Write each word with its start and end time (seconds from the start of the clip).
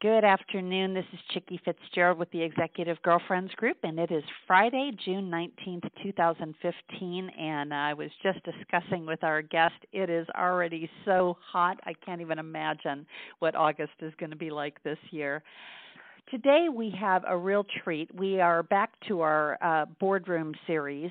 Good 0.00 0.24
afternoon. 0.24 0.94
This 0.94 1.04
is 1.12 1.18
Chicke 1.34 1.60
Fitzgerald 1.62 2.18
with 2.18 2.30
the 2.30 2.40
Executive 2.40 2.96
Girlfriends 3.02 3.52
Group, 3.56 3.76
and 3.82 3.98
it 3.98 4.10
is 4.10 4.24
Friday, 4.46 4.92
June 5.04 5.30
19th, 5.30 5.90
2015. 6.02 7.28
And 7.38 7.74
I 7.74 7.92
was 7.92 8.08
just 8.22 8.38
discussing 8.42 9.04
with 9.04 9.22
our 9.22 9.42
guest, 9.42 9.74
it 9.92 10.08
is 10.08 10.26
already 10.38 10.88
so 11.04 11.36
hot, 11.46 11.78
I 11.84 11.92
can't 11.92 12.22
even 12.22 12.38
imagine 12.38 13.04
what 13.40 13.54
August 13.54 13.92
is 14.00 14.14
going 14.18 14.30
to 14.30 14.36
be 14.36 14.48
like 14.48 14.82
this 14.84 14.96
year. 15.10 15.42
Today 16.30 16.68
we 16.74 16.88
have 16.98 17.22
a 17.28 17.36
real 17.36 17.66
treat. 17.84 18.08
We 18.14 18.40
are 18.40 18.62
back 18.62 18.92
to 19.08 19.20
our 19.20 19.58
uh, 19.60 19.84
boardroom 19.98 20.54
series, 20.66 21.10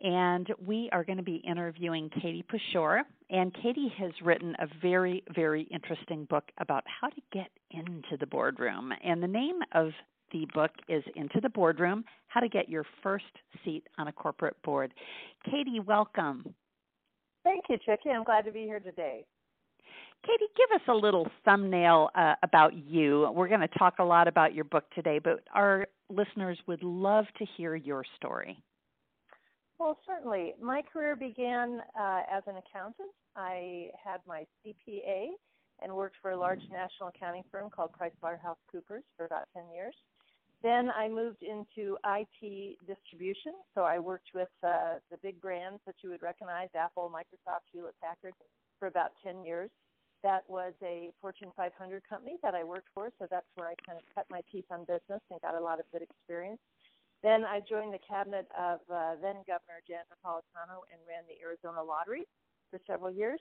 and 0.00 0.52
we 0.64 0.88
are 0.92 1.04
going 1.04 1.18
to 1.18 1.24
be 1.24 1.36
interviewing 1.36 2.10
Katie 2.10 2.44
Pushor. 2.48 3.02
And 3.30 3.54
Katie 3.54 3.92
has 3.98 4.12
written 4.22 4.54
a 4.58 4.66
very, 4.80 5.22
very 5.34 5.62
interesting 5.64 6.26
book 6.26 6.44
about 6.58 6.84
how 7.00 7.08
to 7.08 7.20
get 7.32 7.48
into 7.70 8.16
the 8.18 8.26
boardroom. 8.26 8.92
And 9.04 9.22
the 9.22 9.28
name 9.28 9.60
of 9.72 9.90
the 10.32 10.46
book 10.54 10.70
is 10.88 11.02
Into 11.14 11.40
the 11.40 11.48
Boardroom 11.48 12.04
How 12.28 12.40
to 12.40 12.48
Get 12.48 12.68
Your 12.68 12.84
First 13.02 13.24
Seat 13.64 13.84
on 13.98 14.08
a 14.08 14.12
Corporate 14.12 14.60
Board. 14.62 14.92
Katie, 15.44 15.80
welcome. 15.80 16.54
Thank 17.44 17.64
you, 17.68 17.78
Chicke. 17.84 18.12
I'm 18.12 18.24
glad 18.24 18.44
to 18.44 18.52
be 18.52 18.62
here 18.62 18.80
today. 18.80 19.24
Katie, 20.24 20.50
give 20.56 20.80
us 20.80 20.86
a 20.88 20.92
little 20.92 21.28
thumbnail 21.44 22.10
uh, 22.16 22.34
about 22.42 22.74
you. 22.74 23.30
We're 23.32 23.48
going 23.48 23.60
to 23.60 23.78
talk 23.78 23.94
a 24.00 24.04
lot 24.04 24.26
about 24.26 24.54
your 24.54 24.64
book 24.64 24.84
today, 24.94 25.20
but 25.22 25.44
our 25.54 25.86
listeners 26.10 26.58
would 26.66 26.82
love 26.82 27.26
to 27.38 27.46
hear 27.56 27.76
your 27.76 28.04
story. 28.16 28.60
Well, 29.78 29.98
certainly. 30.06 30.54
My 30.60 30.82
career 30.82 31.16
began 31.16 31.80
uh, 31.98 32.22
as 32.32 32.42
an 32.46 32.56
accountant. 32.56 33.10
I 33.36 33.90
had 34.02 34.20
my 34.26 34.46
CPA 34.64 35.28
and 35.82 35.92
worked 35.92 36.16
for 36.22 36.30
a 36.30 36.36
large 36.36 36.62
national 36.72 37.10
accounting 37.14 37.42
firm 37.52 37.68
called 37.68 37.90
PricewaterhouseCoopers 37.92 39.04
for 39.16 39.26
about 39.26 39.44
10 39.54 39.64
years. 39.74 39.94
Then 40.62 40.90
I 40.90 41.08
moved 41.08 41.42
into 41.42 41.98
IT 42.06 42.78
distribution. 42.86 43.52
So 43.74 43.82
I 43.82 43.98
worked 43.98 44.30
with 44.34 44.48
uh, 44.64 44.94
the 45.10 45.18
big 45.22 45.40
brands 45.40 45.80
that 45.86 45.96
you 46.02 46.08
would 46.08 46.22
recognize 46.22 46.68
Apple, 46.74 47.12
Microsoft, 47.14 47.68
Hewlett 47.72 47.94
Packard 48.02 48.32
for 48.78 48.88
about 48.88 49.10
10 49.22 49.44
years. 49.44 49.70
That 50.22 50.48
was 50.48 50.72
a 50.82 51.10
Fortune 51.20 51.52
500 51.54 52.02
company 52.08 52.36
that 52.42 52.54
I 52.54 52.64
worked 52.64 52.88
for. 52.94 53.10
So 53.18 53.26
that's 53.30 53.46
where 53.54 53.68
I 53.68 53.74
kind 53.86 53.98
of 53.98 54.04
cut 54.14 54.24
my 54.30 54.40
teeth 54.50 54.64
on 54.70 54.80
business 54.80 55.20
and 55.30 55.40
got 55.42 55.54
a 55.54 55.60
lot 55.60 55.78
of 55.78 55.84
good 55.92 56.02
experience. 56.02 56.60
Then 57.26 57.42
I 57.44 57.58
joined 57.58 57.92
the 57.92 57.98
cabinet 58.08 58.46
of 58.54 58.78
uh, 58.86 59.18
then 59.20 59.42
Governor 59.50 59.82
Janet 59.82 60.06
Napolitano 60.14 60.86
and 60.94 61.02
ran 61.10 61.26
the 61.26 61.34
Arizona 61.42 61.82
Lottery 61.82 62.22
for 62.70 62.78
several 62.86 63.10
years. 63.10 63.40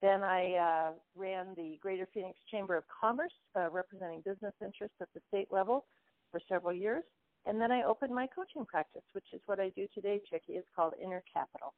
Then 0.00 0.22
I 0.22 0.54
uh, 0.54 0.92
ran 1.16 1.48
the 1.56 1.76
Greater 1.82 2.06
Phoenix 2.14 2.38
Chamber 2.48 2.76
of 2.76 2.84
Commerce, 2.86 3.34
uh, 3.58 3.70
representing 3.70 4.22
business 4.24 4.54
interests 4.62 4.94
at 5.00 5.08
the 5.14 5.20
state 5.26 5.48
level 5.50 5.84
for 6.30 6.38
several 6.48 6.72
years. 6.72 7.02
And 7.44 7.60
then 7.60 7.72
I 7.72 7.82
opened 7.82 8.14
my 8.14 8.28
coaching 8.28 8.64
practice, 8.66 9.02
which 9.14 9.26
is 9.32 9.40
what 9.46 9.58
I 9.58 9.70
do 9.74 9.88
today, 9.92 10.20
Chicke. 10.30 10.54
It's 10.54 10.68
called 10.76 10.92
Inner 11.02 11.24
Capital. 11.26 11.74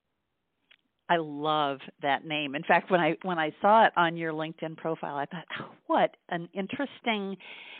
I 1.09 1.17
love 1.19 1.79
that 2.03 2.25
name. 2.27 2.55
In 2.55 2.63
fact, 2.65 2.91
when 2.91 3.01
I 3.01 3.17
when 3.23 3.39
I 3.39 3.53
saw 3.61 3.87
it 3.87 3.93
on 3.97 4.17
your 4.17 4.33
LinkedIn 4.33 4.77
profile, 4.77 5.17
I 5.17 5.27
thought, 5.27 5.45
oh, 5.61 5.71
what 5.87 6.17
an 6.31 6.49
interesting 6.53 7.37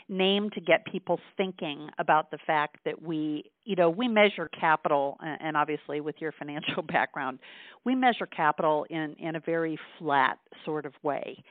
name 0.09 0.49
to 0.51 0.61
get 0.61 0.85
people 0.85 1.19
thinking 1.35 1.89
about 1.99 2.31
the 2.31 2.37
fact 2.47 2.77
that 2.85 3.01
we, 3.01 3.51
you 3.65 3.75
know, 3.75 3.89
we 3.89 4.07
measure 4.07 4.49
capital, 4.57 5.17
and 5.21 5.57
obviously 5.57 5.99
with 5.99 6.15
your 6.19 6.31
financial 6.31 6.81
background, 6.87 7.39
we 7.83 7.95
measure 7.95 8.25
capital 8.25 8.85
in 8.89 9.15
in 9.19 9.35
a 9.35 9.41
very 9.41 9.77
flat 9.99 10.37
sort 10.63 10.85
of 10.85 10.93
way, 11.03 11.43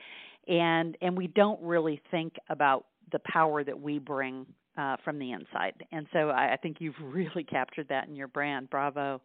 and 0.47 0.97
and 1.01 1.15
we 1.15 1.27
don't 1.27 1.61
really 1.61 2.01
think 2.09 2.33
about 2.49 2.85
the 3.11 3.19
power 3.31 3.63
that 3.63 3.79
we 3.79 3.99
bring 3.99 4.45
uh, 4.77 4.95
from 5.03 5.19
the 5.19 5.31
inside. 5.31 5.73
And 5.91 6.07
so 6.13 6.29
I, 6.29 6.53
I 6.53 6.57
think 6.57 6.77
you've 6.79 6.95
really 7.01 7.43
captured 7.43 7.87
that 7.89 8.07
in 8.07 8.15
your 8.15 8.27
brand. 8.27 8.69
Bravo. 8.69 9.21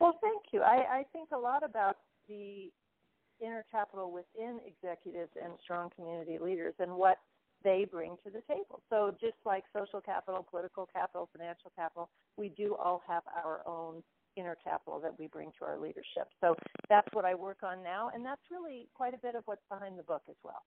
Well, 0.00 0.18
thank 0.20 0.52
you. 0.52 0.62
I, 0.62 1.00
I 1.00 1.04
think 1.12 1.30
a 1.32 1.38
lot 1.38 1.62
about 1.62 1.96
the 2.28 2.70
inner 3.40 3.64
capital 3.70 4.12
within 4.12 4.60
executives 4.66 5.30
and 5.42 5.52
strong 5.62 5.90
community 5.96 6.38
leaders 6.40 6.74
and 6.78 6.92
what 6.92 7.18
they 7.62 7.86
bring 7.90 8.16
to 8.24 8.30
the 8.30 8.42
table. 8.42 8.82
So, 8.90 9.14
just 9.20 9.36
like 9.44 9.64
social 9.76 10.00
capital, 10.00 10.46
political 10.48 10.88
capital, 10.92 11.28
financial 11.36 11.72
capital, 11.74 12.10
we 12.36 12.50
do 12.50 12.74
all 12.74 13.02
have 13.08 13.22
our 13.44 13.60
own 13.66 14.02
inner 14.36 14.56
capital 14.62 15.00
that 15.00 15.18
we 15.18 15.28
bring 15.28 15.50
to 15.58 15.64
our 15.64 15.78
leadership. 15.78 16.28
So, 16.40 16.54
that's 16.88 17.08
what 17.12 17.24
I 17.24 17.34
work 17.34 17.58
on 17.62 17.82
now, 17.82 18.10
and 18.14 18.24
that's 18.24 18.42
really 18.50 18.88
quite 18.94 19.14
a 19.14 19.18
bit 19.18 19.34
of 19.34 19.42
what's 19.46 19.64
behind 19.70 19.98
the 19.98 20.02
book 20.02 20.22
as 20.28 20.36
well. 20.44 20.62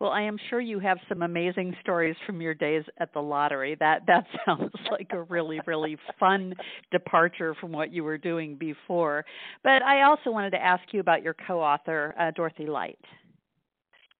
Well, 0.00 0.12
I 0.12 0.22
am 0.22 0.38
sure 0.48 0.62
you 0.62 0.78
have 0.78 0.96
some 1.10 1.20
amazing 1.20 1.76
stories 1.82 2.16
from 2.26 2.40
your 2.40 2.54
days 2.54 2.84
at 2.98 3.12
the 3.12 3.20
lottery. 3.20 3.76
That 3.78 4.06
that 4.06 4.24
sounds 4.46 4.72
like 4.90 5.08
a 5.12 5.22
really 5.24 5.60
really 5.66 5.98
fun 6.18 6.54
departure 6.90 7.54
from 7.60 7.70
what 7.70 7.92
you 7.92 8.02
were 8.02 8.16
doing 8.16 8.56
before. 8.56 9.26
But 9.62 9.82
I 9.82 10.04
also 10.04 10.30
wanted 10.30 10.50
to 10.50 10.62
ask 10.62 10.82
you 10.92 11.00
about 11.00 11.22
your 11.22 11.36
co-author, 11.46 12.14
uh, 12.18 12.30
Dorothy 12.30 12.66
Light. 12.66 12.98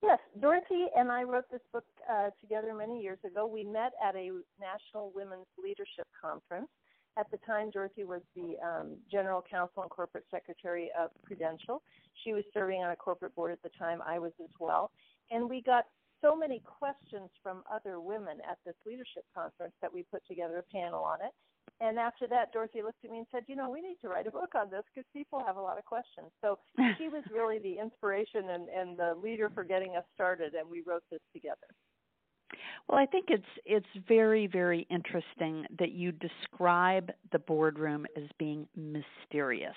Yes, 0.02 0.18
Dorothy 0.40 0.86
and 0.96 1.10
I 1.10 1.22
wrote 1.22 1.50
this 1.50 1.60
book 1.72 1.84
uh, 2.10 2.28
together 2.42 2.74
many 2.74 3.00
years 3.00 3.18
ago. 3.26 3.46
We 3.46 3.64
met 3.64 3.92
at 4.06 4.14
a 4.16 4.30
National 4.60 5.12
Women's 5.14 5.46
Leadership 5.62 6.06
Conference. 6.20 6.68
At 7.18 7.30
the 7.30 7.38
time, 7.38 7.70
Dorothy 7.70 8.04
was 8.04 8.20
the 8.36 8.54
um, 8.64 8.96
General 9.10 9.42
Counsel 9.50 9.82
and 9.82 9.90
Corporate 9.90 10.24
Secretary 10.30 10.90
of 10.98 11.10
Prudential. 11.24 11.82
She 12.24 12.32
was 12.32 12.44
serving 12.54 12.82
on 12.82 12.92
a 12.92 12.96
corporate 12.96 13.34
board 13.34 13.50
at 13.50 13.62
the 13.62 13.70
time. 13.78 14.00
I 14.06 14.18
was 14.18 14.32
as 14.42 14.50
well 14.58 14.90
and 15.30 15.48
we 15.48 15.62
got 15.62 15.86
so 16.22 16.36
many 16.36 16.60
questions 16.64 17.30
from 17.42 17.62
other 17.72 18.00
women 18.00 18.38
at 18.48 18.58
this 18.64 18.74
leadership 18.84 19.24
conference 19.34 19.72
that 19.80 19.92
we 19.92 20.04
put 20.10 20.22
together 20.26 20.58
a 20.58 20.74
panel 20.74 21.02
on 21.02 21.18
it. 21.22 21.32
And 21.80 21.98
after 21.98 22.26
that, 22.28 22.52
Dorothy 22.52 22.82
looked 22.82 23.02
at 23.04 23.10
me 23.10 23.18
and 23.18 23.26
said, 23.32 23.44
"You 23.46 23.56
know, 23.56 23.70
we 23.70 23.80
need 23.80 23.96
to 24.02 24.08
write 24.08 24.26
a 24.26 24.30
book 24.30 24.54
on 24.54 24.68
this 24.68 24.84
because 24.94 25.08
people 25.14 25.42
have 25.46 25.56
a 25.56 25.60
lot 25.62 25.78
of 25.78 25.84
questions." 25.86 26.30
So 26.42 26.58
she 26.98 27.08
was 27.08 27.24
really 27.32 27.58
the 27.58 27.78
inspiration 27.78 28.50
and, 28.50 28.68
and 28.68 28.98
the 28.98 29.14
leader 29.14 29.48
for 29.48 29.64
getting 29.64 29.96
us 29.96 30.04
started, 30.12 30.54
and 30.54 30.68
we 30.68 30.82
wrote 30.82 31.04
this 31.10 31.22
together. 31.32 31.66
Well, 32.88 32.98
I 32.98 33.06
think 33.06 33.26
it's 33.28 33.44
it's 33.64 33.86
very 34.08 34.46
very 34.46 34.86
interesting 34.90 35.64
that 35.78 35.92
you 35.92 36.12
describe 36.12 37.10
the 37.32 37.38
boardroom 37.38 38.06
as 38.16 38.24
being 38.38 38.66
mysterious. 38.76 39.76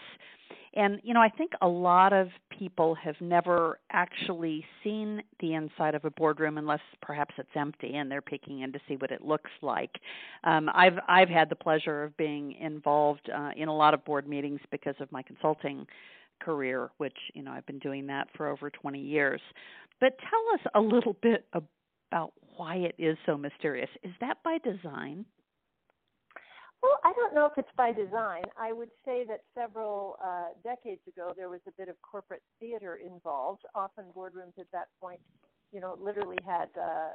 And 0.76 1.00
you 1.04 1.14
know, 1.14 1.22
I 1.22 1.30
think 1.30 1.52
a 1.62 1.68
lot 1.68 2.14
of 2.14 2.30
people 2.50 2.96
have 2.96 3.16
never 3.22 3.80
actually 3.92 4.66
seen 4.84 5.22
the 5.40 5.54
inside 5.54 5.94
of 5.94 6.06
a 6.06 6.12
boardroom 6.12 6.58
unless 6.58 6.80
perhaps 7.02 7.36
it's 7.38 7.50
empty 7.56 7.96
and 7.96 8.12
they're 8.12 8.22
peeking 8.22 8.62
in 8.62 8.72
to 8.74 8.80
see 8.88 8.96
what 8.96 9.12
it 9.12 9.22
looks 9.22 9.52
like. 9.62 9.92
Um, 10.44 10.70
I've 10.74 10.98
I've 11.08 11.30
had 11.30 11.50
the 11.50 11.56
pleasure 11.56 12.04
of 12.04 12.18
being 12.18 12.54
involved 12.54 13.30
uh, 13.30 13.52
in 13.56 13.68
a 13.68 13.76
lot 13.76 13.94
of 13.94 14.04
board 14.06 14.28
meetings 14.28 14.62
because 14.72 14.96
of 15.00 15.12
my 15.12 15.22
consulting 15.22 15.86
career, 16.42 16.90
which 16.98 17.18
you 17.36 17.44
know 17.44 17.52
I've 17.52 17.66
been 17.68 17.80
doing 17.80 18.08
that 18.08 18.28
for 18.36 18.48
over 18.48 18.70
20 18.70 19.00
years. 19.00 19.42
But 20.00 20.18
tell 20.18 20.54
us 20.56 20.72
a 20.74 20.82
little 20.82 21.16
bit 21.22 21.46
about 22.14 22.32
why 22.58 22.76
it 22.76 22.94
is 23.00 23.18
so 23.26 23.36
mysterious. 23.36 23.90
Is 24.04 24.12
that 24.22 24.38
by 24.44 24.60
design? 24.60 25.26
Well, 26.84 27.00
I 27.04 27.12
don't 27.14 27.34
know 27.34 27.46
if 27.46 27.54
it's 27.58 27.76
by 27.76 27.92
design. 27.92 28.44
I 28.60 28.72
would 28.72 28.92
say 29.04 29.24
that 29.28 29.40
several 29.56 30.18
uh, 30.24 30.50
decades 30.64 31.02
ago 31.08 31.32
there 31.36 31.50
was 31.50 31.62
a 31.68 31.72
bit 31.72 31.90
of 31.90 31.96
corporate 32.04 32.44
theater 32.60 33.00
involved. 33.04 33.62
Often 33.74 34.06
boardrooms 34.16 34.60
at 34.60 34.68
that 34.74 34.90
point, 35.02 35.20
you 35.72 35.80
know, 35.80 35.98
literally 36.00 36.38
had 36.46 36.68
uh, 36.80 37.10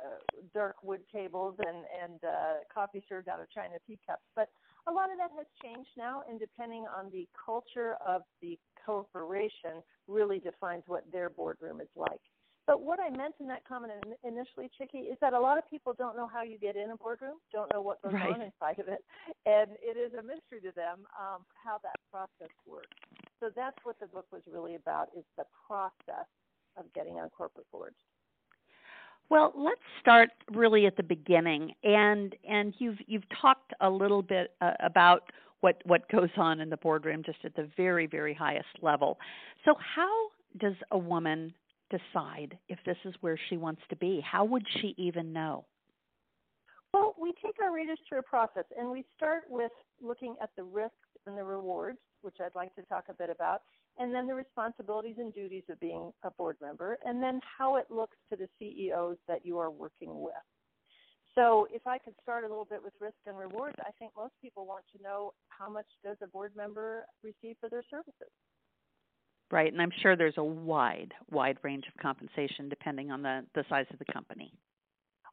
dark 0.52 0.76
wood 0.82 1.02
tables 1.14 1.54
and 1.64 1.84
and 2.02 2.18
uh, 2.24 2.54
coffee 2.74 3.04
served 3.08 3.28
out 3.28 3.40
of 3.40 3.46
china 3.50 3.74
teacups. 3.86 4.24
But 4.34 4.48
a 4.88 4.92
lot 4.92 5.12
of 5.12 5.18
that 5.18 5.30
has 5.36 5.46
changed 5.62 5.90
now, 5.96 6.22
and 6.28 6.40
depending 6.40 6.86
on 6.96 7.10
the 7.12 7.28
culture 7.44 7.96
of 8.04 8.22
the 8.40 8.58
corporation, 8.84 9.82
really 10.08 10.40
defines 10.40 10.82
what 10.86 11.04
their 11.12 11.28
boardroom 11.30 11.80
is 11.80 11.88
like. 11.94 12.22
But 12.68 12.82
what 12.82 13.00
I 13.00 13.08
meant 13.08 13.34
in 13.40 13.48
that 13.48 13.66
comment 13.66 13.94
initially, 14.22 14.70
Chicke, 14.76 15.00
is 15.10 15.16
that 15.22 15.32
a 15.32 15.40
lot 15.40 15.56
of 15.56 15.64
people 15.70 15.94
don't 15.96 16.14
know 16.14 16.28
how 16.30 16.42
you 16.42 16.58
get 16.58 16.76
in 16.76 16.90
a 16.90 16.96
boardroom, 16.98 17.36
don't 17.50 17.72
know 17.72 17.80
what 17.80 18.02
goes 18.02 18.12
right. 18.12 18.30
on 18.30 18.42
inside 18.42 18.78
of 18.78 18.88
it, 18.88 19.02
and 19.46 19.70
it 19.82 19.96
is 19.96 20.12
a 20.12 20.22
mystery 20.22 20.60
to 20.60 20.70
them 20.76 21.06
um, 21.18 21.46
how 21.64 21.78
that 21.82 21.96
process 22.12 22.54
works. 22.66 22.94
So 23.40 23.48
that's 23.56 23.76
what 23.84 23.98
the 24.00 24.06
book 24.06 24.26
was 24.30 24.42
really 24.52 24.74
about: 24.74 25.08
is 25.16 25.24
the 25.38 25.44
process 25.66 26.28
of 26.76 26.84
getting 26.94 27.14
on 27.14 27.30
corporate 27.30 27.66
boards. 27.72 27.96
Well, 29.30 29.54
let's 29.56 29.80
start 30.02 30.28
really 30.52 30.84
at 30.84 30.98
the 30.98 31.02
beginning, 31.02 31.72
and 31.82 32.36
and 32.46 32.74
you've 32.78 32.98
you've 33.06 33.28
talked 33.40 33.72
a 33.80 33.88
little 33.88 34.20
bit 34.20 34.52
uh, 34.60 34.72
about 34.80 35.22
what 35.60 35.80
what 35.86 36.06
goes 36.10 36.28
on 36.36 36.60
in 36.60 36.68
the 36.68 36.76
boardroom, 36.76 37.22
just 37.24 37.38
at 37.46 37.56
the 37.56 37.66
very 37.78 38.06
very 38.06 38.34
highest 38.34 38.68
level. 38.82 39.16
So, 39.64 39.72
how 39.96 40.28
does 40.58 40.74
a 40.90 40.98
woman 40.98 41.54
decide 41.90 42.58
if 42.68 42.78
this 42.84 42.96
is 43.04 43.14
where 43.20 43.38
she 43.48 43.56
wants 43.56 43.82
to 43.90 43.96
be? 43.96 44.20
How 44.20 44.44
would 44.44 44.66
she 44.80 44.94
even 44.98 45.32
know? 45.32 45.64
Well, 46.94 47.14
we 47.20 47.32
take 47.44 47.56
our 47.62 47.72
readers 47.72 47.98
through 48.08 48.20
a 48.20 48.22
process, 48.22 48.64
and 48.78 48.90
we 48.90 49.04
start 49.16 49.42
with 49.48 49.72
looking 50.00 50.36
at 50.42 50.50
the 50.56 50.64
risks 50.64 50.94
and 51.26 51.36
the 51.36 51.44
rewards, 51.44 51.98
which 52.22 52.36
I'd 52.40 52.54
like 52.54 52.74
to 52.76 52.82
talk 52.82 53.04
a 53.08 53.14
bit 53.14 53.30
about. 53.30 53.62
and 53.98 54.14
then 54.14 54.26
the 54.26 54.34
responsibilities 54.34 55.16
and 55.18 55.34
duties 55.34 55.64
of 55.68 55.78
being 55.80 56.12
a 56.22 56.30
board 56.30 56.56
member, 56.62 56.98
and 57.04 57.22
then 57.22 57.40
how 57.58 57.76
it 57.76 57.86
looks 57.90 58.16
to 58.30 58.36
the 58.36 58.48
CEOs 58.58 59.16
that 59.26 59.44
you 59.44 59.58
are 59.58 59.70
working 59.70 60.22
with. 60.22 60.34
So 61.34 61.66
if 61.72 61.86
I 61.86 61.98
could 61.98 62.14
start 62.22 62.44
a 62.44 62.48
little 62.48 62.64
bit 62.64 62.82
with 62.82 62.92
risk 63.00 63.16
and 63.26 63.36
rewards, 63.36 63.76
I 63.80 63.90
think 63.98 64.12
most 64.16 64.34
people 64.40 64.66
want 64.66 64.84
to 64.96 65.02
know 65.02 65.34
how 65.48 65.68
much 65.68 65.86
does 66.04 66.16
a 66.22 66.26
board 66.26 66.52
member 66.56 67.06
receive 67.22 67.56
for 67.60 67.68
their 67.68 67.82
services. 67.90 68.30
Right, 69.50 69.72
and 69.72 69.80
I'm 69.80 69.92
sure 70.02 70.14
there's 70.14 70.36
a 70.36 70.44
wide, 70.44 71.14
wide 71.30 71.56
range 71.62 71.84
of 71.88 72.00
compensation 72.02 72.68
depending 72.68 73.10
on 73.10 73.22
the, 73.22 73.44
the 73.54 73.64
size 73.70 73.86
of 73.90 73.98
the 73.98 74.12
company. 74.12 74.52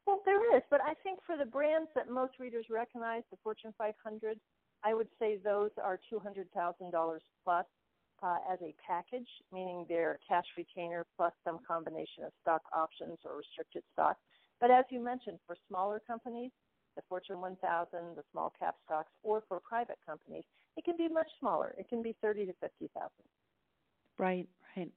Well, 0.06 0.22
there 0.24 0.56
is, 0.56 0.62
but 0.70 0.80
I 0.80 0.94
think 1.02 1.18
for 1.26 1.36
the 1.36 1.44
brands 1.44 1.90
that 1.94 2.08
most 2.08 2.38
readers 2.38 2.66
recognize, 2.70 3.22
the 3.30 3.36
Fortune 3.42 3.74
500, 3.76 4.38
I 4.84 4.94
would 4.94 5.08
say 5.18 5.36
those 5.42 5.70
are 5.82 5.98
$200,000 6.10 7.18
plus 7.44 7.66
uh, 8.22 8.36
as 8.50 8.58
a 8.62 8.74
package, 8.86 9.28
meaning 9.52 9.84
their 9.88 10.18
cash 10.26 10.46
retainer 10.56 11.04
plus 11.16 11.32
some 11.44 11.58
combination 11.66 12.24
of 12.24 12.32
stock 12.40 12.62
options 12.74 13.18
or 13.24 13.36
restricted 13.36 13.82
stock. 13.92 14.16
But 14.60 14.70
as 14.70 14.84
you 14.90 15.00
mentioned, 15.00 15.38
for 15.46 15.56
smaller 15.68 16.00
companies, 16.06 16.52
the 16.94 17.02
Fortune 17.08 17.40
1000, 17.40 18.16
the 18.16 18.22
small 18.32 18.52
cap 18.58 18.76
stocks, 18.86 19.10
or 19.22 19.42
for 19.48 19.60
private 19.60 19.98
companies, 20.06 20.44
it 20.76 20.84
can 20.84 20.96
be 20.96 21.08
much 21.08 21.28
smaller. 21.38 21.74
It 21.78 21.88
can 21.88 22.02
be 22.02 22.16
30 22.22 22.46
to 22.46 22.52
50,000. 22.60 23.10
Right, 24.18 24.48
right. 24.76 24.90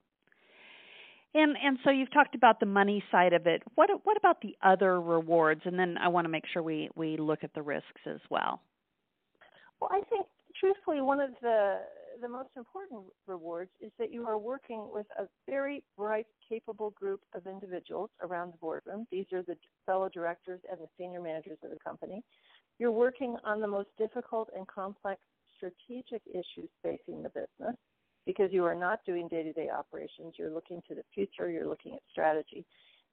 And 1.33 1.55
and 1.63 1.77
so 1.83 1.91
you've 1.91 2.11
talked 2.11 2.35
about 2.35 2.59
the 2.59 2.65
money 2.65 3.03
side 3.11 3.33
of 3.33 3.45
it. 3.45 3.61
What 3.75 3.89
what 4.03 4.17
about 4.17 4.41
the 4.41 4.55
other 4.63 4.99
rewards? 4.99 5.61
And 5.65 5.77
then 5.77 5.97
I 5.97 6.07
want 6.07 6.25
to 6.25 6.29
make 6.29 6.45
sure 6.51 6.63
we 6.63 6.89
we 6.95 7.17
look 7.17 7.43
at 7.43 7.53
the 7.53 7.61
risks 7.61 8.01
as 8.05 8.19
well. 8.29 8.61
Well, 9.79 9.91
I 9.93 10.01
think 10.09 10.25
truthfully 10.59 11.01
one 11.01 11.19
of 11.19 11.31
the 11.41 11.79
the 12.21 12.27
most 12.27 12.49
important 12.57 13.03
rewards 13.27 13.69
is 13.79 13.91
that 13.97 14.11
you 14.11 14.25
are 14.25 14.37
working 14.37 14.89
with 14.91 15.05
a 15.17 15.25
very 15.47 15.83
bright, 15.97 16.25
capable 16.47 16.89
group 16.91 17.21
of 17.33 17.47
individuals 17.47 18.09
around 18.21 18.53
the 18.53 18.57
boardroom. 18.57 19.07
These 19.11 19.27
are 19.31 19.43
the 19.43 19.55
fellow 19.85 20.09
directors 20.09 20.59
and 20.69 20.79
the 20.79 20.87
senior 20.97 21.21
managers 21.21 21.59
of 21.63 21.69
the 21.69 21.79
company. 21.79 22.21
You're 22.77 22.91
working 22.91 23.37
on 23.45 23.61
the 23.61 23.67
most 23.67 23.89
difficult 23.97 24.49
and 24.55 24.67
complex 24.67 25.21
strategic 25.57 26.21
issues 26.27 26.69
facing 26.83 27.23
the 27.23 27.29
business 27.29 27.75
because 28.25 28.51
you 28.51 28.65
are 28.65 28.75
not 28.75 28.99
doing 29.05 29.27
day 29.27 29.43
to 29.43 29.53
day 29.53 29.69
operations. 29.69 30.35
You're 30.37 30.51
looking 30.51 30.81
to 30.87 30.95
the 30.95 31.03
future, 31.13 31.49
you're 31.49 31.67
looking 31.67 31.95
at 31.95 32.01
strategy. 32.11 32.65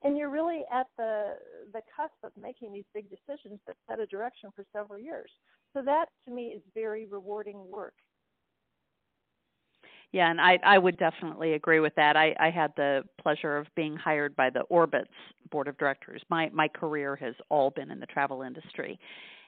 And 0.02 0.16
you're 0.16 0.30
really 0.30 0.62
at 0.72 0.86
the 0.98 1.34
the 1.72 1.80
cusp 1.96 2.16
of 2.22 2.32
making 2.40 2.72
these 2.72 2.84
big 2.92 3.06
decisions 3.08 3.60
that 3.66 3.76
set 3.88 3.98
a 3.98 4.06
direction 4.06 4.50
for 4.54 4.64
several 4.72 4.98
years. 4.98 5.30
So 5.72 5.82
that 5.82 6.06
to 6.26 6.30
me 6.32 6.48
is 6.48 6.62
very 6.74 7.06
rewarding 7.06 7.70
work. 7.70 7.94
Yeah, 10.12 10.30
and 10.30 10.40
I 10.40 10.58
I 10.62 10.78
would 10.78 10.96
definitely 10.98 11.54
agree 11.54 11.80
with 11.80 11.94
that. 11.96 12.16
I 12.16 12.34
I 12.38 12.50
had 12.50 12.72
the 12.76 13.02
pleasure 13.20 13.56
of 13.56 13.66
being 13.74 13.96
hired 13.96 14.36
by 14.36 14.50
the 14.50 14.64
Orbitz 14.70 15.06
board 15.50 15.68
of 15.68 15.76
directors. 15.78 16.22
My 16.30 16.50
my 16.52 16.68
career 16.68 17.16
has 17.16 17.34
all 17.48 17.70
been 17.70 17.90
in 17.90 18.00
the 18.00 18.06
travel 18.06 18.42
industry. 18.42 18.98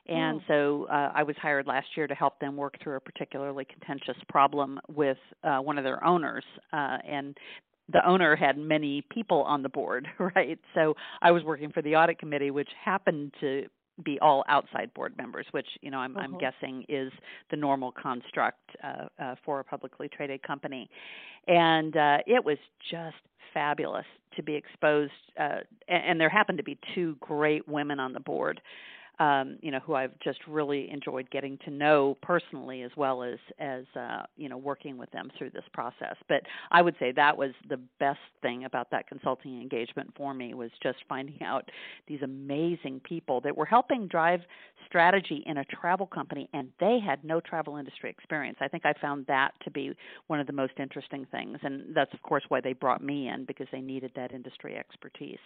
And 0.09 0.41
mm. 0.41 0.47
so 0.49 0.87
uh, 0.91 1.13
I 1.15 1.23
was 1.23 1.37
hired 1.41 1.67
last 1.67 1.89
year 1.97 2.07
to 2.07 2.15
help 2.15 2.39
them 2.41 2.57
work 2.57 2.77
through 2.83 2.97
a 2.97 3.01
particularly 3.01 3.67
contentious 3.67 4.17
problem 4.29 4.81
with 4.89 5.19
uh, 5.45 5.59
one 5.59 5.79
of 5.79 5.85
their 5.85 6.03
owners. 6.05 6.45
Uh, 6.73 6.99
and 7.07 7.37
the 7.93 8.07
owner 8.07 8.37
had 8.37 8.59
many 8.59 9.03
people 9.11 9.43
on 9.43 9.63
the 9.63 9.69
board, 9.69 10.09
right? 10.37 10.59
So 10.75 10.95
I 11.23 11.31
was 11.31 11.43
working 11.45 11.71
for 11.73 11.83
the 11.83 11.97
audit 11.97 12.19
committee, 12.19 12.51
which 12.51 12.69
happened 12.83 13.33
to 13.41 13.67
be 14.05 14.19
all 14.21 14.45
outside 14.49 14.93
board 14.95 15.17
members, 15.17 15.47
which 15.51 15.67
you 15.81 15.91
know 15.91 15.99
I'm, 15.99 16.17
uh-huh. 16.17 16.25
I'm 16.25 16.39
guessing 16.39 16.85
is 16.89 17.13
the 17.51 17.57
normal 17.57 17.93
construct 17.93 18.61
uh, 18.83 19.07
uh, 19.21 19.35
for 19.45 19.61
a 19.61 19.65
publicly 19.65 20.09
traded 20.09 20.43
company, 20.43 20.89
and 21.47 21.97
uh, 21.97 22.19
it 22.27 22.45
was 22.45 22.59
just 22.91 23.17
fabulous 23.53 24.07
to 24.37 24.43
be 24.43 24.55
exposed. 24.55 25.13
Uh, 25.41 25.59
and 25.89 26.21
there 26.21 26.29
happened 26.29 26.59
to 26.59 26.65
be 26.65 26.79
two 26.95 27.17
great 27.21 27.67
women 27.67 27.99
on 27.99 28.13
the 28.13 28.21
board 28.21 28.61
um, 29.19 29.59
you 29.63 29.71
know, 29.71 29.81
who 29.81 29.95
I've 29.95 30.19
just 30.21 30.39
really 30.47 30.91
enjoyed 30.91 31.31
getting 31.31 31.59
to 31.65 31.71
know 31.71 32.17
personally, 32.23 32.83
as 32.83 32.91
well 32.97 33.23
as 33.23 33.39
as 33.59 33.85
uh, 33.97 34.23
you 34.37 34.49
know, 34.49 34.57
working 34.57 34.97
with 34.97 35.11
them 35.11 35.31
through 35.37 35.51
this 35.51 35.65
process. 35.73 36.17
But 36.29 36.43
I 36.71 36.83
would 36.83 36.95
say 37.01 37.13
that 37.13 37.37
was 37.37 37.51
the 37.69 37.79
best 37.99 38.21
thing 38.43 38.65
about 38.65 38.91
that 38.91 39.09
consulting 39.09 39.61
engagement 39.61 40.13
for 40.17 40.35
me 40.35 40.55
was 40.55 40.71
just 40.83 40.99
finding 41.09 41.43
out 41.43 41.69
these 42.07 42.23
amazing 42.23 43.01
people 43.05 43.41
that 43.41 43.57
were 43.57 43.67
helping 43.67 44.07
drive 44.07 44.41
strategy 44.87 45.43
in 45.47 45.59
a 45.59 45.65
travel 45.65 46.07
company, 46.07 46.49
and 46.53 46.69
they 46.79 46.99
had 47.05 47.25
no 47.25 47.41
travel 47.41 47.77
industry 47.77 48.11
experience. 48.11 48.59
I 48.61 48.69
think 48.69 48.87
I 48.87 48.95
found 49.01 49.27
that 49.27 49.51
to 49.65 49.71
be 49.71 49.93
one 50.29 50.41
of 50.41 50.47
the 50.47 50.53
most 50.53 50.75
interesting 50.79 51.27
things, 51.31 51.59
and 51.63 51.95
that's 51.95 52.13
of 52.15 52.23
course 52.23 52.45
why 52.49 52.61
they 52.61 52.73
brought 52.73 53.03
me 53.03 53.29
in 53.29 53.45
because 53.45 53.67
they 53.73 53.81
needed 53.81 54.13
that 54.15 54.33
industry 54.33 54.77
expertise. 54.77 55.39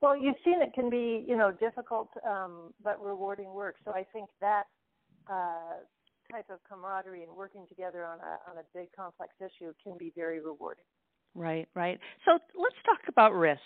Well, 0.00 0.16
you've 0.16 0.36
seen 0.44 0.62
it 0.62 0.72
can 0.74 0.90
be, 0.90 1.24
you 1.26 1.36
know, 1.36 1.50
difficult 1.50 2.08
um, 2.26 2.72
but 2.82 3.02
rewarding 3.02 3.52
work. 3.52 3.76
So 3.84 3.92
I 3.92 4.04
think 4.12 4.28
that 4.40 4.64
uh, 5.28 5.82
type 6.30 6.46
of 6.50 6.58
camaraderie 6.68 7.22
and 7.22 7.34
working 7.34 7.66
together 7.68 8.04
on 8.04 8.18
a 8.20 8.50
on 8.50 8.58
a 8.58 8.66
big 8.74 8.88
complex 8.94 9.32
issue 9.40 9.72
can 9.82 9.96
be 9.98 10.12
very 10.14 10.40
rewarding. 10.40 10.84
Right, 11.34 11.68
right. 11.74 11.98
So 12.24 12.32
let's 12.32 12.76
talk 12.84 13.00
about 13.08 13.32
risk. 13.34 13.60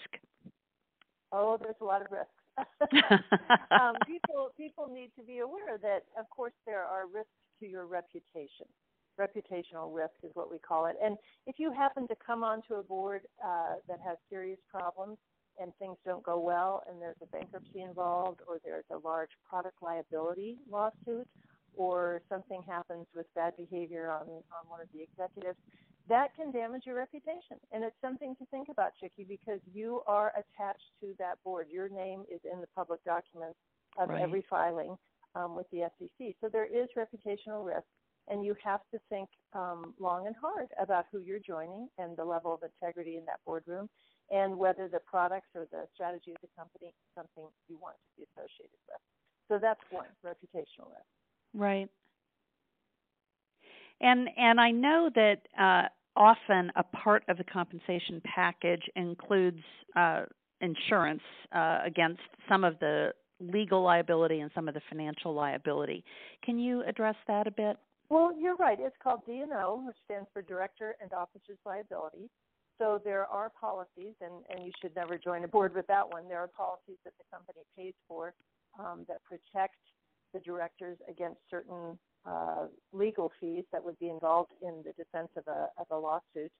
Oh, 1.32 1.58
there's 1.60 1.76
a 1.80 1.84
lot 1.84 2.02
of 2.02 2.08
risks. 2.10 2.28
um, 3.70 3.94
people 4.06 4.50
people 4.56 4.88
need 4.92 5.10
to 5.18 5.24
be 5.24 5.38
aware 5.38 5.78
that, 5.80 6.04
of 6.18 6.28
course, 6.30 6.52
there 6.66 6.82
are 6.82 7.06
risks 7.06 7.30
to 7.60 7.66
your 7.66 7.86
reputation. 7.86 8.66
Reputational 9.18 9.94
risk 9.94 10.14
is 10.22 10.30
what 10.34 10.50
we 10.50 10.58
call 10.58 10.86
it. 10.86 10.96
And 11.02 11.16
if 11.46 11.56
you 11.58 11.72
happen 11.72 12.08
to 12.08 12.14
come 12.24 12.42
onto 12.42 12.74
a 12.74 12.82
board 12.82 13.22
uh, 13.44 13.76
that 13.88 13.98
has 14.04 14.16
serious 14.30 14.58
problems, 14.70 15.18
and 15.60 15.72
things 15.78 15.96
don't 16.04 16.22
go 16.22 16.38
well 16.38 16.82
and 16.88 17.00
there's 17.00 17.16
a 17.22 17.26
bankruptcy 17.26 17.82
involved 17.82 18.40
or 18.46 18.58
there's 18.64 18.84
a 18.90 19.06
large 19.06 19.30
product 19.48 19.76
liability 19.82 20.56
lawsuit 20.70 21.26
or 21.74 22.22
something 22.28 22.62
happens 22.66 23.06
with 23.14 23.26
bad 23.34 23.54
behavior 23.56 24.10
on, 24.10 24.28
on 24.28 24.68
one 24.68 24.80
of 24.80 24.88
the 24.92 25.02
executives, 25.02 25.58
that 26.08 26.34
can 26.36 26.50
damage 26.50 26.82
your 26.84 26.96
reputation. 26.96 27.56
And 27.72 27.84
it's 27.84 27.96
something 28.00 28.34
to 28.36 28.46
think 28.46 28.68
about, 28.68 28.92
Chicke, 29.00 29.26
because 29.28 29.60
you 29.72 30.02
are 30.06 30.32
attached 30.32 30.90
to 31.00 31.14
that 31.18 31.42
board. 31.44 31.68
Your 31.70 31.88
name 31.88 32.24
is 32.30 32.40
in 32.50 32.60
the 32.60 32.66
public 32.74 33.02
documents 33.04 33.58
of 33.98 34.08
right. 34.08 34.20
every 34.20 34.44
filing 34.50 34.96
um, 35.34 35.56
with 35.56 35.66
the 35.70 35.88
SEC. 35.98 36.34
So 36.40 36.48
there 36.50 36.66
is 36.66 36.88
reputational 36.96 37.64
risk, 37.64 37.86
and 38.28 38.44
you 38.44 38.54
have 38.62 38.80
to 38.92 38.98
think 39.08 39.28
um, 39.54 39.94
long 39.98 40.26
and 40.26 40.36
hard 40.40 40.68
about 40.80 41.06
who 41.12 41.20
you're 41.20 41.38
joining 41.38 41.88
and 41.98 42.16
the 42.16 42.24
level 42.24 42.52
of 42.52 42.60
integrity 42.62 43.16
in 43.16 43.24
that 43.26 43.40
boardroom 43.46 43.88
and 44.32 44.56
whether 44.56 44.88
the 44.88 44.98
products 44.98 45.48
or 45.54 45.66
the 45.70 45.84
strategy 45.94 46.32
of 46.32 46.40
the 46.40 46.48
company 46.56 46.86
is 46.86 46.94
something 47.14 47.44
you 47.68 47.76
want 47.80 47.94
to 47.94 48.20
be 48.20 48.26
associated 48.32 48.80
with. 48.88 49.00
So 49.48 49.58
that's 49.60 49.80
one, 49.90 50.06
reputational 50.24 50.88
risk. 50.88 51.06
Right. 51.54 51.88
And 54.00 54.28
and 54.36 54.60
I 54.60 54.70
know 54.70 55.10
that 55.14 55.42
uh, 55.60 55.88
often 56.16 56.72
a 56.74 56.82
part 56.82 57.22
of 57.28 57.36
the 57.36 57.44
compensation 57.44 58.20
package 58.34 58.82
includes 58.96 59.60
uh, 59.94 60.22
insurance 60.60 61.22
uh, 61.54 61.80
against 61.84 62.22
some 62.48 62.64
of 62.64 62.78
the 62.80 63.12
legal 63.40 63.82
liability 63.82 64.40
and 64.40 64.50
some 64.54 64.66
of 64.66 64.74
the 64.74 64.80
financial 64.88 65.34
liability. 65.34 66.04
Can 66.44 66.58
you 66.58 66.82
address 66.84 67.16
that 67.28 67.46
a 67.46 67.50
bit? 67.50 67.76
Well, 68.08 68.32
you're 68.38 68.56
right. 68.56 68.78
It's 68.78 68.96
called 69.02 69.20
D&O, 69.26 69.82
which 69.86 69.96
stands 70.04 70.28
for 70.32 70.42
Director 70.42 70.96
and 71.00 71.12
Officers 71.12 71.58
Liability. 71.64 72.28
So 72.78 73.00
there 73.04 73.26
are 73.26 73.50
policies, 73.60 74.14
and, 74.20 74.44
and 74.50 74.64
you 74.66 74.72
should 74.80 74.94
never 74.96 75.18
join 75.18 75.44
a 75.44 75.48
board 75.48 75.74
with 75.74 75.86
that 75.86 76.08
one. 76.08 76.28
There 76.28 76.40
are 76.40 76.48
policies 76.48 76.98
that 77.04 77.12
the 77.18 77.24
company 77.30 77.60
pays 77.76 77.94
for 78.08 78.34
um, 78.78 79.04
that 79.08 79.18
protect 79.24 79.76
the 80.32 80.40
directors 80.40 80.98
against 81.08 81.40
certain 81.50 81.98
uh, 82.26 82.66
legal 82.92 83.30
fees 83.40 83.64
that 83.72 83.84
would 83.84 83.98
be 83.98 84.08
involved 84.08 84.52
in 84.62 84.82
the 84.84 84.92
defense 84.92 85.28
of 85.36 85.44
a, 85.48 85.68
of 85.78 85.86
a 85.90 85.96
lawsuit. 85.96 86.50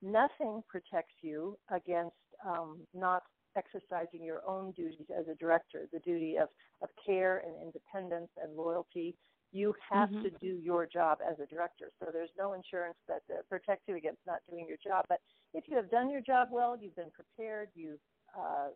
Nothing 0.00 0.62
protects 0.68 1.14
you 1.22 1.58
against 1.70 2.16
um, 2.46 2.78
not 2.94 3.22
exercising 3.56 4.24
your 4.24 4.40
own 4.46 4.72
duties 4.72 5.06
as 5.16 5.26
a 5.28 5.34
director, 5.34 5.88
the 5.92 5.98
duty 6.00 6.36
of, 6.36 6.48
of 6.82 6.88
care 7.04 7.42
and 7.44 7.54
independence 7.62 8.30
and 8.42 8.56
loyalty 8.56 9.16
you 9.52 9.74
have 9.90 10.10
mm-hmm. 10.10 10.22
to 10.22 10.30
do 10.40 10.60
your 10.62 10.86
job 10.86 11.18
as 11.28 11.38
a 11.40 11.46
director. 11.46 11.90
So 12.00 12.10
there's 12.12 12.30
no 12.38 12.52
insurance 12.52 12.98
that 13.08 13.22
uh, 13.30 13.42
protects 13.48 13.84
you 13.86 13.96
against 13.96 14.20
not 14.26 14.40
doing 14.50 14.66
your 14.68 14.76
job. 14.84 15.06
But 15.08 15.20
if 15.54 15.64
you 15.68 15.76
have 15.76 15.90
done 15.90 16.10
your 16.10 16.20
job 16.20 16.48
well, 16.50 16.76
you've 16.78 16.96
been 16.96 17.10
prepared, 17.10 17.68
you've 17.74 18.00
uh, 18.38 18.68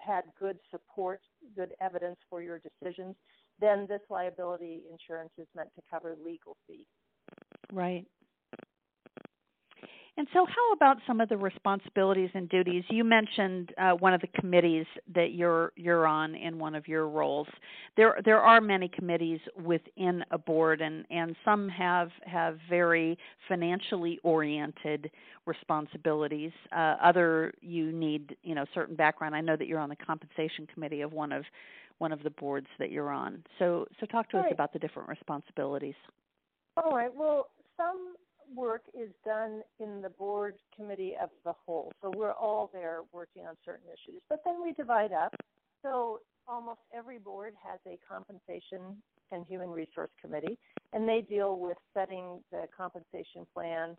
had 0.00 0.24
good 0.38 0.58
support, 0.70 1.20
good 1.56 1.72
evidence 1.80 2.18
for 2.30 2.42
your 2.42 2.60
decisions, 2.60 3.16
then 3.60 3.86
this 3.88 4.02
liability 4.10 4.82
insurance 4.90 5.32
is 5.38 5.46
meant 5.54 5.70
to 5.74 5.82
cover 5.90 6.14
legal 6.24 6.56
fees. 6.66 6.86
Right. 7.72 8.06
And 10.18 10.26
so, 10.32 10.46
how 10.46 10.72
about 10.72 10.96
some 11.06 11.20
of 11.20 11.28
the 11.28 11.36
responsibilities 11.36 12.30
and 12.32 12.48
duties? 12.48 12.84
You 12.88 13.04
mentioned 13.04 13.72
uh, 13.76 13.92
one 13.92 14.14
of 14.14 14.22
the 14.22 14.28
committees 14.28 14.86
that 15.14 15.32
you're 15.32 15.72
you're 15.76 16.06
on 16.06 16.34
in 16.34 16.58
one 16.58 16.74
of 16.74 16.88
your 16.88 17.06
roles. 17.06 17.48
There 17.98 18.18
there 18.24 18.40
are 18.40 18.62
many 18.62 18.88
committees 18.88 19.40
within 19.62 20.24
a 20.30 20.38
board, 20.38 20.80
and 20.80 21.04
and 21.10 21.36
some 21.44 21.68
have 21.68 22.08
have 22.24 22.58
very 22.68 23.18
financially 23.46 24.18
oriented 24.22 25.10
responsibilities. 25.44 26.52
Uh, 26.74 26.96
other 27.02 27.52
you 27.60 27.92
need 27.92 28.36
you 28.42 28.54
know 28.54 28.64
certain 28.72 28.96
background. 28.96 29.34
I 29.34 29.42
know 29.42 29.56
that 29.56 29.66
you're 29.66 29.80
on 29.80 29.90
the 29.90 29.96
compensation 29.96 30.66
committee 30.72 31.02
of 31.02 31.12
one 31.12 31.30
of 31.30 31.44
one 31.98 32.12
of 32.12 32.22
the 32.22 32.30
boards 32.30 32.68
that 32.78 32.90
you're 32.90 33.10
on. 33.10 33.44
So 33.58 33.86
so 34.00 34.06
talk 34.06 34.30
to 34.30 34.38
right. 34.38 34.46
us 34.46 34.52
about 34.52 34.72
the 34.72 34.78
different 34.78 35.10
responsibilities. 35.10 35.94
All 36.78 36.96
right. 36.96 37.14
Well, 37.14 37.48
some 37.76 38.14
work 38.54 38.82
is 38.94 39.10
done 39.24 39.62
in 39.80 40.00
the 40.02 40.10
board 40.10 40.54
committee 40.74 41.14
of 41.20 41.30
the 41.44 41.52
whole. 41.64 41.92
So 42.02 42.12
we're 42.14 42.32
all 42.32 42.70
there 42.72 43.00
working 43.12 43.46
on 43.46 43.56
certain 43.64 43.86
issues. 43.88 44.20
But 44.28 44.42
then 44.44 44.62
we 44.62 44.72
divide 44.72 45.12
up. 45.12 45.34
So 45.82 46.20
almost 46.48 46.80
every 46.94 47.18
board 47.18 47.54
has 47.62 47.80
a 47.86 47.98
compensation 48.08 49.02
and 49.32 49.44
human 49.48 49.70
resource 49.70 50.10
committee, 50.20 50.58
and 50.92 51.08
they 51.08 51.20
deal 51.20 51.58
with 51.58 51.76
setting 51.92 52.40
the 52.52 52.64
compensation 52.76 53.46
plan 53.52 53.96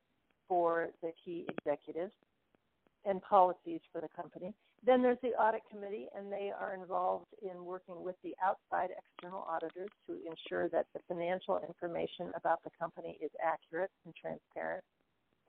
for 0.48 0.90
the 1.02 1.12
key 1.24 1.46
executives 1.50 2.14
and 3.06 3.22
policies 3.22 3.82
for 3.92 4.02
the 4.02 4.08
company. 4.16 4.54
Then 4.88 5.02
there's 5.02 5.20
the 5.22 5.36
audit 5.36 5.64
committee, 5.70 6.08
and 6.16 6.32
they 6.32 6.50
are 6.58 6.74
involved 6.74 7.28
in 7.42 7.66
working 7.66 8.02
with 8.02 8.16
the 8.24 8.34
outside 8.42 8.88
external 8.96 9.42
auditors 9.42 9.90
to 10.08 10.16
ensure 10.26 10.70
that 10.70 10.86
the 10.94 11.02
financial 11.10 11.60
information 11.68 12.32
about 12.38 12.64
the 12.64 12.70
company 12.80 13.18
is 13.22 13.30
accurate 13.44 13.92
and 14.06 14.16
transparent. 14.16 14.86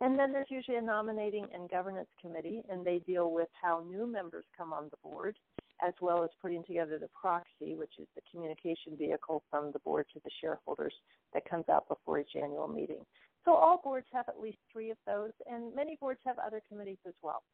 And 0.00 0.18
then 0.18 0.32
there's 0.32 0.50
usually 0.50 0.78
a 0.78 0.82
nominating 0.82 1.46
and 1.54 1.70
governance 1.70 2.08
committee, 2.20 2.62
and 2.68 2.84
they 2.84 2.98
deal 3.06 3.30
with 3.30 3.46
how 3.62 3.84
new 3.88 4.08
members 4.08 4.44
come 4.56 4.72
on 4.72 4.90
the 4.90 5.08
board, 5.08 5.36
as 5.86 5.94
well 6.00 6.24
as 6.24 6.30
putting 6.42 6.64
together 6.64 6.98
the 6.98 7.08
proxy, 7.14 7.76
which 7.76 7.94
is 8.00 8.08
the 8.16 8.22
communication 8.32 8.96
vehicle 8.98 9.44
from 9.48 9.70
the 9.70 9.78
board 9.80 10.06
to 10.14 10.20
the 10.24 10.30
shareholders 10.40 10.94
that 11.32 11.48
comes 11.48 11.68
out 11.68 11.86
before 11.88 12.18
each 12.18 12.34
annual 12.34 12.66
meeting. 12.66 13.06
So 13.44 13.54
all 13.54 13.80
boards 13.84 14.08
have 14.12 14.28
at 14.28 14.40
least 14.40 14.58
three 14.72 14.90
of 14.90 14.98
those, 15.06 15.30
and 15.46 15.72
many 15.76 15.96
boards 16.00 16.20
have 16.26 16.38
other 16.44 16.60
committees 16.68 16.98
as 17.06 17.14
well. 17.22 17.44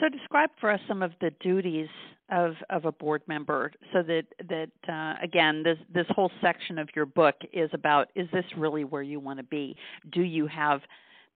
So 0.00 0.08
describe 0.08 0.50
for 0.60 0.70
us 0.70 0.80
some 0.86 1.02
of 1.02 1.12
the 1.20 1.30
duties 1.40 1.88
of, 2.30 2.54
of 2.70 2.84
a 2.84 2.92
board 2.92 3.22
member 3.26 3.72
so 3.92 4.02
that, 4.02 4.24
that 4.48 4.70
uh, 4.88 5.22
again, 5.22 5.62
this, 5.62 5.78
this 5.92 6.06
whole 6.10 6.30
section 6.40 6.78
of 6.78 6.88
your 6.94 7.06
book 7.06 7.36
is 7.52 7.70
about 7.72 8.08
is 8.14 8.28
this 8.32 8.44
really 8.56 8.84
where 8.84 9.02
you 9.02 9.18
want 9.18 9.38
to 9.38 9.44
be? 9.44 9.76
Do 10.12 10.22
you 10.22 10.46
have 10.46 10.80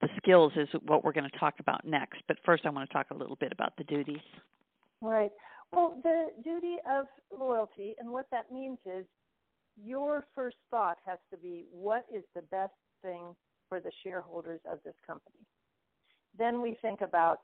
the 0.03 0.09
skills 0.17 0.51
is 0.57 0.67
what 0.85 1.03
we're 1.03 1.13
going 1.13 1.29
to 1.29 1.39
talk 1.39 1.55
about 1.59 1.85
next. 1.85 2.21
But 2.27 2.37
first 2.45 2.65
I 2.65 2.69
want 2.69 2.89
to 2.89 2.93
talk 2.93 3.07
a 3.11 3.13
little 3.13 3.37
bit 3.37 3.53
about 3.53 3.77
the 3.77 3.85
duties. 3.85 4.19
Right. 5.01 5.31
Well, 5.71 5.97
the 6.03 6.27
duty 6.43 6.75
of 6.91 7.05
loyalty 7.37 7.95
and 7.99 8.09
what 8.09 8.25
that 8.31 8.51
means 8.51 8.77
is 8.85 9.05
your 9.81 10.25
first 10.35 10.57
thought 10.69 10.97
has 11.05 11.19
to 11.31 11.37
be 11.37 11.65
what 11.71 12.05
is 12.13 12.23
the 12.35 12.41
best 12.43 12.73
thing 13.01 13.33
for 13.69 13.79
the 13.79 13.91
shareholders 14.03 14.59
of 14.69 14.79
this 14.83 14.93
company. 15.07 15.39
Then 16.37 16.61
we 16.61 16.77
think 16.81 16.99
about 16.99 17.39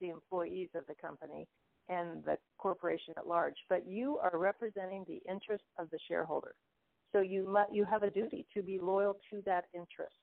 the 0.00 0.10
employees 0.10 0.68
of 0.74 0.84
the 0.86 0.94
company 0.94 1.46
and 1.88 2.24
the 2.24 2.36
corporation 2.58 3.14
at 3.16 3.26
large, 3.26 3.56
but 3.68 3.86
you 3.86 4.18
are 4.18 4.38
representing 4.38 5.04
the 5.06 5.20
interest 5.30 5.64
of 5.78 5.90
the 5.90 5.98
shareholder. 6.08 6.54
So 7.12 7.20
you 7.20 7.56
you 7.72 7.84
have 7.84 8.04
a 8.04 8.10
duty 8.10 8.46
to 8.54 8.62
be 8.62 8.78
loyal 8.78 9.16
to 9.30 9.42
that 9.46 9.64
interest. 9.74 10.14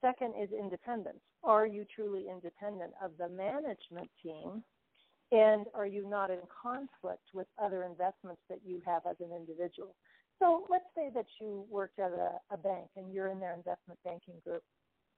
Second 0.00 0.34
is 0.40 0.48
independence. 0.52 1.20
Are 1.42 1.66
you 1.66 1.84
truly 1.94 2.26
independent 2.30 2.92
of 3.02 3.12
the 3.18 3.28
management 3.28 4.10
team? 4.22 4.62
And 5.32 5.66
are 5.74 5.86
you 5.86 6.08
not 6.08 6.30
in 6.30 6.38
conflict 6.62 7.24
with 7.32 7.46
other 7.62 7.82
investments 7.82 8.40
that 8.48 8.60
you 8.64 8.80
have 8.86 9.02
as 9.08 9.16
an 9.20 9.30
individual? 9.34 9.96
So 10.38 10.66
let's 10.70 10.84
say 10.94 11.10
that 11.14 11.26
you 11.40 11.66
worked 11.68 11.98
at 11.98 12.12
a, 12.12 12.38
a 12.52 12.56
bank 12.56 12.88
and 12.96 13.12
you're 13.12 13.28
in 13.28 13.40
their 13.40 13.54
investment 13.54 13.98
banking 14.04 14.34
group. 14.44 14.62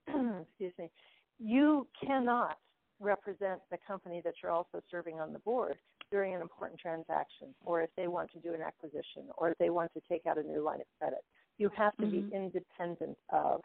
Excuse 0.48 0.72
me. 0.78 0.90
You 1.38 1.86
cannot 2.04 2.56
represent 3.00 3.60
the 3.70 3.78
company 3.86 4.20
that 4.24 4.34
you're 4.42 4.52
also 4.52 4.82
serving 4.90 5.20
on 5.20 5.32
the 5.32 5.38
board 5.40 5.76
during 6.10 6.34
an 6.34 6.40
important 6.40 6.80
transaction, 6.80 7.54
or 7.64 7.82
if 7.82 7.90
they 7.96 8.08
want 8.08 8.30
to 8.32 8.38
do 8.40 8.54
an 8.54 8.62
acquisition, 8.62 9.28
or 9.36 9.50
if 9.50 9.58
they 9.58 9.70
want 9.70 9.92
to 9.94 10.00
take 10.08 10.26
out 10.26 10.38
a 10.38 10.42
new 10.42 10.62
line 10.62 10.80
of 10.80 10.86
credit. 10.98 11.20
You 11.58 11.70
have 11.76 11.96
to 11.96 12.04
mm-hmm. 12.04 12.28
be 12.28 12.36
independent 12.36 13.16
of 13.30 13.60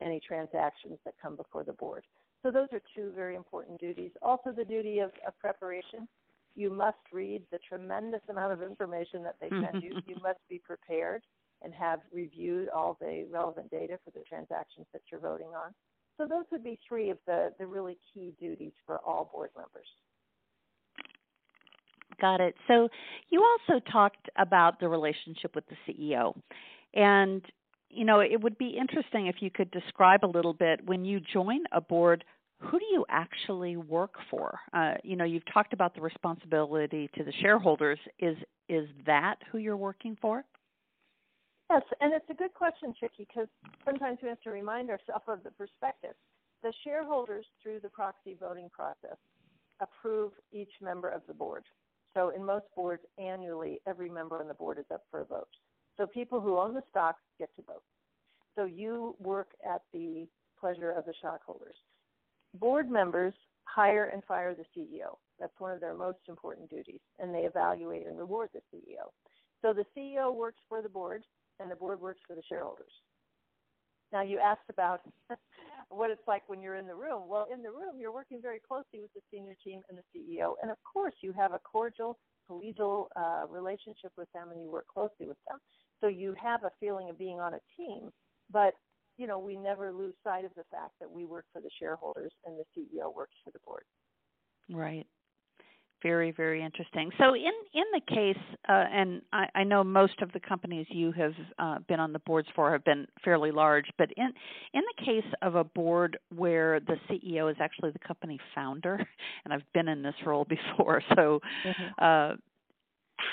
any 0.00 0.20
transactions 0.26 0.98
that 1.04 1.14
come 1.20 1.36
before 1.36 1.64
the 1.64 1.72
board. 1.72 2.04
So 2.42 2.50
those 2.50 2.68
are 2.72 2.80
two 2.94 3.12
very 3.14 3.36
important 3.36 3.80
duties. 3.80 4.10
Also, 4.22 4.52
the 4.52 4.64
duty 4.64 4.98
of, 4.98 5.10
of 5.26 5.38
preparation. 5.38 6.06
You 6.56 6.70
must 6.70 6.98
read 7.12 7.42
the 7.50 7.58
tremendous 7.68 8.20
amount 8.28 8.52
of 8.52 8.62
information 8.62 9.24
that 9.24 9.36
they 9.40 9.48
send 9.48 9.82
you. 9.82 9.96
You 10.06 10.16
must 10.22 10.38
be 10.48 10.60
prepared 10.64 11.22
and 11.62 11.74
have 11.74 12.00
reviewed 12.12 12.68
all 12.68 12.96
the 13.00 13.26
relevant 13.30 13.70
data 13.70 13.98
for 14.04 14.10
the 14.10 14.24
transactions 14.28 14.86
that 14.92 15.02
you're 15.10 15.20
voting 15.20 15.48
on. 15.48 15.74
So 16.16 16.26
those 16.26 16.44
would 16.52 16.62
be 16.62 16.78
three 16.88 17.10
of 17.10 17.18
the, 17.26 17.52
the 17.58 17.66
really 17.66 17.98
key 18.12 18.34
duties 18.40 18.72
for 18.86 18.98
all 18.98 19.30
board 19.32 19.50
members. 19.56 19.86
Got 22.20 22.40
it. 22.40 22.54
So 22.68 22.88
you 23.30 23.42
also 23.42 23.80
talked 23.90 24.28
about 24.36 24.78
the 24.78 24.88
relationship 24.88 25.54
with 25.54 25.64
the 25.68 25.76
CEO. 25.86 26.34
And, 26.94 27.42
you 27.90 28.04
know, 28.04 28.20
it 28.20 28.40
would 28.40 28.56
be 28.58 28.76
interesting 28.78 29.26
if 29.26 29.36
you 29.40 29.50
could 29.50 29.70
describe 29.72 30.24
a 30.24 30.26
little 30.26 30.54
bit 30.54 30.84
when 30.86 31.04
you 31.04 31.20
join 31.32 31.64
a 31.72 31.80
board, 31.80 32.24
who 32.58 32.78
do 32.78 32.84
you 32.92 33.04
actually 33.08 33.76
work 33.76 34.14
for? 34.30 34.58
Uh, 34.72 34.94
you 35.02 35.16
know, 35.16 35.24
you've 35.24 35.44
talked 35.52 35.72
about 35.72 35.94
the 35.94 36.00
responsibility 36.00 37.10
to 37.16 37.24
the 37.24 37.32
shareholders. 37.40 37.98
Is 38.18 38.36
is 38.68 38.88
that 39.04 39.36
who 39.50 39.58
you're 39.58 39.76
working 39.76 40.16
for? 40.22 40.44
Yes, 41.70 41.82
and 42.00 42.12
it's 42.12 42.28
a 42.30 42.34
good 42.34 42.52
question, 42.54 42.94
Chicke, 42.98 43.16
because 43.18 43.48
sometimes 43.84 44.18
we 44.22 44.28
have 44.28 44.40
to 44.42 44.50
remind 44.50 44.90
ourselves 44.90 45.24
of 45.28 45.42
the 45.42 45.50
perspective. 45.50 46.14
The 46.62 46.72
shareholders, 46.84 47.46
through 47.62 47.80
the 47.80 47.88
proxy 47.88 48.36
voting 48.38 48.70
process, 48.70 49.16
approve 49.80 50.32
each 50.52 50.70
member 50.80 51.08
of 51.08 51.22
the 51.26 51.34
board. 51.34 51.64
So 52.14 52.30
in 52.30 52.44
most 52.44 52.66
boards, 52.76 53.02
annually, 53.18 53.80
every 53.86 54.08
member 54.08 54.40
on 54.40 54.48
the 54.48 54.54
board 54.54 54.78
is 54.78 54.84
up 54.92 55.02
for 55.10 55.20
a 55.20 55.24
vote. 55.24 55.48
So 55.96 56.06
people 56.06 56.40
who 56.40 56.58
own 56.58 56.74
the 56.74 56.82
stock 56.90 57.16
get 57.38 57.54
to 57.56 57.62
vote. 57.62 57.82
So 58.56 58.64
you 58.66 59.16
work 59.18 59.48
at 59.68 59.82
the 59.92 60.26
pleasure 60.58 60.90
of 60.92 61.04
the 61.06 61.14
stockholders. 61.18 61.76
Board 62.54 62.90
members 62.90 63.34
hire 63.64 64.10
and 64.12 64.22
fire 64.24 64.54
the 64.54 64.64
CEO. 64.76 65.16
That's 65.40 65.58
one 65.58 65.72
of 65.72 65.80
their 65.80 65.94
most 65.94 66.18
important 66.28 66.70
duties, 66.70 67.00
and 67.18 67.34
they 67.34 67.40
evaluate 67.40 68.06
and 68.06 68.16
reward 68.16 68.50
the 68.54 68.60
CEO. 68.72 69.10
So 69.60 69.72
the 69.72 69.84
CEO 69.96 70.34
works 70.34 70.60
for 70.68 70.82
the 70.82 70.88
board, 70.88 71.24
and 71.60 71.70
the 71.70 71.76
board 71.76 72.00
works 72.00 72.20
for 72.26 72.34
the 72.34 72.42
shareholders. 72.48 72.92
Now, 74.12 74.22
you 74.22 74.38
asked 74.38 74.68
about 74.70 75.00
what 75.88 76.10
it's 76.10 76.26
like 76.26 76.48
when 76.48 76.60
you're 76.62 76.76
in 76.76 76.86
the 76.86 76.94
room. 76.94 77.22
Well, 77.26 77.46
in 77.52 77.62
the 77.62 77.70
room, 77.70 77.98
you're 77.98 78.12
working 78.12 78.40
very 78.40 78.60
closely 78.66 79.00
with 79.00 79.12
the 79.14 79.20
senior 79.30 79.56
team 79.64 79.80
and 79.88 79.98
the 79.98 80.04
CEO. 80.14 80.54
And 80.62 80.70
of 80.70 80.76
course, 80.84 81.14
you 81.20 81.32
have 81.32 81.52
a 81.52 81.58
cordial, 81.58 82.18
collegial 82.48 83.06
uh, 83.16 83.46
relationship 83.48 84.12
with 84.16 84.28
them 84.32 84.50
and 84.52 84.62
you 84.62 84.70
work 84.70 84.86
closely 84.86 85.26
with 85.26 85.38
them. 85.48 85.58
So 86.00 86.06
you 86.06 86.34
have 86.40 86.64
a 86.64 86.70
feeling 86.78 87.10
of 87.10 87.18
being 87.18 87.40
on 87.40 87.54
a 87.54 87.60
team. 87.76 88.10
But, 88.52 88.74
you 89.16 89.26
know, 89.26 89.38
we 89.38 89.56
never 89.56 89.92
lose 89.92 90.14
sight 90.22 90.44
of 90.44 90.52
the 90.56 90.64
fact 90.70 90.92
that 91.00 91.10
we 91.10 91.24
work 91.24 91.46
for 91.52 91.60
the 91.60 91.70
shareholders 91.80 92.32
and 92.44 92.56
the 92.56 92.64
CEO 92.76 93.14
works 93.14 93.34
for 93.42 93.50
the 93.50 93.60
board. 93.64 93.84
Right 94.70 95.06
very 96.04 96.30
very 96.30 96.62
interesting 96.62 97.10
so 97.18 97.34
in 97.34 97.52
in 97.72 97.84
the 97.94 98.00
case 98.06 98.44
uh, 98.68 98.84
and 98.92 99.22
I, 99.32 99.46
I, 99.54 99.64
know 99.64 99.82
most 99.82 100.20
of 100.20 100.30
the 100.32 100.38
companies 100.38 100.86
you 100.90 101.10
have 101.12 101.32
uh, 101.58 101.78
been 101.88 101.98
on 101.98 102.12
the 102.12 102.18
boards 102.20 102.46
for 102.54 102.70
have 102.70 102.84
been 102.84 103.06
fairly 103.24 103.50
large 103.50 103.86
but 103.96 104.10
in 104.18 104.26
in 104.74 104.82
the 104.96 105.04
case 105.04 105.32
of 105.40 105.54
a 105.54 105.64
board 105.64 106.18
where 106.36 106.78
the 106.80 106.96
ceo 107.08 107.50
is 107.50 107.56
actually 107.58 107.90
the 107.90 108.06
company 108.06 108.38
founder 108.54 108.96
and 109.44 109.54
i've 109.54 109.72
been 109.72 109.88
in 109.88 110.02
this 110.02 110.14
role 110.26 110.44
before 110.44 111.02
so 111.16 111.40
mm-hmm. 111.66 112.04
uh, 112.04 112.36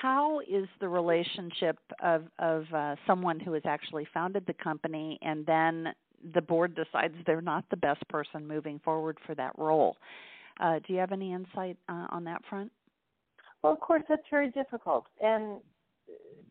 how 0.01 0.39
is 0.39 0.67
the 0.79 0.87
relationship 0.87 1.77
of 2.01 2.23
of 2.39 2.65
uh, 2.73 2.95
someone 3.05 3.39
who 3.39 3.51
has 3.51 3.63
actually 3.65 4.07
founded 4.13 4.45
the 4.47 4.53
company 4.53 5.19
and 5.21 5.45
then 5.45 5.89
the 6.33 6.41
board 6.41 6.73
decides 6.75 7.15
they're 7.25 7.41
not 7.41 7.65
the 7.69 7.77
best 7.77 8.07
person 8.07 8.47
moving 8.47 8.79
forward 8.79 9.17
for 9.25 9.35
that 9.35 9.51
role 9.57 9.97
uh, 10.61 10.79
do 10.87 10.93
you 10.93 10.99
have 10.99 11.11
any 11.11 11.33
insight 11.33 11.77
uh, 11.89 12.07
on 12.09 12.23
that 12.25 12.41
front? 12.49 12.71
Well, 13.63 13.73
of 13.73 13.79
course, 13.79 14.03
that's 14.07 14.21
very 14.29 14.49
difficult. 14.49 15.05
And 15.21 15.59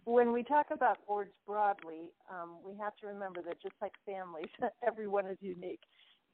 when 0.05 0.33
we 0.33 0.43
talk 0.43 0.67
about 0.71 0.99
boards 1.07 1.33
broadly, 1.47 2.13
um, 2.31 2.57
we 2.65 2.77
have 2.79 2.97
to 2.97 3.07
remember 3.07 3.43
that 3.43 3.61
just 3.63 3.75
like 3.81 3.93
families, 4.07 4.51
everyone 4.87 5.27
is 5.27 5.39
unique. 5.41 5.81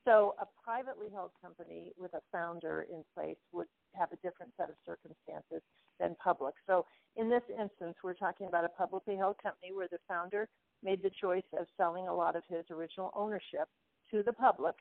So 0.05 0.37
a 0.41 0.47
privately 0.63 1.09
held 1.13 1.33
company 1.43 1.93
with 1.99 2.15
a 2.15 2.21
founder 2.31 2.87
in 2.89 3.03
place 3.13 3.37
would 3.53 3.67
have 3.95 4.13
a 4.13 4.17
different 4.17 4.53
set 4.57 4.69
of 4.69 4.77
circumstances 4.87 5.63
than 5.99 6.15
public. 6.23 6.55
So 6.67 6.87
in 7.17 7.29
this 7.29 7.43
instance, 7.51 7.97
we're 8.05 8.15
talking 8.15 8.47
about 8.47 8.65
a 8.65 8.69
publicly 8.69 9.17
held 9.17 9.37
company 9.43 9.73
where 9.75 9.89
the 9.91 9.99
founder 10.07 10.49
made 10.85 11.03
the 11.03 11.11
choice 11.21 11.49
of 11.59 11.67
selling 11.77 12.07
a 12.07 12.15
lot 12.15 12.37
of 12.37 12.45
his 12.49 12.65
original 12.71 13.11
ownership 13.17 13.69
to 14.13 14.23
the 14.23 14.33
public, 14.33 14.77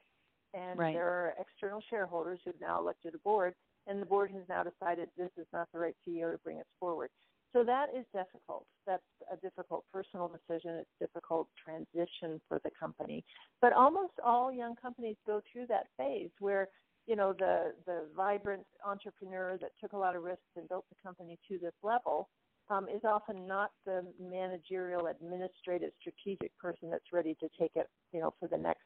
and 0.56 0.80
right. 0.80 0.94
there 0.94 1.08
are 1.08 1.34
external 1.40 1.82
shareholders 1.90 2.40
who've 2.46 2.60
now 2.62 2.80
elected 2.80 3.14
a 3.14 3.20
board, 3.20 3.54
and 3.88 4.02
the 4.02 4.06
board 4.06 4.32
has 4.32 4.44
now 4.48 4.64
decided 4.64 5.10
this 5.18 5.32
is 5.38 5.48
not 5.54 5.68
the 5.74 5.80
right 5.80 5.96
CEO 6.08 6.32
to 6.32 6.38
bring 6.44 6.58
us 6.58 6.66
forward. 6.80 7.10
So 7.54 7.64
that 7.64 7.88
is 7.98 8.06
difficult. 8.14 8.66
That's 8.86 9.04
a 9.32 9.38
difficult 9.38 9.86
personal 9.92 10.28
decision. 10.28 10.72
It's 10.76 10.90
a 11.00 11.06
difficult 11.06 11.48
transition 11.64 12.42
for 12.50 12.60
the 12.64 12.72
company. 12.78 13.24
But 13.62 13.72
almost 13.74 14.14
all 14.24 14.52
young 14.52 14.76
companies 14.76 15.16
go 15.26 15.42
through 15.52 15.68
that 15.68 15.88
phase 15.98 16.32
where 16.40 16.68
you 17.08 17.16
know 17.16 17.34
the 17.38 17.74
the 17.86 18.08
vibrant 18.16 18.66
entrepreneur 18.86 19.58
that 19.62 19.72
took 19.80 19.94
a 19.94 19.98
lot 19.98 20.16
of 20.16 20.24
risks 20.24 20.44
and 20.58 20.68
built 20.68 20.86
the 20.90 20.96
company 21.02 21.38
to 21.48 21.58
this 21.60 21.74
level 21.84 22.28
um, 22.70 22.88
is 22.90 23.02
often 23.04 23.48
not 23.48 23.72
the 23.86 24.04
managerial, 24.20 25.08
administrative, 25.08 25.92
strategic 26.00 26.58
person 26.58 26.90
that's 26.90 27.14
ready 27.14 27.36
to 27.40 27.48
take 27.60 27.72
it, 27.76 27.88
you 28.12 28.20
know, 28.20 28.34
for 28.40 28.48
the 28.48 28.58
next 28.58 28.85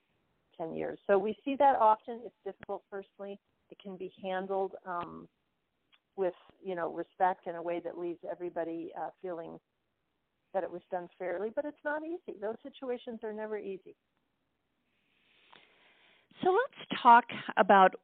10 0.60 0.76
years. 0.76 1.00
So 1.08 1.18
we 1.18 1.36
see 1.46 1.56
that 1.58 1.76
often. 1.76 2.22
It's 2.26 2.36
difficult 2.46 2.84
personally. 2.92 3.40
It 3.70 3.78
can 3.82 3.98
be 3.98 4.12
handled 4.22 4.74
um, 4.86 5.28
with, 6.16 6.34
you 6.64 6.76
know, 6.76 6.92
respect 6.94 7.48
in 7.48 7.56
a 7.56 7.62
way 7.62 7.80
that 7.84 7.98
leaves 7.98 8.20
everybody 8.30 8.92
uh, 9.00 9.10
feeling 9.22 9.60
that 10.54 10.64
it 10.64 10.72
was 10.72 10.82
done 10.92 11.08
fairly, 11.18 11.50
but 11.56 11.66
it's 11.66 11.78
not 11.86 12.02
easy. 12.04 12.38
Those 12.42 12.56
situations 12.64 13.20
are 13.24 13.34
never 13.34 13.58
easy. 13.58 13.96
So 16.44 16.52
let's 16.52 17.02
talk 17.02 17.26
about 17.58 17.96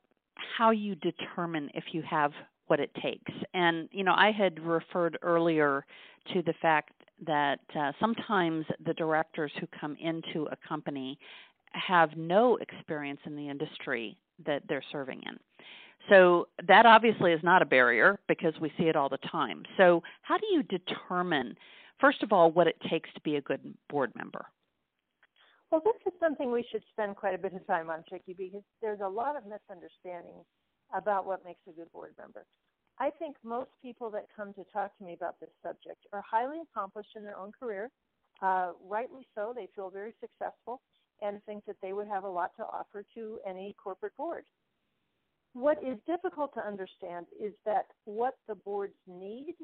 how 0.58 0.72
you 0.72 0.96
determine 0.96 1.70
if 1.74 1.86
you 1.92 2.04
have 2.10 2.32
what 2.68 2.80
it 2.80 2.92
takes. 3.02 3.32
And, 3.54 3.88
you 3.92 4.04
know, 4.04 4.14
I 4.16 4.32
had 4.32 4.60
referred 4.60 5.18
earlier 5.22 5.86
to 6.34 6.42
the 6.42 6.54
fact 6.62 6.92
that 7.26 7.60
uh, 7.80 7.92
sometimes 8.00 8.66
the 8.86 8.94
directors 8.94 9.52
who 9.60 9.68
come 9.80 9.96
into 10.02 10.48
a 10.52 10.58
company 10.68 11.18
have 11.76 12.16
no 12.16 12.58
experience 12.58 13.20
in 13.26 13.36
the 13.36 13.50
industry 13.50 14.18
that 14.46 14.64
they're 14.68 14.84
serving 14.92 15.22
in. 15.26 15.38
So 16.10 16.48
that 16.68 16.86
obviously 16.86 17.32
is 17.32 17.42
not 17.44 17.62
a 17.62 17.66
barrier 17.66 18.20
because 18.28 18.54
we 18.60 18.72
see 18.78 18.86
it 18.86 18.96
all 18.96 19.10
the 19.10 19.18
time. 19.30 19.64
So, 19.78 20.04
how 20.22 20.38
do 20.38 20.46
you 20.52 20.64
determine, 20.64 21.56
first 22.00 22.22
of 22.22 22.32
all, 22.32 22.52
what 22.52 22.68
it 22.68 22.76
takes 22.90 23.12
to 23.14 23.22
be 23.22 23.38
a 23.38 23.42
good 23.42 23.74
board 23.90 24.12
member? 24.16 24.46
Well, 25.72 25.82
this 25.84 25.96
is 26.06 26.14
something 26.20 26.52
we 26.52 26.66
should 26.72 26.84
spend 26.92 27.16
quite 27.16 27.34
a 27.34 27.40
bit 27.40 27.54
of 27.54 27.66
time 27.66 27.90
on, 27.90 28.04
Chicke, 28.08 28.38
because 28.38 28.62
there's 28.82 29.00
a 29.04 29.10
lot 29.10 29.36
of 29.36 29.44
misunderstandings 29.44 30.46
about 30.94 31.26
what 31.26 31.44
makes 31.44 31.62
a 31.68 31.72
good 31.72 31.92
board 31.92 32.14
member. 32.20 32.46
I 33.00 33.10
think 33.10 33.36
most 33.44 33.72
people 33.82 34.10
that 34.12 34.28
come 34.36 34.54
to 34.54 34.64
talk 34.72 34.96
to 34.98 35.04
me 35.04 35.14
about 35.14 35.40
this 35.40 35.50
subject 35.64 36.06
are 36.14 36.24
highly 36.30 36.60
accomplished 36.62 37.10
in 37.16 37.24
their 37.24 37.38
own 37.38 37.52
career. 37.60 37.90
Uh, 38.42 38.72
rightly 38.88 39.28
so, 39.34 39.54
they 39.56 39.68
feel 39.76 39.90
very 39.90 40.14
successful 40.22 40.82
and 41.22 41.44
think 41.46 41.66
that 41.66 41.78
they 41.82 41.94
would 41.94 42.08
have 42.08 42.24
a 42.24 42.30
lot 42.30 42.52
to 42.58 42.64
offer 42.64 43.06
to 43.16 43.40
any 43.48 43.76
corporate 43.82 44.16
board. 44.18 44.46
What 45.54 45.78
is 45.84 45.98
difficult 46.06 46.54
to 46.56 46.68
understand 46.68 47.28
is 47.42 47.54
that 47.66 47.86
what 48.04 48.36
the 48.48 48.56
boards 48.56 48.96
need 49.08 49.56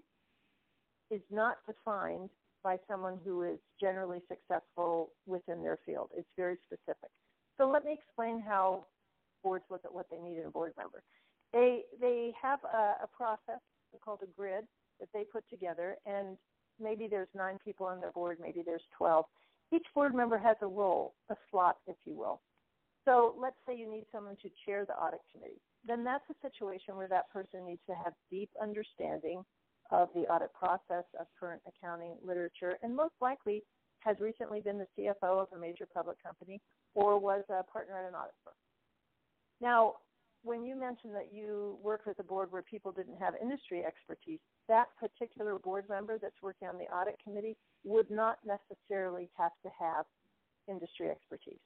is 1.09 1.21
not 1.29 1.57
defined 1.67 2.29
by 2.63 2.77
someone 2.87 3.19
who 3.25 3.43
is 3.43 3.59
generally 3.79 4.21
successful 4.29 5.11
within 5.25 5.61
their 5.61 5.79
field. 5.85 6.09
It's 6.15 6.29
very 6.37 6.57
specific. 6.65 7.09
So 7.57 7.69
let 7.69 7.83
me 7.83 7.93
explain 7.93 8.39
how 8.39 8.85
boards 9.43 9.65
look 9.69 9.81
at 9.83 9.93
what 9.93 10.07
they 10.09 10.17
need 10.17 10.37
in 10.37 10.45
a 10.45 10.49
board 10.49 10.73
member. 10.77 11.03
They 11.51 11.81
they 11.99 12.33
have 12.41 12.59
a, 12.63 13.03
a 13.03 13.07
process 13.15 13.59
called 14.03 14.19
a 14.23 14.27
grid 14.37 14.65
that 14.99 15.09
they 15.13 15.23
put 15.23 15.43
together, 15.49 15.97
and 16.05 16.37
maybe 16.79 17.07
there's 17.09 17.27
nine 17.35 17.57
people 17.63 17.85
on 17.85 17.99
their 17.99 18.11
board, 18.11 18.37
maybe 18.41 18.61
there's 18.65 18.83
12. 18.97 19.25
Each 19.73 19.85
board 19.95 20.13
member 20.13 20.37
has 20.37 20.57
a 20.61 20.67
role, 20.67 21.13
a 21.29 21.35
slot, 21.49 21.77
if 21.87 21.95
you 22.05 22.15
will. 22.15 22.41
So 23.05 23.35
let's 23.39 23.55
say 23.65 23.75
you 23.75 23.89
need 23.89 24.05
someone 24.11 24.35
to 24.41 24.49
chair 24.65 24.85
the 24.85 24.93
audit 24.93 25.21
committee. 25.31 25.61
Then 25.87 26.03
that's 26.03 26.23
a 26.29 26.47
situation 26.47 26.95
where 26.95 27.07
that 27.07 27.31
person 27.31 27.65
needs 27.65 27.81
to 27.87 27.95
have 27.95 28.13
deep 28.29 28.49
understanding 28.61 29.43
of 29.89 30.09
the 30.13 30.21
audit 30.21 30.53
process, 30.53 31.05
of 31.19 31.27
current 31.39 31.61
accounting 31.67 32.15
literature, 32.23 32.77
and 32.83 32.95
most 32.95 33.15
likely 33.19 33.63
has 33.99 34.17
recently 34.19 34.61
been 34.61 34.77
the 34.77 34.87
CFO 34.97 35.41
of 35.41 35.47
a 35.55 35.59
major 35.59 35.87
public 35.93 36.21
company 36.23 36.59
or 36.93 37.19
was 37.19 37.43
a 37.49 37.63
partner 37.63 37.97
at 37.97 38.07
an 38.07 38.15
audit 38.15 38.33
firm. 38.43 38.53
Now, 39.59 39.95
when 40.43 40.65
you 40.65 40.75
mentioned 40.75 41.13
that 41.15 41.29
you 41.31 41.77
worked 41.83 42.07
with 42.07 42.19
a 42.19 42.23
board 42.23 42.51
where 42.51 42.61
people 42.61 42.91
didn't 42.91 43.17
have 43.17 43.33
industry 43.41 43.83
expertise, 43.85 44.39
that 44.67 44.87
particular 44.99 45.59
board 45.59 45.85
member 45.89 46.17
that's 46.17 46.41
working 46.41 46.67
on 46.67 46.77
the 46.77 46.85
audit 46.85 47.15
committee 47.23 47.57
would 47.83 48.09
not 48.09 48.37
necessarily 48.45 49.29
have 49.37 49.51
to 49.63 49.69
have 49.79 50.05
industry 50.67 51.09
expertise. 51.09 51.59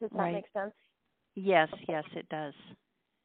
Does 0.00 0.10
that 0.10 0.18
right. 0.18 0.34
make 0.34 0.52
sense? 0.52 0.74
Yes, 1.34 1.68
yes, 1.88 2.04
it 2.14 2.28
does. 2.28 2.54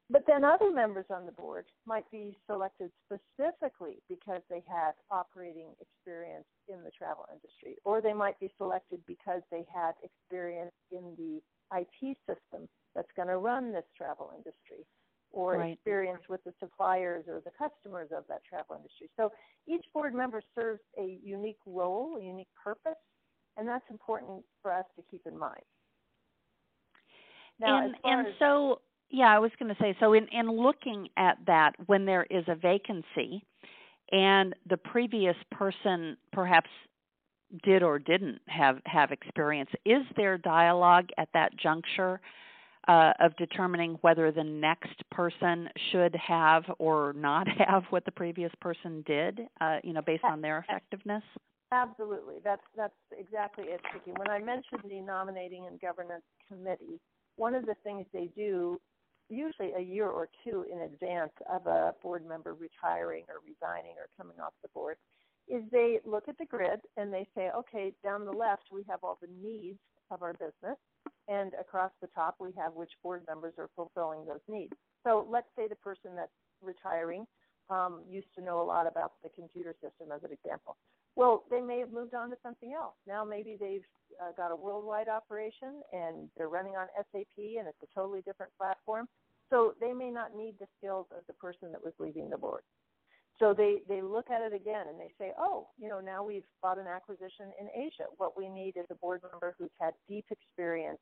But 0.09 0.23
then 0.25 0.45
other 0.45 0.71
members 0.71 1.07
on 1.09 1.25
the 1.25 1.33
board 1.33 1.65
might 1.85 2.09
be 2.11 2.37
selected 2.49 2.91
specifically 3.05 4.01
because 4.07 4.41
they 4.49 4.63
had 4.67 4.91
operating 5.11 5.67
experience 5.81 6.45
in 6.77 6.83
the 6.83 6.91
travel 6.91 7.25
industry, 7.31 7.75
or 7.83 8.01
they 8.01 8.13
might 8.13 8.39
be 8.39 8.51
selected 8.57 8.99
because 9.05 9.41
they 9.51 9.65
had 9.73 9.93
experience 10.03 10.75
in 10.91 11.15
the 11.17 11.41
IT 11.77 12.17
system 12.25 12.67
that's 12.95 13.11
going 13.15 13.27
to 13.27 13.37
run 13.37 13.71
this 13.71 13.85
travel 13.97 14.31
industry, 14.35 14.85
or 15.31 15.57
right. 15.57 15.73
experience 15.73 16.21
with 16.29 16.43
the 16.43 16.53
suppliers 16.59 17.25
or 17.27 17.41
the 17.43 17.51
customers 17.57 18.09
of 18.15 18.23
that 18.29 18.41
travel 18.47 18.75
industry. 18.75 19.09
So 19.17 19.31
each 19.67 19.85
board 19.93 20.13
member 20.13 20.41
serves 20.55 20.81
a 20.97 21.19
unique 21.23 21.59
role, 21.65 22.17
a 22.17 22.23
unique 22.23 22.47
purpose, 22.61 22.99
and 23.57 23.67
that's 23.67 23.85
important 23.89 24.43
for 24.61 24.71
us 24.71 24.85
to 24.95 25.03
keep 25.09 25.21
in 25.25 25.37
mind. 25.37 25.63
Now, 27.59 27.83
and, 27.83 27.95
and 28.03 28.27
so 28.39 28.81
yeah, 29.09 29.33
I 29.33 29.39
was 29.39 29.51
going 29.59 29.73
to 29.73 29.81
say 29.81 29.95
so 29.99 30.13
in 30.13 30.27
in 30.31 30.49
looking 30.49 31.09
at 31.17 31.37
that 31.47 31.73
when 31.85 32.05
there 32.05 32.25
is 32.29 32.43
a 32.47 32.55
vacancy 32.55 33.43
and 34.11 34.55
the 34.69 34.77
previous 34.77 35.35
person 35.51 36.17
perhaps 36.31 36.69
did 37.63 37.83
or 37.83 37.99
didn't 37.99 38.41
have 38.47 38.79
have 38.85 39.11
experience. 39.11 39.69
Is 39.85 40.03
there 40.15 40.37
dialogue 40.37 41.09
at 41.17 41.29
that 41.33 41.55
juncture 41.57 42.19
uh, 42.87 43.13
of 43.19 43.35
determining 43.37 43.97
whether 44.01 44.31
the 44.31 44.43
next 44.43 45.01
person 45.11 45.69
should 45.91 46.15
have 46.15 46.63
or 46.79 47.13
not 47.13 47.47
have 47.67 47.83
what 47.89 48.05
the 48.05 48.11
previous 48.11 48.51
person 48.61 49.03
did 49.05 49.39
uh, 49.61 49.77
you 49.83 49.93
know 49.93 50.01
based 50.01 50.23
on 50.23 50.41
their 50.41 50.59
effectiveness? 50.59 51.23
Absolutely. 51.71 52.35
That's 52.43 52.61
that's 52.75 52.93
exactly 53.17 53.65
it 53.65 53.81
Chicke. 53.91 54.17
when 54.17 54.29
i 54.29 54.39
mentioned 54.39 54.81
the 54.89 55.01
nominating 55.01 55.65
and 55.67 55.79
governance 55.79 56.23
committee 56.47 56.99
one 57.35 57.53
of 57.55 57.65
the 57.65 57.75
things 57.83 58.05
they 58.13 58.29
do 58.35 58.79
usually 59.29 59.73
a 59.77 59.81
year 59.81 60.07
or 60.07 60.29
two 60.43 60.65
in 60.71 60.81
advance 60.81 61.33
of 61.51 61.65
a 61.67 61.93
board 62.01 62.27
member 62.27 62.53
retiring 62.53 63.23
or 63.29 63.41
resigning 63.45 63.95
or 63.97 64.07
coming 64.17 64.39
off 64.39 64.53
the 64.61 64.69
board 64.69 64.97
is 65.47 65.63
they 65.71 65.99
look 66.05 66.27
at 66.27 66.37
the 66.37 66.45
grid 66.45 66.79
and 66.97 67.11
they 67.11 67.27
say, 67.35 67.49
okay, 67.55 67.93
down 68.03 68.25
the 68.25 68.31
left 68.31 68.63
we 68.71 68.83
have 68.89 68.99
all 69.03 69.17
the 69.21 69.29
needs 69.41 69.79
of 70.11 70.21
our 70.21 70.33
business, 70.33 70.77
and 71.27 71.53
across 71.59 71.91
the 72.01 72.07
top 72.15 72.35
we 72.39 72.51
have 72.57 72.73
which 72.73 72.91
board 73.03 73.23
members 73.27 73.53
are 73.57 73.69
fulfilling 73.75 74.25
those 74.25 74.43
needs. 74.47 74.73
So 75.05 75.27
let's 75.29 75.47
say 75.57 75.67
the 75.67 75.75
person 75.75 76.11
that's 76.15 76.31
retiring 76.61 77.25
um, 77.69 78.01
used 78.09 78.27
to 78.37 78.43
know 78.43 78.61
a 78.61 78.63
lot 78.63 78.87
about 78.87 79.13
the 79.23 79.29
computer 79.29 79.73
system, 79.81 80.11
as 80.13 80.23
an 80.23 80.31
example. 80.31 80.77
Well, 81.17 81.45
they 81.49 81.61
may 81.61 81.79
have 81.79 81.91
moved 81.91 82.13
on 82.13 82.29
to 82.29 82.35
something 82.43 82.73
else. 82.77 82.93
Now 83.07 83.25
maybe 83.25 83.57
they've 83.59 83.81
uh, 84.21 84.33
got 84.37 84.51
a 84.51 84.55
worldwide 84.55 85.09
operation 85.09 85.81
and 85.91 86.29
they're 86.37 86.47
running 86.47 86.75
on 86.75 86.85
SAP 86.95 87.57
and 87.57 87.67
it's 87.67 87.81
a 87.81 87.89
totally 87.95 88.21
different 88.21 88.51
platform. 88.55 89.07
So 89.49 89.73
they 89.81 89.93
may 89.93 90.11
not 90.11 90.35
need 90.37 90.53
the 90.59 90.67
skills 90.77 91.07
of 91.09 91.25
the 91.25 91.33
person 91.33 91.71
that 91.71 91.83
was 91.83 91.93
leaving 91.97 92.29
the 92.29 92.37
board. 92.37 92.61
So 93.39 93.55
they, 93.57 93.81
they 93.89 94.03
look 94.03 94.29
at 94.29 94.43
it 94.43 94.53
again 94.53 94.85
and 94.89 94.99
they 94.99 95.09
say, 95.17 95.31
oh, 95.39 95.69
you 95.79 95.89
know, 95.89 95.99
now 95.99 96.23
we've 96.23 96.45
bought 96.61 96.77
an 96.77 96.85
acquisition 96.85 97.49
in 97.59 97.67
Asia. 97.73 98.05
What 98.17 98.37
we 98.37 98.47
need 98.47 98.77
is 98.77 98.85
a 98.91 98.95
board 98.95 99.21
member 99.31 99.55
who's 99.57 99.73
had 99.81 99.93
deep 100.07 100.25
experience 100.29 100.99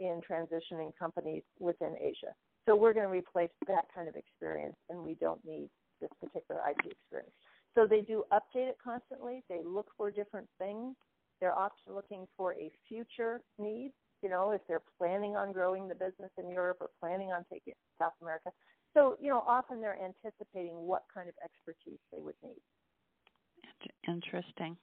in 0.00 0.20
transitioning 0.28 0.90
companies 0.98 1.44
within 1.60 1.94
Asia. 2.00 2.34
So 2.66 2.74
we're 2.74 2.94
going 2.94 3.06
to 3.06 3.12
replace 3.12 3.50
that 3.68 3.84
kind 3.94 4.08
of 4.08 4.16
experience 4.16 4.76
and 4.90 5.04
we 5.04 5.14
don't 5.14 5.44
need 5.44 5.68
this 6.00 6.10
particular 6.20 6.60
IT 6.68 6.90
experience. 6.90 7.30
So 7.74 7.86
they 7.86 8.00
do 8.02 8.24
update 8.32 8.68
it 8.68 8.76
constantly. 8.82 9.42
They 9.48 9.60
look 9.64 9.88
for 9.96 10.10
different 10.10 10.48
things. 10.58 10.94
They're 11.40 11.58
often 11.58 11.94
looking 11.94 12.26
for 12.36 12.54
a 12.54 12.70
future 12.88 13.40
need. 13.58 13.92
You 14.22 14.28
know, 14.28 14.52
if 14.52 14.60
they're 14.68 14.82
planning 14.98 15.36
on 15.36 15.52
growing 15.52 15.88
the 15.88 15.94
business 15.94 16.30
in 16.38 16.50
Europe 16.50 16.78
or 16.80 16.90
planning 17.00 17.32
on 17.32 17.44
taking 17.50 17.72
it 17.72 17.78
to 17.80 18.04
South 18.04 18.12
America. 18.22 18.50
So, 18.94 19.16
you 19.20 19.30
know, 19.30 19.42
often 19.46 19.80
they're 19.80 19.98
anticipating 19.98 20.74
what 20.74 21.02
kind 21.12 21.28
of 21.28 21.34
expertise 21.42 21.98
they 22.12 22.20
would 22.20 22.36
need. 22.42 22.60
Interesting. 24.06 24.76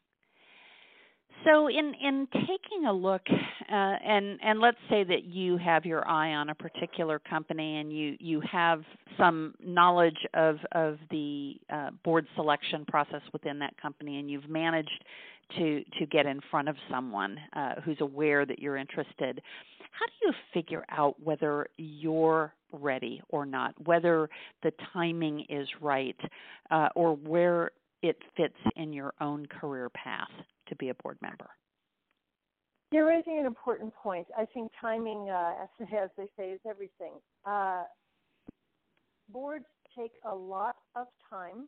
So, 1.45 1.67
in 1.67 1.93
in 2.01 2.27
taking 2.33 2.85
a 2.87 2.93
look, 2.93 3.21
uh, 3.29 3.73
and 3.73 4.39
and 4.43 4.59
let's 4.59 4.77
say 4.89 5.03
that 5.05 5.23
you 5.23 5.57
have 5.57 5.85
your 5.85 6.07
eye 6.07 6.33
on 6.33 6.49
a 6.49 6.55
particular 6.55 7.19
company, 7.19 7.77
and 7.77 7.93
you 7.93 8.17
you 8.19 8.41
have 8.41 8.83
some 9.17 9.53
knowledge 9.63 10.17
of 10.33 10.57
of 10.73 10.97
the 11.11 11.55
uh, 11.71 11.91
board 12.03 12.27
selection 12.35 12.83
process 12.85 13.21
within 13.31 13.57
that 13.59 13.73
company, 13.81 14.19
and 14.19 14.29
you've 14.29 14.49
managed 14.49 15.03
to 15.57 15.83
to 15.97 16.05
get 16.07 16.25
in 16.25 16.41
front 16.51 16.67
of 16.67 16.75
someone 16.91 17.37
uh, 17.53 17.75
who's 17.85 18.01
aware 18.01 18.45
that 18.45 18.59
you're 18.59 18.77
interested. 18.77 19.41
how 19.91 20.05
do 20.05 20.27
you 20.27 20.33
figure 20.53 20.85
out 20.89 21.15
whether 21.23 21.67
you're 21.77 22.53
ready 22.73 23.21
or 23.29 23.45
not, 23.45 23.73
whether 23.85 24.29
the 24.61 24.71
timing 24.93 25.45
is 25.49 25.67
right, 25.81 26.19
uh, 26.69 26.89
or 26.95 27.15
where 27.15 27.71
it 28.01 28.17
fits 28.37 28.55
in 28.75 28.93
your 28.93 29.13
own 29.19 29.45
career 29.47 29.89
path 29.89 30.29
to 30.69 30.75
be 30.75 30.89
a 30.89 30.93
board 30.95 31.17
member? 31.21 31.49
You're 32.91 33.07
raising 33.07 33.37
an 33.39 33.45
important 33.45 33.93
point. 33.93 34.27
I 34.37 34.45
think 34.45 34.71
timing, 34.79 35.29
uh, 35.29 35.53
as, 35.63 35.87
as, 36.03 36.09
they 36.17 36.29
say, 36.37 36.51
is 36.51 36.59
everything. 36.67 37.13
Uh, 37.45 37.83
boards 39.31 39.65
take 39.97 40.11
a 40.29 40.33
lot 40.33 40.75
of 40.95 41.07
time 41.29 41.67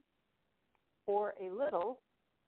or 1.06 1.34
a 1.42 1.54
little, 1.54 2.00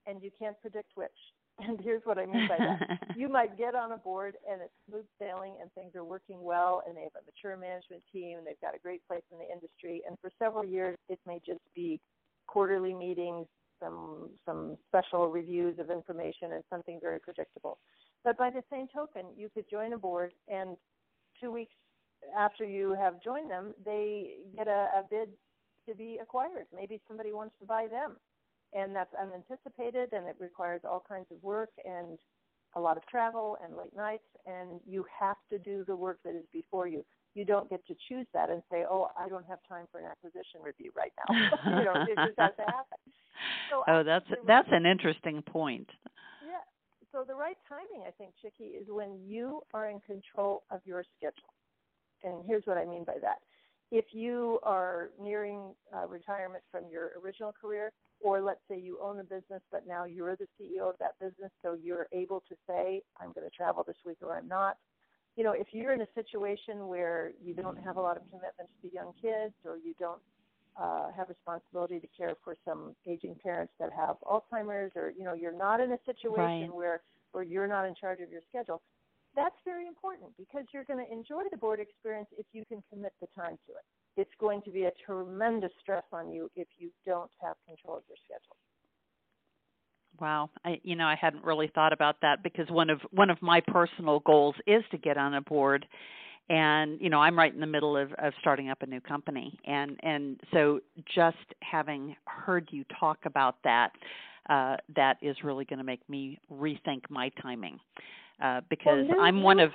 and 0.07 0.21
you 0.21 0.31
can't 0.37 0.59
predict 0.61 0.91
which. 0.95 1.11
And 1.59 1.79
here's 1.79 2.01
what 2.03 2.17
I 2.17 2.25
mean 2.25 2.47
by 2.47 2.57
that. 2.57 2.99
you 3.15 3.29
might 3.29 3.59
get 3.59 3.75
on 3.75 3.91
a 3.91 3.97
board 3.97 4.33
and 4.51 4.59
it's 4.59 4.73
smooth 4.89 5.05
sailing 5.19 5.53
and 5.61 5.71
things 5.73 5.95
are 5.95 6.03
working 6.03 6.41
well 6.41 6.81
and 6.87 6.97
they 6.97 7.03
have 7.03 7.13
a 7.13 7.23
mature 7.25 7.55
management 7.55 8.01
team 8.11 8.39
and 8.39 8.47
they've 8.47 8.59
got 8.59 8.73
a 8.73 8.79
great 8.79 9.05
place 9.07 9.21
in 9.31 9.37
the 9.37 9.45
industry. 9.45 10.01
And 10.07 10.17
for 10.19 10.31
several 10.39 10.65
years, 10.65 10.97
it 11.09 11.19
may 11.27 11.39
just 11.45 11.61
be 11.75 12.01
quarterly 12.47 12.95
meetings, 12.95 13.45
some 13.81 14.29
some 14.45 14.77
special 14.87 15.27
reviews 15.27 15.79
of 15.79 15.89
information 15.89 16.53
and 16.53 16.63
something 16.69 16.99
very 17.01 17.19
predictable. 17.19 17.77
But 18.23 18.37
by 18.37 18.49
the 18.49 18.63
same 18.71 18.87
token, 18.93 19.25
you 19.35 19.49
could 19.53 19.69
join 19.69 19.93
a 19.93 19.97
board 19.97 20.33
and 20.47 20.77
two 21.39 21.51
weeks 21.51 21.73
after 22.37 22.63
you 22.65 22.93
have 22.93 23.21
joined 23.21 23.51
them, 23.51 23.73
they 23.85 24.35
get 24.55 24.67
a, 24.67 24.87
a 24.97 25.03
bid 25.09 25.29
to 25.87 25.95
be 25.95 26.19
acquired. 26.21 26.65
Maybe 26.73 27.01
somebody 27.07 27.33
wants 27.33 27.55
to 27.59 27.65
buy 27.65 27.87
them 27.89 28.15
and 28.73 28.95
that's 28.95 29.13
unanticipated 29.21 30.13
and 30.13 30.27
it 30.27 30.35
requires 30.39 30.81
all 30.83 31.03
kinds 31.07 31.27
of 31.31 31.41
work 31.43 31.69
and 31.85 32.17
a 32.75 32.79
lot 32.79 32.97
of 32.97 33.05
travel 33.07 33.57
and 33.63 33.77
late 33.77 33.95
nights 33.95 34.23
and 34.45 34.79
you 34.87 35.05
have 35.19 35.37
to 35.51 35.59
do 35.59 35.83
the 35.87 35.95
work 35.95 36.19
that 36.25 36.35
is 36.35 36.45
before 36.51 36.87
you 36.87 37.05
you 37.35 37.45
don't 37.45 37.69
get 37.69 37.85
to 37.87 37.95
choose 38.07 38.27
that 38.33 38.49
and 38.49 38.61
say 38.71 38.83
oh 38.89 39.09
i 39.17 39.27
don't 39.27 39.45
have 39.45 39.59
time 39.67 39.85
for 39.91 39.99
an 39.99 40.05
acquisition 40.05 40.61
review 40.63 40.91
right 40.95 41.11
now. 41.17 41.35
You 41.79 41.85
know 41.85 41.93
it 42.01 42.15
just 42.27 42.39
has 42.39 42.51
to 42.57 42.63
happen. 42.63 42.97
So 43.69 43.83
oh 43.87 44.03
that's 44.03 44.25
that's 44.47 44.69
an 44.71 44.85
interesting 44.85 45.41
point. 45.41 45.89
Yeah. 46.45 46.63
So 47.11 47.23
the 47.27 47.35
right 47.35 47.57
timing 47.67 48.07
i 48.07 48.11
think 48.11 48.31
Chicke 48.41 48.81
is 48.81 48.87
when 48.89 49.19
you 49.25 49.61
are 49.73 49.89
in 49.89 49.99
control 50.01 50.63
of 50.71 50.81
your 50.85 51.03
schedule. 51.17 51.53
And 52.23 52.43
here's 52.47 52.63
what 52.65 52.77
i 52.77 52.85
mean 52.85 53.03
by 53.03 53.17
that. 53.21 53.39
If 53.91 54.05
you 54.11 54.59
are 54.63 55.09
nearing 55.21 55.73
uh, 55.95 56.07
retirement 56.07 56.63
from 56.71 56.83
your 56.91 57.11
original 57.23 57.53
career, 57.59 57.91
or 58.23 58.41
let's 58.41 58.61
say 58.69 58.79
you 58.79 58.97
own 59.03 59.19
a 59.19 59.23
business, 59.23 59.61
but 59.71 59.85
now 59.85 60.05
you're 60.05 60.35
the 60.35 60.47
CEO 60.59 60.89
of 60.89 60.95
that 60.99 61.19
business, 61.19 61.51
so 61.61 61.77
you're 61.79 62.07
able 62.13 62.41
to 62.49 62.55
say, 62.67 63.03
I'm 63.21 63.33
going 63.33 63.47
to 63.47 63.55
travel 63.55 63.83
this 63.85 63.97
week 64.05 64.17
or 64.21 64.35
I'm 64.35 64.47
not. 64.47 64.77
You 65.35 65.43
know, 65.43 65.53
if 65.53 65.67
you're 65.71 65.93
in 65.93 66.01
a 66.01 66.07
situation 66.13 66.87
where 66.87 67.31
you 67.43 67.53
don't 67.53 67.77
have 67.83 67.97
a 67.97 68.01
lot 68.01 68.17
of 68.17 68.23
commitment 68.29 68.69
to 68.69 68.87
the 68.87 68.93
young 68.93 69.13
kids 69.21 69.53
or 69.65 69.77
you 69.77 69.93
don't 69.99 70.21
uh, 70.79 71.11
have 71.15 71.29
responsibility 71.29 71.99
to 71.99 72.07
care 72.15 72.33
for 72.43 72.55
some 72.65 72.95
aging 73.07 73.35
parents 73.41 73.73
that 73.79 73.89
have 73.95 74.17
Alzheimer's 74.23 74.91
or, 74.95 75.11
you 75.17 75.23
know, 75.23 75.33
you're 75.33 75.57
not 75.57 75.79
in 75.79 75.91
a 75.91 75.97
situation 76.05 76.69
right. 76.69 76.73
where, 76.73 77.01
where 77.31 77.43
you're 77.43 77.67
not 77.67 77.85
in 77.85 77.95
charge 77.95 78.19
of 78.19 78.29
your 78.31 78.41
schedule, 78.49 78.81
that's 79.35 79.55
very 79.65 79.87
important 79.87 80.29
because 80.37 80.65
you're 80.73 80.83
going 80.83 81.03
to 81.03 81.11
enjoy 81.11 81.43
the 81.51 81.57
board 81.57 81.79
experience 81.79 82.29
if 82.37 82.45
you 82.53 82.63
can 82.65 82.83
commit 82.91 83.13
the 83.21 83.27
time 83.35 83.57
to 83.65 83.73
it. 83.73 83.85
It's 84.15 84.31
going 84.39 84.61
to 84.63 84.71
be 84.71 84.83
a 84.83 84.91
tremendous 85.05 85.71
stress 85.81 86.03
on 86.11 86.31
you 86.31 86.51
if 86.55 86.67
you 86.77 86.91
don't 87.05 87.31
have 87.41 87.55
control 87.67 87.97
of 87.97 88.03
your 88.07 88.17
schedule. 88.23 88.57
Wow, 90.19 90.49
I 90.63 90.79
you 90.83 90.95
know 90.95 91.05
I 91.05 91.15
hadn't 91.15 91.43
really 91.43 91.71
thought 91.73 91.93
about 91.93 92.17
that 92.21 92.43
because 92.43 92.69
one 92.69 92.89
of 92.89 93.01
one 93.11 93.29
of 93.29 93.41
my 93.41 93.61
personal 93.67 94.19
goals 94.19 94.55
is 94.67 94.83
to 94.91 94.97
get 94.97 95.17
on 95.17 95.33
a 95.33 95.41
board. 95.41 95.85
And 96.49 96.99
you 97.01 97.09
know 97.09 97.19
I'm 97.19 97.37
right 97.37 97.53
in 97.53 97.59
the 97.59 97.65
middle 97.65 97.97
of 97.97 98.11
of 98.13 98.33
starting 98.39 98.69
up 98.69 98.81
a 98.81 98.85
new 98.85 99.01
company. 99.01 99.57
And 99.65 99.99
and 100.03 100.39
so 100.53 100.79
just 101.13 101.37
having 101.61 102.15
heard 102.25 102.69
you 102.71 102.83
talk 102.99 103.19
about 103.25 103.55
that 103.63 103.91
uh 104.49 104.75
that 104.95 105.17
is 105.21 105.37
really 105.43 105.65
going 105.65 105.79
to 105.79 105.85
make 105.85 106.07
me 106.09 106.37
rethink 106.51 107.01
my 107.09 107.29
timing 107.41 107.79
uh, 108.41 108.61
because 108.69 109.05
well, 109.09 109.21
I'm 109.21 109.41
one 109.41 109.59
of 109.59 109.71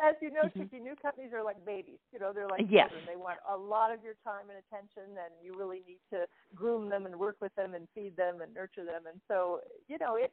as 0.00 0.16
you 0.20 0.30
know, 0.30 0.48
mm-hmm. 0.48 0.82
new 0.82 0.96
companies 0.96 1.32
are 1.34 1.44
like 1.44 1.60
babies. 1.64 2.00
You 2.12 2.18
know, 2.18 2.32
they're 2.32 2.48
like 2.48 2.64
yes. 2.68 2.88
children. 2.88 3.04
They 3.06 3.20
want 3.20 3.38
a 3.44 3.56
lot 3.56 3.92
of 3.92 4.00
your 4.02 4.16
time 4.24 4.48
and 4.48 4.56
attention, 4.64 5.16
and 5.20 5.32
you 5.44 5.52
really 5.52 5.82
need 5.86 6.00
to 6.10 6.24
groom 6.54 6.88
them 6.88 7.04
and 7.04 7.18
work 7.18 7.36
with 7.40 7.54
them 7.54 7.74
and 7.74 7.86
feed 7.94 8.16
them 8.16 8.40
and 8.40 8.54
nurture 8.54 8.84
them. 8.84 9.04
And 9.10 9.20
so, 9.28 9.60
you 9.88 9.98
know, 9.98 10.16
it. 10.16 10.32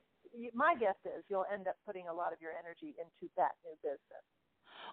My 0.54 0.76
guess 0.80 0.96
is 1.06 1.24
you'll 1.30 1.48
end 1.52 1.68
up 1.68 1.76
putting 1.88 2.08
a 2.08 2.14
lot 2.14 2.34
of 2.34 2.40
your 2.42 2.52
energy 2.52 2.94
into 3.00 3.32
that 3.36 3.58
new 3.66 3.76
business. 3.82 4.24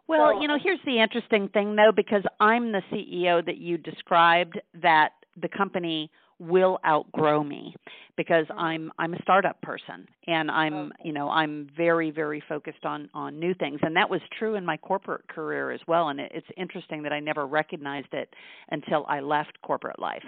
Well, 0.09 0.33
so, 0.35 0.41
you 0.41 0.49
know, 0.49 0.59
here's 0.63 0.81
the 0.87 1.01
interesting 1.01 1.49
thing 1.49 1.77
though, 1.77 1.93
because 1.95 2.23
I'm 2.41 2.73
the 2.73 2.83
CEO 2.93 3.45
that 3.45 3.59
you 3.59 3.77
described, 3.77 4.59
that 4.81 5.13
the 5.41 5.49
company 5.49 6.11
will 6.39 6.79
outgrow 6.87 7.43
me 7.43 7.75
because 8.17 8.47
mm-hmm. 8.47 8.59
I'm 8.59 8.93
I'm 8.99 9.15
a 9.15 9.23
startup 9.23 9.61
person 9.63 10.07
and 10.27 10.51
I'm 10.51 10.75
okay. 10.75 10.91
you 11.05 11.13
know 11.13 11.31
I'm 11.31 11.69
very 11.77 12.11
very 12.11 12.43
focused 12.49 12.85
on 12.85 13.09
on 13.15 13.39
new 13.39 13.55
things 13.55 13.81
and 13.83 13.97
that 13.97 14.09
was 14.09 14.21
true 14.39 14.55
in 14.55 14.65
my 14.65 14.77
corporate 14.77 15.27
career 15.29 15.71
as 15.71 15.81
well 15.89 16.09
and 16.09 16.21
it, 16.21 16.31
it's 16.35 16.47
interesting 16.57 17.03
that 17.05 17.13
I 17.13 17.21
never 17.21 17.47
recognized 17.47 18.13
it 18.13 18.33
until 18.71 19.07
I 19.09 19.21
left 19.21 19.61
corporate 19.63 19.99
life. 19.99 20.25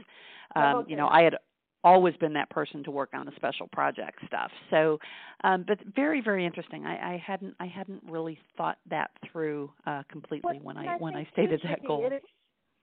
Oh, 0.56 0.60
um, 0.60 0.76
okay. 0.76 0.90
You 0.90 0.96
know, 0.96 1.08
I 1.08 1.22
had 1.22 1.34
always 1.84 2.14
been 2.16 2.32
that 2.34 2.50
person 2.50 2.82
to 2.84 2.90
work 2.90 3.10
on 3.14 3.24
the 3.26 3.32
special 3.36 3.68
project 3.68 4.18
stuff. 4.26 4.50
So, 4.70 4.98
um, 5.44 5.64
but 5.66 5.78
very 5.94 6.20
very 6.20 6.44
interesting. 6.44 6.86
I, 6.86 7.14
I 7.14 7.22
hadn't 7.24 7.54
I 7.60 7.66
hadn't 7.66 8.02
really 8.08 8.38
thought 8.56 8.78
that 8.90 9.10
through 9.30 9.70
uh, 9.86 10.02
completely 10.10 10.54
well, 10.54 10.60
when 10.62 10.76
I, 10.76 10.94
I 10.94 10.96
when 10.96 11.14
I 11.14 11.28
stated 11.32 11.60
that 11.64 11.84
goal. 11.86 12.08
It, 12.10 12.22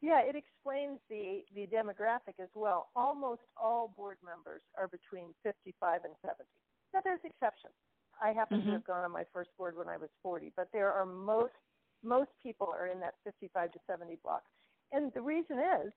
yeah, 0.05 0.21
it 0.21 0.35
explains 0.37 1.01
the 1.09 1.41
the 1.57 1.65
demographic 1.65 2.37
as 2.37 2.53
well. 2.53 2.89
Almost 2.95 3.41
all 3.57 3.91
board 3.97 4.17
members 4.21 4.61
are 4.77 4.87
between 4.87 5.33
55 5.41 6.05
and 6.05 6.13
70. 6.21 6.45
Now 6.93 7.01
there's 7.03 7.25
exceptions. 7.25 7.73
I 8.21 8.31
happen 8.31 8.59
mm-hmm. 8.59 8.67
to 8.69 8.73
have 8.77 8.85
gone 8.85 9.03
on 9.03 9.11
my 9.11 9.25
first 9.33 9.49
board 9.57 9.75
when 9.75 9.89
I 9.89 9.97
was 9.97 10.09
40, 10.21 10.53
but 10.55 10.69
there 10.71 10.93
are 10.93 11.07
most 11.07 11.57
most 12.03 12.29
people 12.43 12.69
are 12.69 12.85
in 12.85 12.99
that 12.99 13.15
55 13.23 13.71
to 13.71 13.79
70 13.89 14.19
block. 14.23 14.43
And 14.91 15.11
the 15.13 15.21
reason 15.21 15.57
is 15.57 15.91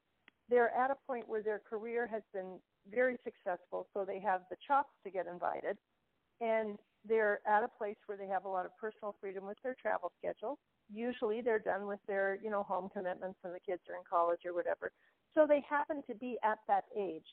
they're 0.48 0.74
at 0.74 0.90
a 0.90 0.96
point 1.06 1.28
where 1.28 1.42
their 1.42 1.60
career 1.68 2.06
has 2.06 2.22
been 2.32 2.58
very 2.90 3.18
successful, 3.24 3.86
so 3.92 4.06
they 4.06 4.20
have 4.20 4.40
the 4.48 4.56
chops 4.66 4.94
to 5.04 5.10
get 5.10 5.26
invited, 5.26 5.76
and 6.40 6.78
they're 7.04 7.40
at 7.46 7.62
a 7.62 7.68
place 7.68 8.00
where 8.06 8.16
they 8.16 8.26
have 8.26 8.46
a 8.46 8.48
lot 8.48 8.64
of 8.64 8.72
personal 8.80 9.14
freedom 9.20 9.44
with 9.44 9.58
their 9.62 9.76
travel 9.78 10.10
schedule 10.16 10.58
usually 10.92 11.40
they're 11.40 11.58
done 11.58 11.86
with 11.86 12.00
their 12.06 12.38
you 12.42 12.50
know 12.50 12.62
home 12.62 12.88
commitments 12.92 13.38
and 13.44 13.54
the 13.54 13.60
kids 13.60 13.82
are 13.88 13.96
in 13.96 14.02
college 14.08 14.40
or 14.44 14.54
whatever. 14.54 14.92
So 15.34 15.46
they 15.46 15.62
happen 15.68 16.02
to 16.08 16.14
be 16.14 16.36
at 16.44 16.58
that 16.68 16.84
age. 16.96 17.26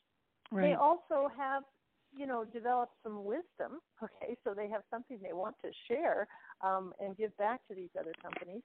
Right. 0.52 0.70
they 0.70 0.74
also 0.76 1.30
have 1.36 1.64
you 2.16 2.28
know 2.28 2.46
developed 2.46 2.94
some 3.04 3.26
wisdom 3.26 3.82
okay? 4.04 4.36
So 4.44 4.54
they 4.54 4.70
have 4.70 4.84
something 4.92 5.18
they 5.22 5.34
want 5.34 5.56
to 5.64 5.72
share 5.88 6.28
um, 6.62 6.94
and 7.00 7.18
give 7.18 7.36
back 7.38 7.62
to 7.68 7.76
these 7.76 7.90
other 8.00 8.14
companies. 8.22 8.62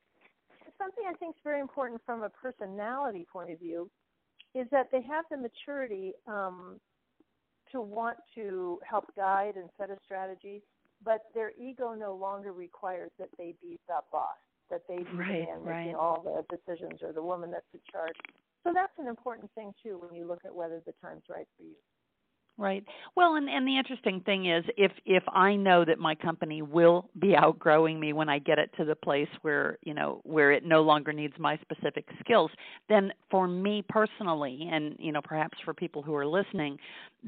Something 0.79 1.05
i 1.09 1.14
think 1.14 1.37
is 1.37 1.40
very 1.42 1.61
important 1.61 2.00
from 2.07 2.22
a 2.22 2.31
personality 2.31 3.26
point 3.33 3.50
of 3.50 3.59
view 3.59 3.90
is 4.55 4.66
that 4.70 4.87
they 4.90 5.03
have 5.03 5.24
the 5.31 5.37
maturity 5.37 6.12
um, 6.26 6.81
to 7.70 7.81
want 7.81 8.16
to 8.35 8.81
help 8.88 9.05
guide 9.16 9.55
and 9.57 9.68
set 9.79 9.90
a 9.90 9.96
strategy 10.05 10.62
but 11.05 11.20
their 11.35 11.53
ego 11.59 11.94
no 11.94 12.14
longer 12.14 12.53
requires 12.53 13.11
that 13.18 13.29
they 13.38 13.55
be 13.62 13.79
the 13.88 13.94
boss 14.12 14.37
that 14.70 14.83
they 14.88 14.98
be 14.98 15.04
right, 15.14 15.46
the 15.46 15.52
man 15.52 15.62
right. 15.62 15.85
making 15.85 15.96
all 15.96 16.22
the 16.22 16.56
decisions 16.56 17.00
or 17.02 17.12
the 17.12 17.22
woman 17.22 17.50
that's 17.50 17.66
in 17.74 17.80
charge. 17.90 18.16
So 18.64 18.72
that's 18.74 18.92
an 18.98 19.06
important 19.06 19.50
thing 19.54 19.72
too 19.83 20.00
when 20.00 20.14
you 20.14 20.26
look 20.26 20.44
at 20.44 20.54
whether 20.54 20.80
the 20.85 20.92
time's 21.02 21.24
right 21.28 21.46
for 21.56 21.64
you. 21.64 21.76
Right. 22.61 22.85
Well, 23.16 23.37
and 23.37 23.49
and 23.49 23.66
the 23.66 23.79
interesting 23.79 24.20
thing 24.20 24.51
is 24.51 24.62
if 24.77 24.92
if 25.07 25.23
I 25.33 25.57
know 25.57 25.83
that 25.87 25.99
my 25.99 26.14
company 26.14 26.61
will 26.61 27.09
be 27.18 27.35
outgrowing 27.35 27.99
me 27.99 28.12
when 28.12 28.29
I 28.29 28.38
get 28.38 28.59
it 28.59 28.70
to 28.77 28.85
the 28.85 28.94
place 28.94 29.31
where, 29.40 29.79
you 29.83 29.94
know, 29.94 30.20
where 30.25 30.53
it 30.53 30.62
no 30.62 30.83
longer 30.83 31.11
needs 31.11 31.33
my 31.38 31.59
specific 31.62 32.05
skills, 32.23 32.51
then 32.90 33.14
for 33.31 33.49
me 33.49 33.83
personally 33.88 34.68
and, 34.70 34.94
you 34.99 35.11
know, 35.11 35.23
perhaps 35.25 35.57
for 35.64 35.73
people 35.73 36.03
who 36.03 36.14
are 36.14 36.27
listening, 36.27 36.77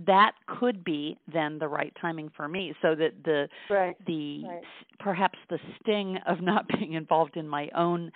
that 0.07 0.33
could 0.47 0.85
be 0.85 1.17
then 1.33 1.59
the 1.59 1.69
right 1.69 1.97
timing 1.99 2.31
for 2.37 2.47
me 2.47 2.75
so 2.83 2.95
that 2.95 3.13
the 3.25 3.49
right. 3.71 3.97
the 4.07 4.45
right. 4.47 4.63
perhaps 4.99 5.39
the 5.49 5.59
sting 5.81 6.19
of 6.27 6.43
not 6.43 6.69
being 6.79 6.93
involved 6.93 7.39
in 7.39 7.49
my 7.49 7.71
own 7.75 8.13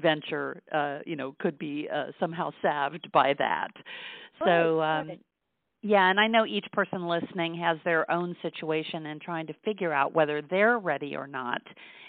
venture 0.00 0.60
uh 0.72 0.98
you 1.06 1.14
know 1.14 1.36
could 1.38 1.56
be 1.56 1.88
uh, 1.94 2.06
somehow 2.18 2.50
salved 2.60 3.06
by 3.12 3.32
that 3.38 3.68
so 4.44 4.80
um. 4.80 5.10
Yeah, 5.86 6.08
and 6.08 6.18
I 6.18 6.28
know 6.28 6.46
each 6.46 6.64
person 6.72 7.06
listening 7.06 7.54
has 7.56 7.76
their 7.84 8.10
own 8.10 8.34
situation 8.40 9.04
and 9.04 9.20
trying 9.20 9.46
to 9.48 9.54
figure 9.66 9.92
out 9.92 10.14
whether 10.14 10.40
they're 10.40 10.78
ready 10.78 11.14
or 11.14 11.26
not. 11.26 11.60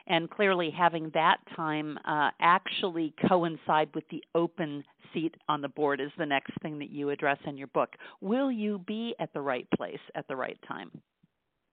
And 0.07 0.29
clearly, 0.29 0.71
having 0.71 1.11
that 1.13 1.39
time 1.57 1.99
uh, 2.07 2.29
actually 2.39 3.13
coincide 3.27 3.89
with 3.93 4.05
the 4.09 4.23
open 4.33 4.81
seat 5.13 5.35
on 5.49 5.61
the 5.61 5.67
board 5.67 5.99
is 5.99 6.11
the 6.17 6.25
next 6.25 6.53
thing 6.61 6.79
that 6.79 6.89
you 6.89 7.09
address 7.09 7.37
in 7.45 7.57
your 7.57 7.67
book. 7.67 7.89
Will 8.21 8.49
you 8.49 8.79
be 8.87 9.13
at 9.19 9.33
the 9.33 9.41
right 9.41 9.67
place 9.75 9.99
at 10.15 10.25
the 10.29 10.37
right 10.37 10.57
time? 10.65 10.89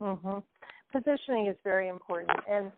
Mm-hmm. 0.03 0.39
Positioning 0.91 1.47
is 1.47 1.57
very 1.63 1.87
important, 1.87 2.31
and 2.51 2.73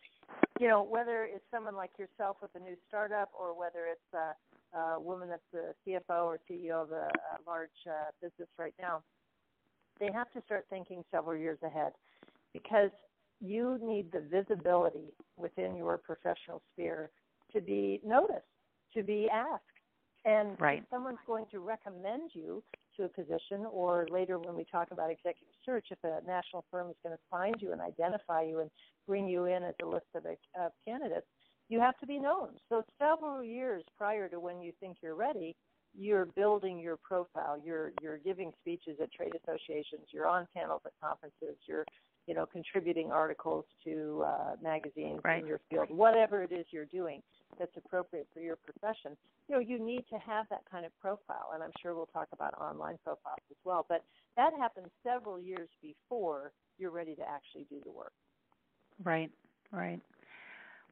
you 0.60 0.68
know, 0.68 0.82
whether 0.82 1.24
it's 1.24 1.44
someone 1.50 1.76
like 1.76 1.92
yourself 1.98 2.37
with 2.42 2.50
a 2.56 2.58
new 2.58 2.76
startup 2.88 3.30
or 3.32 3.58
whether 3.58 3.87
it's 3.87 4.12
a, 4.12 4.78
a 4.78 5.00
woman 5.00 5.30
that's 5.30 5.42
the 5.50 5.74
CFO 5.87 6.26
or 6.26 6.38
CEO 6.50 6.82
of 6.82 6.92
a, 6.92 7.08
a 7.08 7.38
large 7.46 7.70
uh, 7.88 8.10
business 8.20 8.48
right 8.58 8.74
now, 8.78 9.02
they 10.00 10.11
have 10.12 10.30
to 10.33 10.42
start 10.42 10.66
thinking 10.70 11.04
several 11.11 11.37
years 11.37 11.59
ahead 11.62 11.92
because 12.52 12.90
you 13.40 13.78
need 13.83 14.11
the 14.12 14.20
visibility 14.20 15.12
within 15.37 15.76
your 15.76 15.98
professional 15.98 16.62
sphere 16.72 17.11
to 17.52 17.61
be 17.61 18.00
noticed, 18.04 18.42
to 18.94 19.02
be 19.02 19.28
asked. 19.33 19.62
And 20.24 20.59
right. 20.59 20.78
if 20.78 20.85
someone's 20.90 21.18
going 21.26 21.44
to 21.50 21.61
recommend 21.61 22.30
you 22.33 22.62
to 22.96 23.04
a 23.04 23.09
position, 23.09 23.66
or 23.70 24.07
later 24.11 24.38
when 24.38 24.57
we 24.57 24.64
talk 24.64 24.88
about 24.90 25.11
executive 25.11 25.54
search, 25.66 25.87
if 25.90 25.98
a 26.04 26.26
national 26.26 26.64
firm 26.70 26.88
is 26.88 26.96
going 27.02 27.14
to 27.14 27.22
find 27.30 27.57
you 27.59 27.72
and 27.72 27.80
identify 27.80 28.42
you 28.42 28.61
and 28.61 28.70
bring 29.07 29.28
you 29.28 29.44
in 29.44 29.62
as 29.62 29.74
a 29.83 29.87
list 29.87 30.07
of, 30.14 30.24
of 30.59 30.72
candidates, 30.87 31.26
you 31.68 31.80
have 31.80 31.98
to 31.98 32.07
be 32.07 32.18
known. 32.18 32.50
So 32.68 32.85
several 32.98 33.42
years 33.42 33.83
prior 33.98 34.28
to 34.28 34.40
when 34.40 34.62
you 34.62 34.72
think 34.80 34.98
you're 35.02 35.14
ready, 35.14 35.57
you're 35.96 36.26
building 36.26 36.78
your 36.78 36.96
profile. 36.96 37.61
You're 37.64 37.92
you're 38.02 38.18
giving 38.18 38.52
speeches 38.61 38.98
at 39.02 39.12
trade 39.12 39.33
associations. 39.42 40.09
You're 40.11 40.26
on 40.26 40.46
panels 40.54 40.83
at 40.85 40.92
conferences. 41.00 41.57
You're 41.66 41.85
you 42.26 42.35
know 42.35 42.46
contributing 42.46 43.11
articles 43.12 43.64
to 43.85 44.24
uh, 44.26 44.57
magazines 44.62 45.20
right. 45.24 45.40
in 45.40 45.46
your 45.46 45.61
field. 45.70 45.88
Whatever 45.90 46.42
it 46.42 46.52
is 46.52 46.66
you're 46.70 46.87
doing 46.87 47.22
that's 47.59 47.76
appropriate 47.76 48.26
for 48.35 48.40
your 48.40 48.57
profession, 48.57 49.16
you 49.48 49.54
know 49.54 49.61
you 49.61 49.78
need 49.78 50.04
to 50.11 50.18
have 50.18 50.46
that 50.50 50.62
kind 50.70 50.85
of 50.85 50.92
profile. 51.00 51.50
And 51.54 51.62
I'm 51.62 51.72
sure 51.80 51.94
we'll 51.94 52.07
talk 52.07 52.28
about 52.33 52.54
online 52.54 52.98
profiles 53.04 53.38
as 53.50 53.57
well. 53.64 53.87
But 53.88 54.04
that 54.37 54.52
happens 54.59 54.88
several 55.02 55.40
years 55.40 55.68
before 55.80 56.52
you're 56.78 56.90
ready 56.90 57.14
to 57.14 57.22
actually 57.22 57.66
do 57.70 57.80
the 57.85 57.92
work. 57.92 58.12
Right. 59.02 59.30
Right. 59.72 60.00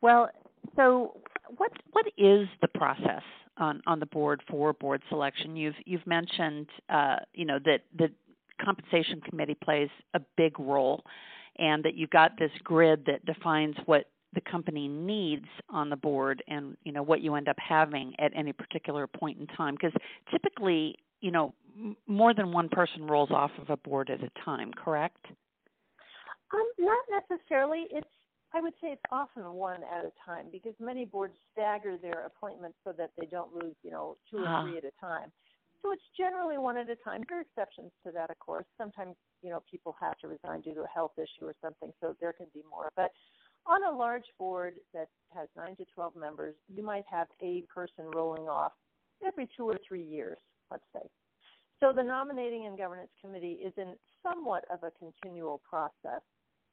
Well, 0.01 0.29
so 0.77 1.21
what 1.57 1.73
what 1.93 2.07
is 2.17 2.49
the 2.61 2.69
process 2.69 3.23
on 3.59 3.83
on 3.87 4.01
the 4.01 4.07
board 4.07 4.43
for 4.49 4.73
board 4.73 5.03
selection? 5.09 5.57
You've 5.57 5.75
you've 5.85 6.07
mentioned 6.07 6.69
uh, 6.89 7.17
you 7.35 7.45
know 7.45 7.59
that 7.65 7.81
the 7.97 8.11
compensation 8.63 9.21
committee 9.21 9.57
plays 9.63 9.89
a 10.15 10.21
big 10.37 10.59
role, 10.59 11.05
and 11.59 11.85
that 11.85 11.95
you've 11.95 12.11
got 12.11 12.39
this 12.39 12.51
grid 12.63 13.05
that 13.07 13.25
defines 13.25 13.77
what 13.87 14.07
the 14.35 14.41
company 14.41 14.89
needs 14.89 15.47
on 15.69 15.91
the 15.91 15.97
board 15.97 16.43
and 16.49 16.77
you 16.85 16.93
know 16.93 17.03
what 17.03 17.21
you 17.21 17.35
end 17.35 17.49
up 17.49 17.57
having 17.59 18.15
at 18.19 18.33
any 18.35 18.53
particular 18.53 19.07
point 19.07 19.39
in 19.39 19.47
time. 19.49 19.75
Because 19.75 19.93
typically 20.31 20.97
you 21.21 21.31
know 21.31 21.53
m- 21.77 21.97
more 22.07 22.33
than 22.33 22.53
one 22.53 22.69
person 22.69 23.07
rolls 23.07 23.31
off 23.31 23.51
of 23.61 23.69
a 23.71 23.77
board 23.77 24.11
at 24.11 24.23
a 24.23 24.31
time 24.45 24.73
correct? 24.73 25.27
Um, 26.55 26.69
not 26.79 27.05
necessarily. 27.31 27.87
It's 27.91 28.07
I 28.55 28.61
would 28.61 28.75
say 28.81 28.89
it's 28.89 29.03
often 29.11 29.45
one 29.55 29.81
at 29.83 30.05
a 30.05 30.13
time 30.25 30.47
because 30.53 30.75
many 30.79 31.05
boards 31.05 31.35
stagger 31.53 31.97
their 31.97 32.27
appointments 32.27 32.77
so 32.85 32.93
that 32.99 33.11
they 33.19 33.27
don't 33.27 33.55
lose, 33.55 33.75
you 33.83 33.91
know, 33.91 34.17
two 34.31 34.39
or 34.39 34.47
uh-huh. 34.47 34.63
three 34.65 34.79
at 34.79 34.85
a 34.85 34.93
time. 35.01 35.33
So 35.83 35.91
it's 35.91 36.03
generally 36.17 36.59
one 36.59 36.77
at 36.77 36.89
a 36.91 36.97
time. 36.97 37.23
There 37.29 37.39
are 37.39 37.41
exceptions 37.43 37.91
to 38.07 38.13
that, 38.13 38.31
of 38.31 38.39
course. 38.39 38.67
Sometimes, 38.79 39.17
you 39.43 39.51
know, 39.51 39.63
people 39.69 39.97
have 40.01 40.17
to 40.19 40.29
resign 40.29 40.61
due 40.61 40.75
to 40.75 40.83
a 40.83 40.89
health 40.95 41.13
issue 41.17 41.47
or 41.47 41.55
something, 41.61 41.91
so 42.01 42.15
there 42.21 42.33
can 42.33 42.47
be 42.55 42.63
more. 42.71 42.91
But 42.95 43.11
on 43.67 43.83
a 43.85 43.97
large 43.97 44.27
board 44.39 44.75
that 44.95 45.09
has 45.35 45.49
nine 45.57 45.75
to 45.77 45.85
12 45.95 46.15
members, 46.15 46.55
you 46.69 46.85
might 46.85 47.05
have 47.11 47.27
a 47.43 47.65
person 47.73 48.05
rolling 48.15 48.49
off 48.49 48.73
every 49.27 49.49
two 49.57 49.65
or 49.65 49.79
three 49.87 50.05
years, 50.05 50.39
let's 50.71 50.85
say. 50.93 51.09
So 51.81 51.93
the 51.93 52.03
nominating 52.03 52.67
and 52.67 52.79
governance 52.79 53.11
committee 53.21 53.59
is 53.65 53.73
in 53.77 53.95
somewhat 54.23 54.65
of 54.73 54.85
a 54.85 54.93
continual 54.99 55.61
process 55.69 56.23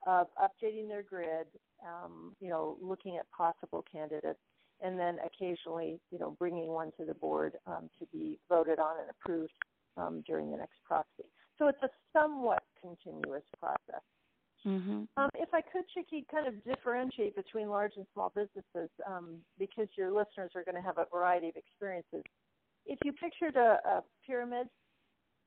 of 0.07 0.27
updating 0.41 0.87
their 0.87 1.03
grid, 1.03 1.47
um, 1.85 2.35
you 2.39 2.49
know, 2.49 2.77
looking 2.81 3.17
at 3.17 3.29
possible 3.31 3.83
candidates, 3.91 4.39
and 4.81 4.97
then 4.97 5.17
occasionally, 5.25 5.99
you 6.11 6.19
know, 6.19 6.35
bringing 6.39 6.67
one 6.67 6.91
to 6.97 7.05
the 7.05 7.13
board 7.13 7.53
um, 7.67 7.89
to 7.99 8.05
be 8.13 8.39
voted 8.47 8.79
on 8.79 8.95
and 9.01 9.09
approved 9.09 9.51
um, 9.97 10.23
during 10.25 10.51
the 10.51 10.57
next 10.57 10.77
proxy. 10.85 11.25
So 11.57 11.67
it's 11.67 11.83
a 11.83 11.89
somewhat 12.13 12.63
continuous 12.81 13.43
process. 13.59 14.01
Mm-hmm. 14.65 15.03
Um, 15.17 15.29
if 15.35 15.49
I 15.53 15.61
could, 15.61 15.83
Chicke, 15.93 16.25
kind 16.29 16.47
of 16.47 16.63
differentiate 16.63 17.35
between 17.35 17.69
large 17.69 17.93
and 17.95 18.05
small 18.13 18.31
businesses, 18.35 18.89
um, 19.07 19.37
because 19.57 19.87
your 19.97 20.11
listeners 20.11 20.51
are 20.55 20.63
going 20.63 20.75
to 20.75 20.81
have 20.81 20.97
a 20.97 21.05
variety 21.13 21.49
of 21.49 21.55
experiences. 21.55 22.23
If 22.85 22.99
you 23.03 23.13
pictured 23.13 23.55
a, 23.55 23.79
a 23.85 24.03
pyramid, 24.25 24.67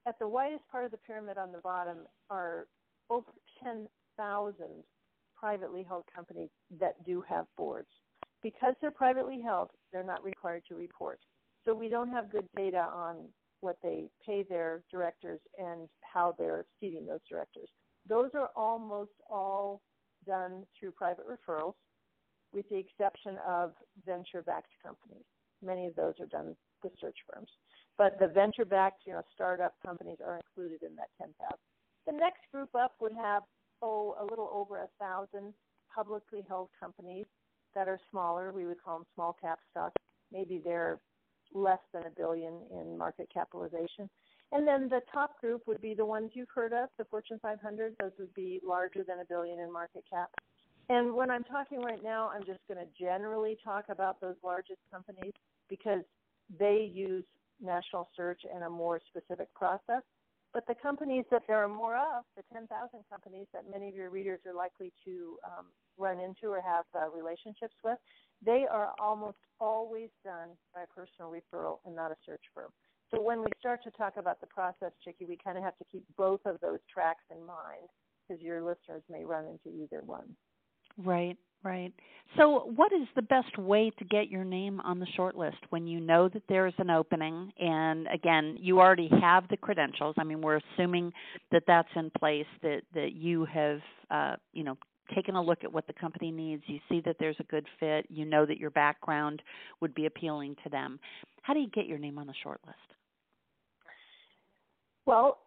at 0.07 0.19
the 0.19 0.29
widest 0.29 0.62
part 0.71 0.85
of 0.85 0.91
the 0.91 0.97
pyramid 0.99 1.38
on 1.38 1.53
the 1.53 1.59
bottom 1.59 1.99
are 2.31 2.67
over 3.11 3.27
10,000 4.23 4.55
privately 5.37 5.85
held 5.87 6.05
companies 6.15 6.51
that 6.81 7.05
do 7.05 7.23
have 7.29 7.47
boards. 7.57 7.89
Because 8.43 8.75
they're 8.81 8.91
privately 8.91 9.41
held, 9.41 9.71
they're 9.93 10.05
not 10.05 10.25
required 10.25 10.63
to 10.69 10.75
report. 10.75 11.21
So 11.65 11.75
we 11.75 11.89
don't 11.89 12.11
have 12.11 12.31
good 12.31 12.49
data 12.57 12.79
on 12.93 13.29
what 13.61 13.77
they 13.83 14.09
pay 14.27 14.45
their 14.49 14.83
directors 14.91 15.41
and 15.59 15.89
how 16.01 16.35
they're 16.39 16.65
seating 16.81 17.07
those 17.07 17.21
directors. 17.29 17.69
Those 18.09 18.31
are 18.35 18.51
almost 18.57 19.13
all 19.31 19.81
done 20.27 20.65
through 20.79 20.93
private 20.93 21.25
referrals, 21.29 21.75
with 22.53 22.69
the 22.69 22.77
exception 22.77 23.37
of 23.47 23.73
venture 24.05 24.43
backed 24.43 24.73
companies. 24.85 25.25
Many 25.65 25.87
of 25.87 25.95
those 25.95 26.15
are 26.21 26.27
done 26.27 26.57
with 26.83 26.93
search 27.01 27.17
firms. 27.33 27.49
But 27.97 28.19
the 28.19 28.27
venture 28.27 28.65
backed, 28.65 29.03
you 29.07 29.13
know, 29.13 29.23
startup 29.33 29.75
companies 29.85 30.19
are 30.25 30.39
included 30.39 30.83
in 30.83 30.97
that 30.97 31.09
10,000. 31.21 31.35
The 32.07 32.13
next 32.13 32.41
group 32.53 32.71
up 32.75 32.95
would 33.01 33.13
have 33.15 33.43
oh, 33.83 34.16
a 34.21 34.25
little 34.25 34.51
over 34.53 34.79
a 34.79 34.88
thousand 34.99 35.53
publicly 35.95 36.45
held 36.49 36.68
companies 36.79 37.27
that 37.75 37.88
are 37.88 37.99
smaller. 38.11 38.53
We 38.53 38.66
would 38.66 38.83
call 38.83 38.99
them 38.99 39.07
small 39.14 39.37
cap 39.40 39.59
stocks. 39.71 40.01
Maybe 40.33 40.61
they're 40.64 41.01
less 41.55 41.81
than 41.92 42.05
a 42.07 42.11
billion 42.11 42.55
in 42.71 42.97
market 42.97 43.29
capitalization. 43.33 44.09
And 44.53 44.66
then 44.66 44.88
the 44.88 45.01
top 45.12 45.40
group 45.40 45.62
would 45.66 45.81
be 45.81 45.95
the 45.95 46.05
ones 46.05 46.31
you've 46.35 46.49
heard 46.55 46.73
of, 46.73 46.88
the 46.99 47.05
Fortune 47.07 47.38
500. 47.42 47.95
Those 48.01 48.12
would 48.18 48.33
be 48.35 48.61
larger 48.64 49.03
than 49.07 49.21
a 49.21 49.25
billion 49.25 49.59
in 49.59 49.73
market 49.73 50.05
cap. 50.11 50.31
And 50.88 51.14
when 51.14 51.31
I'm 51.31 51.45
talking 51.45 51.81
right 51.81 52.03
now, 52.03 52.31
I'm 52.35 52.45
just 52.45 52.61
going 52.68 52.79
to 52.79 52.90
generally 52.99 53.57
talk 53.64 53.87
about 53.88 54.21
those 54.21 54.35
largest 54.45 54.81
companies 54.92 55.33
because 55.71 56.03
they 56.59 56.90
use 56.92 57.25
national 57.62 58.09
search 58.14 58.42
and 58.53 58.64
a 58.64 58.71
more 58.71 59.01
specific 59.09 59.53
process. 59.55 60.03
But 60.53 60.67
the 60.67 60.75
companies 60.75 61.25
that 61.31 61.43
there 61.49 61.65
are 61.65 61.69
more 61.69 61.97
of, 61.97 62.25
the 62.37 62.43
10,000 62.53 62.69
companies 63.11 63.47
that 63.55 63.71
many 63.71 63.88
of 63.88 63.95
your 63.95 64.11
readers 64.11 64.41
are 64.47 64.55
likely 64.55 64.93
to 65.05 65.38
um, 65.45 65.67
run 65.97 66.21
into 66.21 66.49
or 66.49 66.61
have 66.61 66.85
uh, 66.95 67.11
relationships 67.11 67.75
with, 67.83 67.99
they 68.45 68.67
are 68.71 68.93
almost 69.01 69.38
always 69.61 70.11
done 70.25 70.51
by 70.75 70.85
personal 70.95 71.33
referral 71.33 71.79
and 71.87 71.97
not 71.97 72.11
a 72.11 72.17
search 72.27 72.43
firm. 72.55 72.71
So 73.11 73.21
when 73.21 73.41
we 73.41 73.49
start 73.59 73.83
to 73.85 73.91
talk 73.93 74.15
about 74.17 74.41
the 74.41 74.47
process, 74.47 74.93
Chicke, 75.05 75.27
we 75.29 75.38
kind 75.43 75.57
of 75.57 75.65
have 75.65 75.77
to 75.79 75.85
keep 75.91 76.05
both 76.17 76.41
of 76.45 76.61
those 76.61 76.81
tracks 76.93 77.25
in 77.31 77.45
mind 77.45 77.88
because 78.27 78.43
your 78.43 78.62
listeners 78.62 79.03
may 79.11 79.25
run 79.25 79.45
into 79.45 79.77
either 79.83 80.03
one. 80.05 80.35
Right. 80.99 81.37
Right. 81.64 81.92
So, 82.37 82.70
what 82.75 82.92
is 82.92 83.07
the 83.14 83.22
best 83.22 83.59
way 83.59 83.92
to 83.98 84.05
get 84.07 84.29
your 84.29 84.42
name 84.42 84.81
on 84.81 84.98
the 84.98 85.07
short 85.16 85.37
list 85.37 85.59
when 85.70 85.87
you 85.87 86.01
know 86.01 86.29
that 86.29 86.42
there 86.48 86.66
is 86.66 86.75
an 86.79 86.90
opening? 86.90 87.53
And 87.61 88.09
again, 88.12 88.57
you 88.59 88.81
already 88.81 89.11
have 89.20 89.46
the 89.48 89.57
credentials. 89.57 90.14
I 90.18 90.25
mean, 90.25 90.40
we're 90.40 90.61
assuming 90.75 91.12
that 91.53 91.64
that's 91.66 91.88
in 91.94 92.11
place. 92.18 92.46
That 92.62 92.83
that 92.94 93.12
you 93.12 93.44
have, 93.44 93.81
uh, 94.11 94.37
you 94.53 94.64
know, 94.64 94.79
taken 95.14 95.37
a 95.37 95.42
look 95.42 95.62
at 95.62 95.72
what 95.72 95.87
the 95.87 95.92
company 95.92 96.31
needs. 96.31 96.62
You 96.66 96.79
see 96.88 97.01
that 97.05 97.16
there's 97.20 97.37
a 97.38 97.44
good 97.44 97.66
fit. 97.79 98.07
You 98.09 98.25
know 98.25 98.46
that 98.46 98.59
your 98.59 98.70
background 98.70 99.42
would 99.81 99.94
be 99.94 100.07
appealing 100.07 100.57
to 100.64 100.70
them. 100.70 100.98
How 101.42 101.53
do 101.53 101.61
you 101.61 101.68
get 101.68 101.87
your 101.87 101.98
name 101.98 102.18
on 102.18 102.27
the 102.27 102.35
short 102.42 102.61
list? 102.66 102.79
Well, 105.05 105.38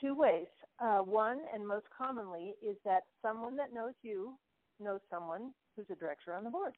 two 0.00 0.14
ways. 0.14 0.46
Uh, 0.78 0.98
one, 0.98 1.40
and 1.52 1.66
most 1.66 1.86
commonly, 1.96 2.54
is 2.66 2.76
that 2.84 3.02
someone 3.20 3.56
that 3.56 3.74
knows 3.74 3.92
you 4.02 4.34
know 4.80 4.98
someone 5.10 5.52
who's 5.76 5.86
a 5.90 5.94
director 5.94 6.34
on 6.34 6.44
the 6.44 6.50
board. 6.50 6.74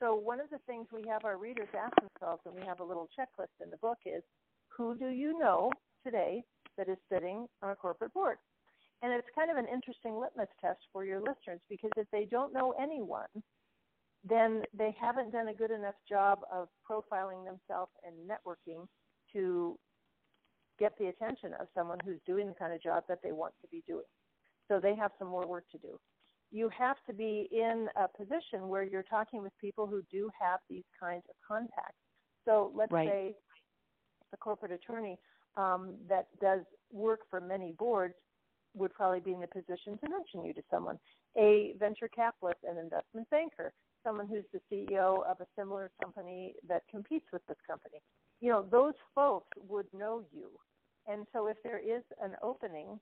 So 0.00 0.14
one 0.14 0.40
of 0.40 0.50
the 0.50 0.58
things 0.66 0.88
we 0.92 1.08
have 1.08 1.24
our 1.24 1.38
readers 1.38 1.68
ask 1.78 1.94
themselves, 1.96 2.42
and 2.44 2.54
we 2.54 2.66
have 2.66 2.80
a 2.80 2.84
little 2.84 3.08
checklist 3.18 3.62
in 3.62 3.70
the 3.70 3.76
book, 3.76 3.98
is 4.04 4.22
who 4.68 4.96
do 4.96 5.08
you 5.08 5.38
know 5.38 5.70
today 6.04 6.42
that 6.76 6.88
is 6.88 6.96
sitting 7.12 7.46
on 7.62 7.70
a 7.70 7.76
corporate 7.76 8.12
board? 8.12 8.38
And 9.02 9.12
it's 9.12 9.28
kind 9.34 9.50
of 9.50 9.56
an 9.56 9.66
interesting 9.72 10.18
litmus 10.18 10.48
test 10.60 10.80
for 10.92 11.04
your 11.04 11.20
listeners 11.20 11.60
because 11.68 11.90
if 11.96 12.06
they 12.12 12.24
don't 12.24 12.52
know 12.52 12.74
anyone, 12.80 13.30
then 14.28 14.62
they 14.76 14.94
haven't 15.00 15.32
done 15.32 15.48
a 15.48 15.54
good 15.54 15.72
enough 15.72 15.96
job 16.08 16.40
of 16.52 16.68
profiling 16.88 17.44
themselves 17.44 17.90
and 18.04 18.14
networking 18.28 18.86
to 19.32 19.76
get 20.78 20.92
the 20.98 21.06
attention 21.06 21.52
of 21.60 21.66
someone 21.74 21.98
who's 22.04 22.20
doing 22.26 22.46
the 22.46 22.54
kind 22.54 22.72
of 22.72 22.82
job 22.82 23.02
that 23.08 23.18
they 23.22 23.32
want 23.32 23.52
to 23.60 23.68
be 23.68 23.82
doing. 23.86 24.04
So 24.68 24.80
they 24.80 24.94
have 24.94 25.10
some 25.18 25.28
more 25.28 25.46
work 25.46 25.64
to 25.72 25.78
do 25.78 25.98
you 26.52 26.68
have 26.68 26.96
to 27.06 27.14
be 27.14 27.48
in 27.50 27.88
a 27.96 28.06
position 28.06 28.68
where 28.68 28.84
you're 28.84 29.02
talking 29.02 29.42
with 29.42 29.52
people 29.58 29.86
who 29.86 30.02
do 30.12 30.30
have 30.38 30.60
these 30.68 30.84
kinds 31.00 31.22
of 31.28 31.34
contacts. 31.46 31.96
So 32.44 32.70
let's 32.74 32.92
right. 32.92 33.08
say 33.08 33.34
the 34.30 34.36
corporate 34.36 34.72
attorney 34.72 35.18
um, 35.56 35.94
that 36.08 36.26
does 36.40 36.60
work 36.92 37.20
for 37.30 37.40
many 37.40 37.72
boards 37.78 38.14
would 38.74 38.92
probably 38.94 39.20
be 39.20 39.32
in 39.32 39.40
the 39.40 39.46
position 39.46 39.98
to 39.98 40.10
mention 40.10 40.44
you 40.44 40.52
to 40.54 40.62
someone. 40.70 40.98
A 41.38 41.74
venture 41.78 42.08
capitalist, 42.08 42.58
an 42.68 42.78
investment 42.78 43.28
banker, 43.30 43.72
someone 44.04 44.26
who's 44.26 44.44
the 44.52 44.60
CEO 44.70 45.24
of 45.26 45.40
a 45.40 45.46
similar 45.58 45.90
company 46.02 46.54
that 46.68 46.82
competes 46.90 47.26
with 47.32 47.42
this 47.46 47.56
company. 47.66 48.00
You 48.40 48.50
know, 48.50 48.66
those 48.70 48.94
folks 49.14 49.48
would 49.68 49.86
know 49.96 50.22
you. 50.32 50.48
And 51.06 51.26
so 51.32 51.46
if 51.46 51.56
there 51.62 51.78
is 51.78 52.02
an 52.22 52.32
opening, 52.42 52.98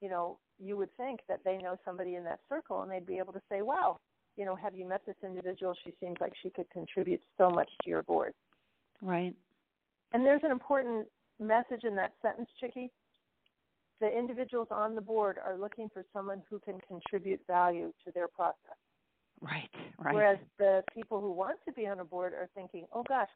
you 0.00 0.08
know, 0.08 0.38
you 0.58 0.76
would 0.76 0.94
think 0.96 1.20
that 1.28 1.40
they 1.44 1.58
know 1.58 1.76
somebody 1.84 2.14
in 2.14 2.24
that 2.24 2.40
circle 2.48 2.82
and 2.82 2.90
they'd 2.90 3.06
be 3.06 3.18
able 3.18 3.32
to 3.32 3.42
say, 3.50 3.62
wow, 3.62 3.98
you 4.36 4.44
know, 4.44 4.54
have 4.54 4.74
you 4.74 4.86
met 4.86 5.02
this 5.06 5.16
individual? 5.24 5.74
She 5.84 5.92
seems 6.00 6.16
like 6.20 6.32
she 6.42 6.50
could 6.50 6.68
contribute 6.70 7.20
so 7.38 7.50
much 7.50 7.68
to 7.82 7.90
your 7.90 8.02
board. 8.02 8.32
Right. 9.02 9.34
And 10.12 10.24
there's 10.24 10.42
an 10.44 10.50
important 10.50 11.06
message 11.40 11.84
in 11.84 11.94
that 11.96 12.12
sentence, 12.22 12.48
Chicke. 12.60 12.90
The 14.00 14.08
individuals 14.08 14.68
on 14.70 14.94
the 14.94 15.00
board 15.00 15.38
are 15.44 15.56
looking 15.56 15.88
for 15.92 16.04
someone 16.12 16.42
who 16.50 16.58
can 16.58 16.78
contribute 16.86 17.40
value 17.46 17.92
to 18.04 18.12
their 18.12 18.28
process. 18.28 18.76
Right, 19.40 19.70
right. 19.98 20.14
Whereas 20.14 20.38
the 20.58 20.82
people 20.94 21.20
who 21.20 21.32
want 21.32 21.58
to 21.66 21.72
be 21.72 21.86
on 21.86 22.00
a 22.00 22.04
board 22.04 22.32
are 22.32 22.48
thinking, 22.54 22.86
"Oh 22.92 23.02
gosh, 23.02 23.28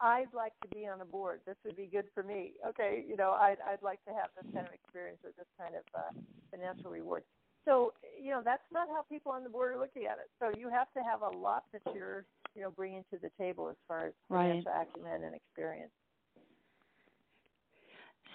I'd 0.00 0.32
like 0.34 0.52
to 0.62 0.68
be 0.68 0.86
on 0.86 1.00
a 1.00 1.04
board. 1.04 1.40
This 1.46 1.56
would 1.64 1.76
be 1.76 1.86
good 1.86 2.06
for 2.14 2.22
me. 2.22 2.52
Okay, 2.68 3.04
you 3.08 3.16
know, 3.16 3.32
I'd 3.32 3.58
I'd 3.66 3.82
like 3.82 4.04
to 4.04 4.12
have 4.12 4.28
this 4.36 4.50
kind 4.52 4.66
of 4.66 4.72
experience 4.72 5.18
or 5.24 5.30
this 5.36 5.48
kind 5.58 5.74
of 5.74 5.82
uh, 5.94 6.12
financial 6.50 6.90
reward." 6.90 7.22
So, 7.66 7.92
you 8.22 8.30
know, 8.30 8.42
that's 8.44 8.62
not 8.72 8.88
how 8.88 9.02
people 9.10 9.32
on 9.32 9.42
the 9.42 9.50
board 9.50 9.74
are 9.74 9.78
looking 9.78 10.04
at 10.04 10.18
it. 10.18 10.30
So 10.38 10.56
you 10.56 10.70
have 10.70 10.86
to 10.96 11.00
have 11.00 11.22
a 11.22 11.36
lot 11.36 11.64
that 11.72 11.82
you're, 11.94 12.24
you 12.54 12.62
know, 12.62 12.70
bringing 12.70 13.04
to 13.12 13.18
the 13.18 13.30
table 13.38 13.68
as 13.68 13.76
far 13.88 14.06
as 14.06 14.12
financial 14.30 14.70
right. 14.70 14.86
acumen 14.88 15.24
and 15.24 15.34
experience. 15.34 15.90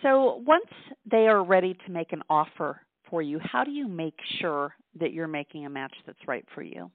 So 0.01 0.43
once 0.45 0.65
they 1.09 1.27
are 1.27 1.43
ready 1.43 1.77
to 1.85 1.91
make 1.91 2.11
an 2.11 2.23
offer 2.29 2.81
for 3.09 3.21
you, 3.21 3.39
how 3.41 3.63
do 3.63 3.71
you 3.71 3.87
make 3.87 4.15
sure 4.39 4.73
that 4.99 5.13
you're 5.13 5.27
making 5.27 5.65
a 5.65 5.69
match 5.69 5.93
that's 6.05 6.27
right 6.27 6.45
for 6.53 6.61
you? 6.61 6.91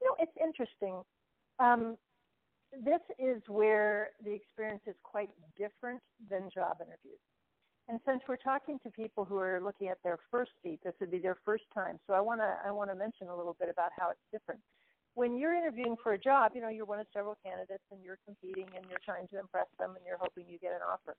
You 0.00 0.08
know, 0.08 0.16
it's 0.18 0.32
interesting. 0.42 1.02
Um, 1.60 1.96
this 2.72 3.00
is 3.18 3.42
where 3.48 4.10
the 4.24 4.32
experience 4.32 4.82
is 4.86 4.94
quite 5.02 5.30
different 5.56 6.00
than 6.30 6.50
job 6.54 6.78
interviews. 6.80 7.20
And 7.88 7.98
since 8.04 8.20
we're 8.28 8.36
talking 8.36 8.78
to 8.84 8.90
people 8.90 9.24
who 9.24 9.38
are 9.38 9.60
looking 9.62 9.88
at 9.88 9.96
their 10.04 10.18
first 10.30 10.50
seat, 10.62 10.80
this 10.84 10.92
would 11.00 11.10
be 11.10 11.18
their 11.18 11.38
first 11.44 11.64
time. 11.72 11.98
So 12.06 12.12
I 12.12 12.20
want 12.20 12.40
to 12.40 12.56
I 12.64 12.70
want 12.70 12.90
to 12.90 12.96
mention 12.96 13.28
a 13.28 13.36
little 13.36 13.56
bit 13.58 13.70
about 13.70 13.90
how 13.96 14.10
it's 14.10 14.20
different. 14.30 14.60
When 15.14 15.36
you're 15.36 15.54
interviewing 15.54 15.96
for 16.02 16.12
a 16.12 16.18
job, 16.18 16.52
you 16.54 16.60
know 16.60 16.68
you're 16.68 16.84
one 16.84 17.00
of 17.00 17.06
several 17.14 17.36
candidates, 17.42 17.82
and 17.90 18.00
you're 18.04 18.18
competing, 18.26 18.68
and 18.76 18.84
you're 18.90 19.02
trying 19.04 19.26
to 19.28 19.38
impress 19.40 19.66
them, 19.78 19.96
and 19.96 20.04
you're 20.06 20.18
hoping 20.20 20.44
you 20.48 20.58
get 20.58 20.72
an 20.72 20.84
offer. 20.86 21.16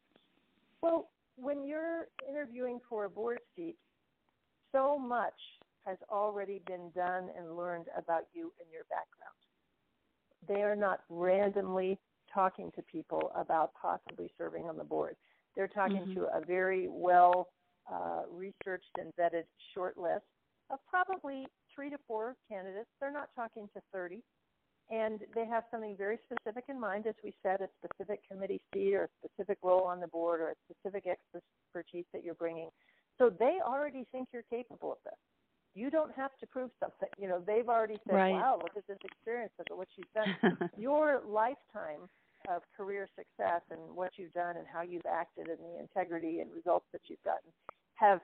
Well, 0.81 1.09
when 1.35 1.65
you're 1.65 2.07
interviewing 2.27 2.79
for 2.87 3.05
a 3.05 3.09
board 3.09 3.39
seat, 3.55 3.75
so 4.71 4.99
much 4.99 5.33
has 5.85 5.97
already 6.11 6.61
been 6.67 6.91
done 6.95 7.29
and 7.35 7.57
learned 7.57 7.87
about 7.97 8.25
you 8.33 8.53
and 8.61 8.69
your 8.71 8.83
background. 8.89 9.35
They 10.47 10.61
are 10.61 10.75
not 10.75 11.01
randomly 11.09 11.99
talking 12.33 12.71
to 12.75 12.81
people 12.83 13.31
about 13.35 13.71
possibly 13.79 14.31
serving 14.37 14.65
on 14.65 14.77
the 14.77 14.83
board. 14.83 15.15
They're 15.55 15.67
talking 15.67 15.97
mm-hmm. 15.97 16.13
to 16.15 16.27
a 16.33 16.45
very 16.45 16.87
well 16.89 17.47
uh, 17.91 18.21
researched 18.31 18.97
and 18.99 19.11
vetted 19.19 19.43
short 19.73 19.97
list 19.97 20.25
of 20.69 20.79
probably 20.87 21.47
three 21.73 21.89
to 21.89 21.97
four 22.07 22.35
candidates. 22.49 22.89
They're 22.99 23.11
not 23.11 23.29
talking 23.35 23.67
to 23.73 23.81
30 23.91 24.21
and 24.91 25.19
they 25.35 25.45
have 25.45 25.63
something 25.69 25.95
very 25.97 26.17
specific 26.25 26.65
in 26.67 26.79
mind, 26.79 27.05
as 27.05 27.13
we 27.23 27.33
said, 27.43 27.61
a 27.61 27.69
specific 27.77 28.21
committee 28.29 28.61
seat 28.73 28.95
or 28.95 29.03
a 29.03 29.09
specific 29.23 29.59
role 29.61 29.83
on 29.83 29.99
the 29.99 30.07
board 30.07 30.41
or 30.41 30.49
a 30.49 30.55
specific 30.65 31.05
expertise 31.05 32.05
that 32.11 32.23
you're 32.23 32.33
bringing. 32.35 32.69
So 33.19 33.29
they 33.29 33.59
already 33.63 34.07
think 34.11 34.29
you're 34.33 34.43
capable 34.49 34.93
of 34.93 34.97
this. 35.03 35.13
You 35.75 35.89
don't 35.89 36.13
have 36.15 36.31
to 36.39 36.47
prove 36.47 36.71
something. 36.79 37.09
You 37.17 37.29
know, 37.29 37.43
they've 37.45 37.67
already 37.69 37.97
said, 38.07 38.15
right. 38.15 38.33
"Wow, 38.33 38.59
look 38.61 38.75
at 38.75 38.87
this 38.87 38.97
experience! 39.03 39.51
Look 39.57 39.67
at 39.71 39.77
what 39.77 39.87
you've 39.95 40.11
done." 40.13 40.69
Your 40.77 41.21
lifetime 41.25 42.09
of 42.47 42.63
career 42.75 43.07
success 43.15 43.61
and 43.69 43.79
what 43.95 44.11
you've 44.17 44.33
done 44.33 44.57
and 44.57 44.65
how 44.71 44.81
you've 44.81 45.05
acted 45.05 45.47
and 45.47 45.59
the 45.59 45.79
integrity 45.79 46.39
and 46.39 46.51
results 46.53 46.85
that 46.91 47.01
you've 47.07 47.23
gotten 47.23 47.51
have 47.95 48.21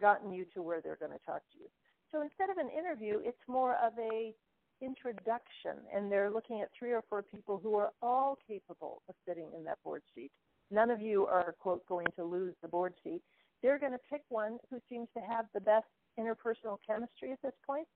gotten 0.00 0.32
you 0.32 0.44
to 0.54 0.62
where 0.62 0.80
they're 0.80 0.96
going 0.96 1.12
to 1.12 1.24
talk 1.26 1.42
to 1.52 1.58
you. 1.58 1.66
So 2.10 2.22
instead 2.22 2.50
of 2.50 2.56
an 2.56 2.70
interview, 2.70 3.20
it's 3.22 3.42
more 3.46 3.74
of 3.74 3.92
a 3.98 4.34
introduction, 4.82 5.76
and 5.94 6.10
they're 6.10 6.30
looking 6.30 6.60
at 6.62 6.68
three 6.76 6.92
or 6.92 7.02
four 7.08 7.22
people 7.22 7.60
who 7.62 7.76
are 7.76 7.90
all 8.02 8.38
capable 8.48 9.02
of 9.08 9.14
sitting 9.28 9.48
in 9.56 9.64
that 9.64 9.78
board 9.84 10.02
seat. 10.14 10.30
None 10.70 10.90
of 10.90 11.00
you 11.00 11.26
are, 11.26 11.54
quote, 11.58 11.84
going 11.86 12.06
to 12.16 12.24
lose 12.24 12.54
the 12.62 12.68
board 12.68 12.94
seat. 13.04 13.22
They're 13.62 13.78
going 13.78 13.92
to 13.92 14.00
pick 14.10 14.22
one 14.28 14.58
who 14.70 14.78
seems 14.88 15.08
to 15.16 15.20
have 15.20 15.46
the 15.54 15.60
best 15.60 15.86
interpersonal 16.18 16.78
chemistry 16.86 17.32
at 17.32 17.42
this 17.42 17.52
point. 17.66 17.86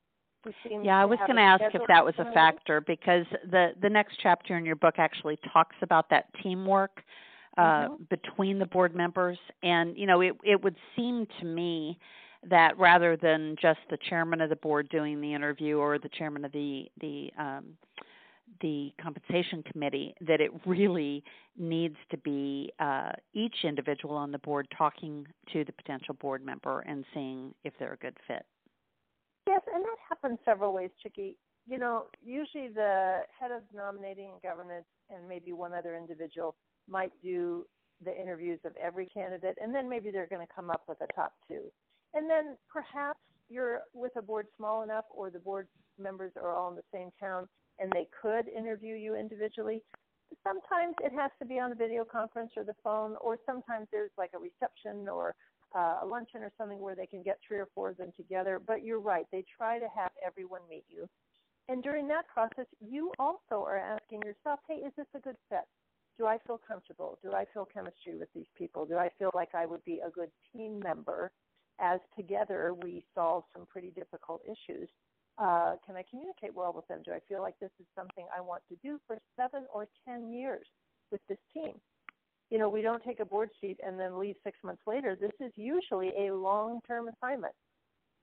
Yeah, 0.82 1.00
I 1.00 1.06
was 1.06 1.18
going 1.20 1.36
to 1.36 1.42
ask 1.42 1.62
if 1.72 1.80
that 1.88 2.04
was 2.04 2.14
a 2.18 2.30
factor 2.32 2.82
because 2.82 3.24
the 3.50 3.70
the 3.80 3.88
next 3.88 4.18
chapter 4.22 4.58
in 4.58 4.66
your 4.66 4.76
book 4.76 4.96
actually 4.98 5.38
talks 5.50 5.76
about 5.80 6.10
that 6.10 6.26
teamwork 6.42 7.02
uh, 7.56 7.62
mm-hmm. 7.62 7.94
between 8.10 8.58
the 8.58 8.66
board 8.66 8.94
members, 8.94 9.38
and 9.62 9.96
you 9.96 10.06
know, 10.06 10.20
it 10.20 10.34
it 10.44 10.62
would 10.62 10.76
seem 10.94 11.26
to 11.40 11.46
me 11.46 11.98
that 12.50 12.78
rather 12.78 13.16
than 13.16 13.56
just 13.60 13.78
the 13.88 13.96
chairman 14.08 14.40
of 14.40 14.50
the 14.50 14.56
board 14.56 14.88
doing 14.90 15.20
the 15.20 15.32
interview 15.32 15.78
or 15.78 15.98
the 15.98 16.10
chairman 16.10 16.44
of 16.44 16.52
the 16.52 16.90
the 17.00 17.30
um, 17.38 17.64
the 18.60 18.92
compensation 19.00 19.62
committee, 19.70 20.14
that 20.26 20.40
it 20.40 20.50
really 20.66 21.22
needs 21.56 21.96
to 22.10 22.18
be 22.18 22.72
uh, 22.78 23.12
each 23.32 23.56
individual 23.64 24.16
on 24.16 24.32
the 24.32 24.38
board 24.38 24.66
talking 24.76 25.26
to 25.52 25.64
the 25.64 25.72
potential 25.72 26.14
board 26.14 26.44
member 26.44 26.80
and 26.80 27.04
seeing 27.14 27.54
if 27.64 27.72
they're 27.78 27.94
a 27.94 27.98
good 27.98 28.16
fit. 28.26 28.44
Yes, 29.46 29.60
and 29.72 29.84
that 29.84 29.96
happens 30.08 30.38
several 30.44 30.72
ways, 30.72 30.90
Chicke. 31.02 31.36
You 31.66 31.78
know, 31.78 32.04
usually 32.24 32.68
the 32.68 33.20
head 33.38 33.50
of 33.50 33.62
nominating 33.74 34.30
and 34.32 34.42
governance 34.42 34.86
and 35.10 35.28
maybe 35.28 35.52
one 35.52 35.72
other 35.72 35.96
individual 35.96 36.54
might 36.88 37.12
do 37.22 37.66
the 38.04 38.18
interviews 38.20 38.60
of 38.64 38.72
every 38.82 39.06
candidate, 39.06 39.56
and 39.62 39.74
then 39.74 39.88
maybe 39.88 40.10
they're 40.10 40.26
going 40.26 40.46
to 40.46 40.52
come 40.54 40.70
up 40.70 40.82
with 40.88 40.98
a 41.00 41.12
top 41.14 41.32
two. 41.48 41.62
And 42.12 42.28
then 42.28 42.56
perhaps 42.72 43.18
you're 43.48 43.80
with 43.92 44.12
a 44.16 44.22
board 44.22 44.46
small 44.56 44.82
enough 44.82 45.04
or 45.10 45.30
the 45.30 45.38
board 45.38 45.68
members 45.98 46.32
are 46.36 46.54
all 46.54 46.70
in 46.70 46.76
the 46.76 46.82
same 46.92 47.10
town 47.20 47.48
and 47.78 47.90
they 47.92 48.08
could 48.20 48.48
interview 48.48 48.94
you 48.94 49.16
individually. 49.16 49.82
Sometimes 50.42 50.94
it 51.02 51.12
has 51.12 51.30
to 51.38 51.46
be 51.46 51.58
on 51.58 51.72
a 51.72 51.74
video 51.74 52.04
conference 52.04 52.52
or 52.56 52.64
the 52.64 52.74
phone, 52.82 53.16
or 53.20 53.38
sometimes 53.46 53.88
there's 53.92 54.10
like 54.18 54.32
a 54.34 54.38
reception 54.38 55.08
or 55.08 55.34
uh, 55.74 55.98
a 56.02 56.06
luncheon 56.06 56.42
or 56.42 56.52
something 56.56 56.80
where 56.80 56.94
they 56.94 57.06
can 57.06 57.22
get 57.22 57.38
three 57.46 57.58
or 57.58 57.68
four 57.74 57.90
of 57.90 57.96
them 57.96 58.12
together. 58.16 58.60
But 58.64 58.84
you're 58.84 59.00
right, 59.00 59.26
they 59.32 59.44
try 59.56 59.78
to 59.78 59.88
have 59.94 60.10
everyone 60.24 60.62
meet 60.68 60.84
you. 60.88 61.08
And 61.68 61.82
during 61.82 62.06
that 62.08 62.28
process, 62.28 62.66
you 62.80 63.12
also 63.18 63.64
are 63.64 63.78
asking 63.78 64.22
yourself, 64.22 64.60
hey, 64.68 64.74
is 64.74 64.92
this 64.96 65.06
a 65.14 65.20
good 65.20 65.36
fit? 65.48 65.64
Do 66.18 66.26
I 66.26 66.38
feel 66.46 66.60
comfortable? 66.66 67.18
Do 67.22 67.32
I 67.32 67.44
feel 67.52 67.64
chemistry 67.64 68.16
with 68.16 68.28
these 68.34 68.46
people? 68.56 68.86
Do 68.86 68.96
I 68.96 69.10
feel 69.18 69.30
like 69.34 69.54
I 69.54 69.66
would 69.66 69.82
be 69.84 70.00
a 70.06 70.10
good 70.10 70.30
team 70.52 70.78
member 70.78 71.32
as 71.80 72.00
together 72.16 72.74
we 72.82 73.04
solve 73.14 73.44
some 73.52 73.66
pretty 73.66 73.90
difficult 73.90 74.42
issues. 74.44 74.88
Uh, 75.36 75.74
can 75.84 75.96
I 75.96 76.04
communicate 76.08 76.54
well 76.54 76.72
with 76.74 76.86
them? 76.86 77.00
Do 77.04 77.12
I 77.12 77.18
feel 77.28 77.40
like 77.40 77.58
this 77.60 77.70
is 77.80 77.86
something 77.96 78.26
I 78.36 78.40
want 78.40 78.62
to 78.68 78.76
do 78.82 79.00
for 79.06 79.18
seven 79.36 79.64
or 79.72 79.88
ten 80.06 80.32
years 80.32 80.66
with 81.10 81.20
this 81.28 81.38
team? 81.52 81.72
You 82.50 82.58
know, 82.58 82.68
we 82.68 82.82
don't 82.82 83.02
take 83.02 83.20
a 83.20 83.24
board 83.24 83.50
seat 83.60 83.78
and 83.84 83.98
then 83.98 84.18
leave 84.18 84.36
six 84.44 84.58
months 84.62 84.82
later. 84.86 85.16
This 85.20 85.32
is 85.40 85.50
usually 85.56 86.12
a 86.18 86.34
long 86.34 86.80
term 86.86 87.08
assignment. 87.08 87.54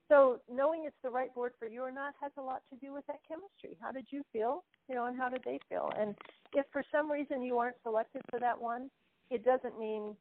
So 0.08 0.40
knowing 0.50 0.84
it's 0.86 0.96
the 1.04 1.10
right 1.10 1.34
board 1.34 1.54
for 1.58 1.68
you 1.68 1.82
or 1.82 1.92
not 1.92 2.14
has 2.22 2.32
a 2.38 2.42
lot 2.42 2.62
to 2.70 2.80
do 2.86 2.94
with 2.94 3.06
that 3.08 3.20
chemistry. 3.28 3.78
How 3.82 3.92
did 3.92 4.06
you 4.10 4.24
feel? 4.32 4.64
You 4.90 4.96
know, 4.96 5.06
and 5.06 5.18
how 5.18 5.30
did 5.30 5.42
they 5.46 5.60
feel? 5.70 5.90
And 5.98 6.16
if 6.54 6.66
for 6.72 6.84
some 6.92 7.10
reason 7.10 7.42
you 7.42 7.58
aren't 7.58 7.78
selected 7.82 8.22
for 8.30 8.40
that 8.40 8.60
one, 8.60 8.90
it 9.30 9.46
doesn't 9.46 9.80
mean 9.80 10.16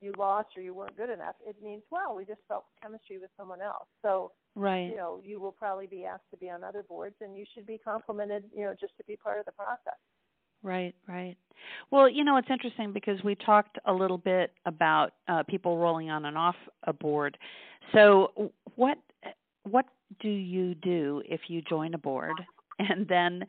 you 0.00 0.12
lost 0.16 0.48
or 0.56 0.62
you 0.62 0.72
weren't 0.72 0.96
good 0.96 1.10
enough. 1.10 1.34
It 1.46 1.56
means, 1.62 1.82
well, 1.90 2.14
we 2.16 2.24
just 2.24 2.40
felt 2.48 2.64
chemistry 2.80 3.18
with 3.18 3.30
someone 3.36 3.60
else. 3.60 3.86
So, 4.02 4.32
right. 4.58 4.90
you 4.90 4.96
know, 4.96 5.20
you 5.24 5.40
will 5.40 5.52
probably 5.52 5.86
be 5.86 6.04
asked 6.04 6.30
to 6.30 6.36
be 6.36 6.50
on 6.50 6.64
other 6.64 6.82
boards 6.82 7.16
and 7.20 7.36
you 7.36 7.44
should 7.54 7.66
be 7.66 7.78
complimented, 7.78 8.44
you 8.54 8.64
know, 8.64 8.74
just 8.78 8.96
to 8.98 9.04
be 9.04 9.16
part 9.16 9.38
of 9.38 9.46
the 9.46 9.52
process. 9.52 9.98
Right, 10.62 10.94
right. 11.06 11.36
Well, 11.90 12.08
you 12.08 12.24
know, 12.24 12.36
it's 12.36 12.50
interesting 12.50 12.92
because 12.92 13.22
we 13.22 13.34
talked 13.34 13.78
a 13.84 13.92
little 13.92 14.18
bit 14.18 14.52
about 14.66 15.12
uh, 15.28 15.42
people 15.44 15.78
rolling 15.78 16.10
on 16.10 16.24
and 16.24 16.36
off 16.36 16.56
a 16.84 16.92
board. 16.92 17.38
So, 17.94 18.52
what 18.74 18.98
what 19.64 19.86
do 20.20 20.28
you 20.28 20.74
do 20.74 21.22
if 21.26 21.42
you 21.48 21.62
join 21.62 21.94
a 21.94 21.98
board 21.98 22.32
and 22.78 23.06
then 23.08 23.44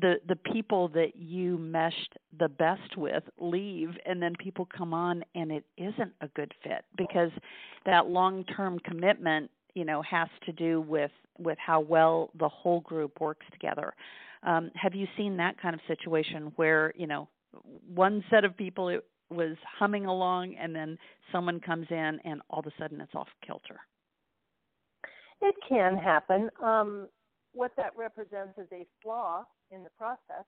the 0.00 0.16
the 0.26 0.36
people 0.36 0.88
that 0.88 1.16
you 1.16 1.58
meshed 1.58 2.16
the 2.38 2.48
best 2.48 2.96
with 2.96 3.22
leave 3.38 3.90
and 4.06 4.22
then 4.22 4.34
people 4.38 4.66
come 4.76 4.94
on 4.94 5.22
and 5.34 5.52
it 5.52 5.64
isn't 5.76 6.12
a 6.20 6.28
good 6.28 6.52
fit 6.64 6.84
because 6.96 7.30
that 7.84 8.06
long 8.06 8.44
term 8.44 8.78
commitment 8.80 9.50
you 9.74 9.84
know 9.84 10.02
has 10.02 10.28
to 10.46 10.52
do 10.52 10.80
with 10.80 11.10
with 11.38 11.58
how 11.64 11.80
well 11.80 12.30
the 12.38 12.48
whole 12.48 12.80
group 12.80 13.20
works 13.20 13.46
together 13.52 13.94
um, 14.44 14.70
have 14.74 14.94
you 14.94 15.06
seen 15.16 15.36
that 15.36 15.60
kind 15.60 15.74
of 15.74 15.80
situation 15.86 16.52
where 16.56 16.92
you 16.96 17.06
know 17.06 17.28
one 17.94 18.24
set 18.30 18.44
of 18.44 18.56
people 18.56 18.98
was 19.30 19.56
humming 19.78 20.06
along 20.06 20.56
and 20.60 20.74
then 20.74 20.98
someone 21.30 21.60
comes 21.60 21.86
in 21.90 22.18
and 22.24 22.40
all 22.50 22.60
of 22.60 22.66
a 22.66 22.72
sudden 22.78 23.00
it's 23.00 23.14
off 23.14 23.28
kilter? 23.46 23.80
It 25.40 25.54
can 25.68 25.96
happen. 25.96 26.50
Um, 26.62 27.08
what 27.52 27.72
that 27.76 27.92
represents 27.96 28.56
is 28.58 28.68
a 28.72 28.86
flaw 29.02 29.44
in 29.70 29.82
the 29.82 29.90
process 29.98 30.46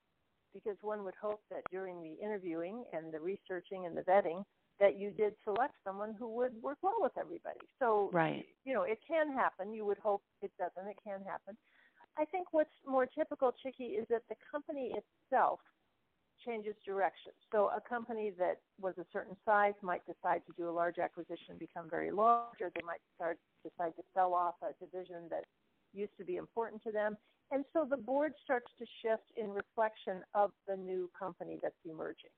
because 0.53 0.77
one 0.83 1.05
would 1.05 1.15
hope 1.21 1.41
that 1.51 1.63
during 1.71 2.01
the 2.01 2.15
interviewing 2.25 2.85
and 2.93 3.13
the 3.13 3.21
researching 3.21 3.87
and 3.87 3.97
the 3.97 4.03
vetting 4.03 4.45
that 4.81 4.99
you 4.99 5.11
did 5.11 5.35
select 5.45 5.75
someone 5.85 6.15
who 6.19 6.29
would 6.35 6.53
work 6.63 6.79
well 6.83 6.97
with 6.99 7.13
everybody. 7.19 7.61
So, 7.79 8.11
right. 8.13 8.45
you 8.65 8.75
know, 8.75 8.83
it 8.83 8.99
can 9.07 9.33
happen. 9.33 9.73
You 9.73 9.87
would 9.87 9.99
hope 9.99 10.23
it 10.43 10.51
doesn't. 10.59 10.91
It 10.91 10.97
can 11.03 11.21
happen. 11.25 11.57
I 12.19 12.25
think 12.25 12.49
what's 12.53 12.75
more 12.87 13.07
typical, 13.07 13.53
Chicke, 13.63 13.99
is 13.99 14.07
that 14.11 14.23
the 14.29 14.37
company 14.51 14.93
itself 14.95 15.61
changes 16.45 16.75
direction. 16.85 17.33
So 17.51 17.71
a 17.75 17.81
company 17.81 18.33
that 18.39 18.59
was 18.81 18.95
a 18.99 19.07
certain 19.13 19.37
size 19.45 19.75
might 19.83 20.03
decide 20.07 20.43
to 20.47 20.53
do 20.57 20.69
a 20.69 20.71
large 20.71 20.99
acquisition, 20.99 21.51
and 21.51 21.59
become 21.59 21.89
very 21.89 22.11
large, 22.11 22.61
or 22.61 22.71
they 22.75 22.83
might 22.85 23.01
start 23.15 23.39
decide 23.63 23.97
to 23.97 24.03
sell 24.15 24.35
off 24.35 24.55
a 24.63 24.73
division 24.85 25.29
that 25.31 25.45
used 25.93 26.17
to 26.19 26.25
be 26.25 26.37
important 26.37 26.83
to 26.83 26.93
them. 26.93 27.17
And 27.51 27.65
so 27.73 27.87
the 27.89 27.97
board 27.97 28.33
starts 28.43 28.71
to 28.79 28.87
shift 29.03 29.31
in 29.37 29.51
reflection 29.51 30.23
of 30.35 30.51
the 30.67 30.77
new 30.77 31.11
company 31.19 31.59
that's 31.63 31.75
emerging. 31.85 32.31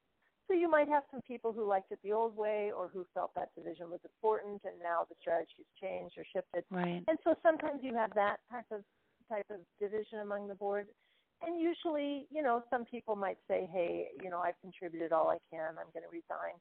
So 0.48 0.54
you 0.54 0.70
might 0.70 0.88
have 0.88 1.02
some 1.10 1.22
people 1.22 1.52
who 1.52 1.66
liked 1.66 1.90
it 1.90 1.98
the 2.04 2.12
old 2.12 2.36
way 2.36 2.70
or 2.76 2.88
who 2.92 3.04
felt 3.14 3.34
that 3.34 3.50
division 3.56 3.90
was 3.90 4.00
important 4.04 4.62
and 4.64 4.74
now 4.80 5.06
the 5.08 5.16
strategy's 5.20 5.66
changed 5.82 6.14
or 6.16 6.24
shifted. 6.32 6.64
Right. 6.70 7.02
And 7.08 7.18
so 7.24 7.34
sometimes 7.42 7.80
you 7.82 7.94
have 7.94 8.14
that 8.14 8.38
type 8.50 8.70
of 8.70 8.82
type 9.28 9.46
of 9.50 9.58
division 9.80 10.20
among 10.22 10.46
the 10.46 10.54
board. 10.54 10.86
And 11.42 11.60
usually, 11.60 12.26
you 12.30 12.42
know, 12.42 12.62
some 12.70 12.84
people 12.84 13.16
might 13.16 13.38
say, 13.48 13.68
Hey, 13.72 14.06
you 14.22 14.30
know, 14.30 14.38
I've 14.38 14.58
contributed 14.60 15.12
all 15.12 15.28
I 15.28 15.38
can, 15.50 15.70
I'm 15.70 15.90
gonna 15.92 16.06
resign. 16.10 16.54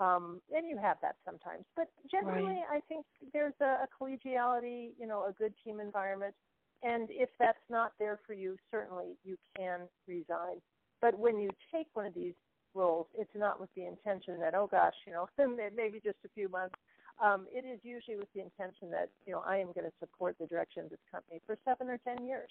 Um, 0.00 0.40
and 0.54 0.68
you 0.68 0.78
have 0.78 0.96
that 1.02 1.16
sometimes. 1.24 1.64
But 1.76 1.86
generally 2.10 2.62
right. 2.62 2.78
I 2.78 2.80
think 2.88 3.04
there's 3.32 3.54
a, 3.60 3.86
a 3.86 3.88
collegiality, 4.00 4.90
you 4.98 5.06
know, 5.06 5.26
a 5.28 5.32
good 5.32 5.54
team 5.64 5.80
environment. 5.80 6.34
And 6.82 7.08
if 7.10 7.28
that's 7.38 7.58
not 7.68 7.92
there 7.98 8.20
for 8.26 8.34
you, 8.34 8.56
certainly 8.70 9.16
you 9.24 9.36
can 9.56 9.80
resign. 10.06 10.60
But 11.00 11.18
when 11.18 11.38
you 11.38 11.50
take 11.72 11.86
one 11.94 12.06
of 12.06 12.14
these 12.14 12.34
roles, 12.74 13.06
it's 13.16 13.34
not 13.34 13.60
with 13.60 13.70
the 13.74 13.86
intention 13.86 14.38
that, 14.40 14.54
oh 14.54 14.68
gosh, 14.70 14.94
you 15.06 15.12
know, 15.12 15.28
maybe 15.76 16.00
just 16.02 16.18
a 16.24 16.28
few 16.34 16.48
months. 16.48 16.74
Um, 17.22 17.46
it 17.52 17.64
is 17.64 17.80
usually 17.82 18.16
with 18.16 18.32
the 18.32 18.40
intention 18.40 18.90
that, 18.90 19.10
you 19.26 19.32
know, 19.32 19.42
I 19.44 19.56
am 19.58 19.72
going 19.72 19.86
to 19.86 19.92
support 19.98 20.36
the 20.38 20.46
direction 20.46 20.84
of 20.84 20.90
this 20.90 21.00
company 21.10 21.40
for 21.46 21.56
seven 21.64 21.88
or 21.88 21.98
ten 21.98 22.24
years. 22.24 22.50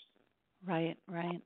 Right, 0.65 0.97
right. 1.07 1.41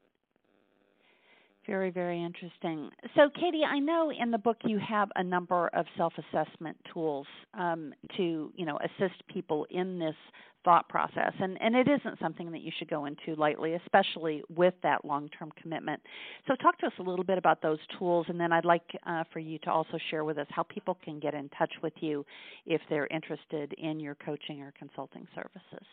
Very, 1.67 1.91
very 1.91 2.23
interesting. 2.23 2.89
So, 3.15 3.29
Katie, 3.29 3.61
I 3.63 3.77
know 3.77 4.11
in 4.11 4.31
the 4.31 4.37
book 4.39 4.57
you 4.63 4.79
have 4.79 5.09
a 5.15 5.23
number 5.23 5.67
of 5.73 5.85
self-assessment 5.95 6.75
tools 6.91 7.27
um, 7.53 7.93
to, 8.17 8.51
you 8.55 8.65
know, 8.65 8.79
assist 8.79 9.21
people 9.27 9.67
in 9.69 9.99
this 9.99 10.15
thought 10.63 10.87
process, 10.89 11.33
and 11.39 11.59
and 11.61 11.75
it 11.75 11.87
isn't 11.87 12.19
something 12.19 12.51
that 12.51 12.61
you 12.61 12.71
should 12.77 12.89
go 12.89 13.05
into 13.05 13.35
lightly, 13.35 13.73
especially 13.73 14.43
with 14.55 14.73
that 14.83 15.05
long-term 15.05 15.51
commitment. 15.59 16.01
So, 16.47 16.55
talk 16.55 16.79
to 16.79 16.87
us 16.87 16.93
a 16.99 17.03
little 17.03 17.25
bit 17.25 17.37
about 17.37 17.61
those 17.61 17.79
tools, 17.97 18.25
and 18.29 18.39
then 18.39 18.51
I'd 18.51 18.65
like 18.65 18.83
uh, 19.05 19.23
for 19.31 19.39
you 19.39 19.59
to 19.59 19.71
also 19.71 19.97
share 20.09 20.23
with 20.23 20.39
us 20.39 20.47
how 20.49 20.63
people 20.63 20.97
can 21.03 21.19
get 21.19 21.35
in 21.35 21.47
touch 21.49 21.73
with 21.83 21.93
you 21.99 22.25
if 22.65 22.81
they're 22.89 23.07
interested 23.07 23.73
in 23.77 23.99
your 23.99 24.15
coaching 24.15 24.61
or 24.61 24.73
consulting 24.77 25.27
services. 25.35 25.85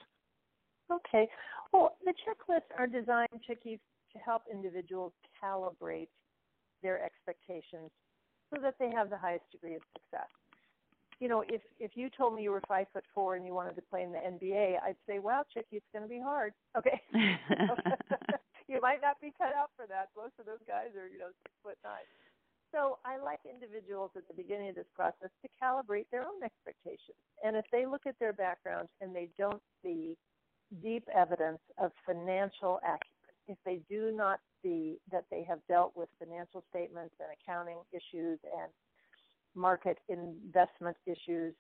Okay. 0.91 1.29
Well, 1.73 1.97
the 2.05 2.13
checklists 2.13 2.79
are 2.79 2.87
designed 2.87 3.29
to 3.47 3.55
keep 3.55 3.81
to 4.13 4.19
help 4.19 4.43
individuals 4.51 5.13
calibrate 5.43 6.09
their 6.83 7.03
expectations 7.03 7.91
so 8.53 8.61
that 8.61 8.75
they 8.79 8.91
have 8.91 9.11
the 9.11 9.19
highest 9.19 9.45
degree 9.53 9.75
of 9.75 9.83
success. 9.93 10.29
You 11.21 11.29
know, 11.29 11.43
if 11.49 11.63
if 11.81 11.93
you 11.95 12.09
told 12.11 12.35
me 12.35 12.43
you 12.43 12.53
were 12.53 12.63
five 12.69 12.87
foot 12.93 13.05
four 13.13 13.35
and 13.35 13.45
you 13.45 13.53
wanted 13.53 13.75
to 13.75 13.83
play 13.83 14.03
in 14.03 14.13
the 14.13 14.19
NBA, 14.19 14.79
I'd 14.79 14.97
say, 15.07 15.19
"Wow, 15.19 15.45
Chicke, 15.53 15.67
it's 15.73 15.91
going 15.93 16.05
to 16.05 16.09
be 16.09 16.21
hard." 16.21 16.53
Okay, 16.77 17.03
you 18.69 18.81
might 18.81 19.03
not 19.03 19.21
be 19.21 19.33
cut 19.37 19.53
out 19.53 19.71
for 19.75 19.87
that. 19.89 20.11
Most 20.17 20.39
of 20.39 20.47
those 20.47 20.63
guys 20.67 20.95
are, 20.95 21.09
you 21.09 21.19
know, 21.19 21.35
six 21.43 21.51
foot 21.63 21.79
nine. 21.83 22.07
So 22.73 22.99
I 23.05 23.17
like 23.19 23.41
individuals 23.49 24.11
at 24.15 24.29
the 24.29 24.35
beginning 24.35 24.69
of 24.69 24.75
this 24.77 24.93
process 24.95 25.31
to 25.43 25.49
calibrate 25.61 26.07
their 26.13 26.23
own 26.23 26.45
expectations. 26.45 27.19
And 27.43 27.57
if 27.57 27.65
they 27.73 27.87
look 27.87 28.07
at 28.07 28.19
their 28.21 28.35
background 28.35 28.89
and 29.01 29.17
they 29.17 29.31
don't 29.39 29.63
see 29.83 30.17
deep 30.83 31.09
evidence 31.15 31.61
of 31.79 31.93
financial 32.07 32.79
acumen 32.85 33.18
if 33.49 33.59
they 33.65 33.81
do 33.89 34.13
not 34.15 34.41
see 34.63 34.99
that 35.11 35.25
they 35.31 35.45
have 35.49 35.59
dealt 35.69 35.93
with 35.97 36.09
financial 36.19 36.65
statements 36.71 37.15
and 37.19 37.29
accounting 37.43 37.79
issues 37.93 38.39
and 38.45 38.71
market 39.55 39.99
investment 40.09 40.97
issues, 41.07 41.55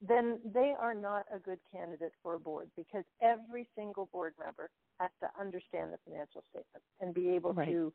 then 0.00 0.38
they 0.52 0.74
are 0.78 0.94
not 0.94 1.24
a 1.34 1.38
good 1.38 1.58
candidate 1.72 2.12
for 2.22 2.34
a 2.34 2.38
board 2.38 2.70
because 2.76 3.04
every 3.22 3.68
single 3.76 4.08
board 4.12 4.34
member 4.38 4.70
has 5.00 5.10
to 5.20 5.28
understand 5.40 5.92
the 5.92 5.98
financial 6.04 6.42
statements 6.50 6.86
and 7.00 7.14
be 7.14 7.30
able 7.30 7.52
right. 7.52 7.68
to 7.68 7.92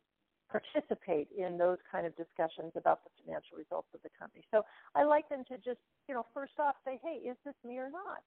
participate 0.50 1.28
in 1.36 1.56
those 1.56 1.78
kind 1.90 2.06
of 2.06 2.16
discussions 2.16 2.72
about 2.74 3.04
the 3.04 3.10
financial 3.22 3.56
results 3.56 3.88
of 3.94 4.02
the 4.02 4.10
company. 4.18 4.44
So 4.50 4.62
I 4.94 5.04
like 5.04 5.28
them 5.28 5.44
to 5.48 5.56
just, 5.56 5.78
you 6.08 6.14
know, 6.14 6.26
first 6.34 6.58
off 6.58 6.74
say, 6.84 6.98
hey, 7.02 7.22
is 7.22 7.36
this 7.44 7.54
me 7.64 7.78
or 7.78 7.90
not? 7.90 8.22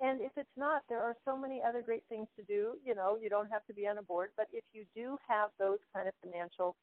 And 0.00 0.20
if 0.22 0.32
it's 0.36 0.56
not, 0.56 0.82
there 0.88 1.02
are 1.02 1.14
so 1.26 1.36
many 1.36 1.60
other 1.66 1.82
great 1.82 2.04
things 2.08 2.26
to 2.36 2.42
do. 2.44 2.72
You 2.84 2.94
know, 2.94 3.18
you 3.20 3.28
don't 3.28 3.50
have 3.50 3.66
to 3.66 3.74
be 3.74 3.86
on 3.86 3.98
a 3.98 4.02
board, 4.02 4.30
but 4.36 4.46
if 4.52 4.64
you 4.72 4.84
do 4.94 5.18
have 5.28 5.50
those 5.58 5.78
kind 5.94 6.08
of 6.08 6.14
financial 6.24 6.74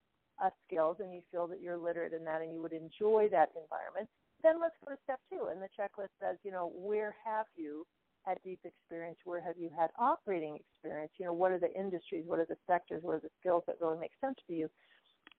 uh, 0.43 0.49
skills 0.65 0.97
and 0.99 1.11
you 1.13 1.21
feel 1.31 1.47
that 1.47 1.59
you're 1.59 1.77
literate 1.77 2.13
in 2.13 2.23
that 2.25 2.41
and 2.41 2.53
you 2.53 2.61
would 2.61 2.73
enjoy 2.73 3.27
that 3.31 3.49
environment, 3.57 4.07
then 4.43 4.61
let's 4.61 4.75
go 4.85 4.93
to 4.93 5.01
step 5.03 5.19
two. 5.31 5.49
And 5.49 5.59
the 5.59 5.69
checklist 5.73 6.13
says, 6.21 6.37
you 6.43 6.51
know, 6.51 6.71
where 6.75 7.15
have 7.25 7.47
you 7.55 7.87
had 8.21 8.37
deep 8.43 8.59
experience? 8.63 9.17
Where 9.25 9.41
have 9.41 9.57
you 9.57 9.71
had 9.75 9.89
operating 9.97 10.57
experience? 10.57 11.11
You 11.17 11.25
know, 11.25 11.33
what 11.33 11.51
are 11.51 11.59
the 11.59 11.73
industries? 11.73 12.25
What 12.27 12.39
are 12.39 12.45
the 12.45 12.57
sectors? 12.67 13.01
What 13.01 13.15
are 13.15 13.21
the 13.21 13.33
skills 13.39 13.63
that 13.65 13.77
really 13.81 13.97
make 13.97 14.11
sense 14.21 14.37
for 14.45 14.53
you? 14.53 14.69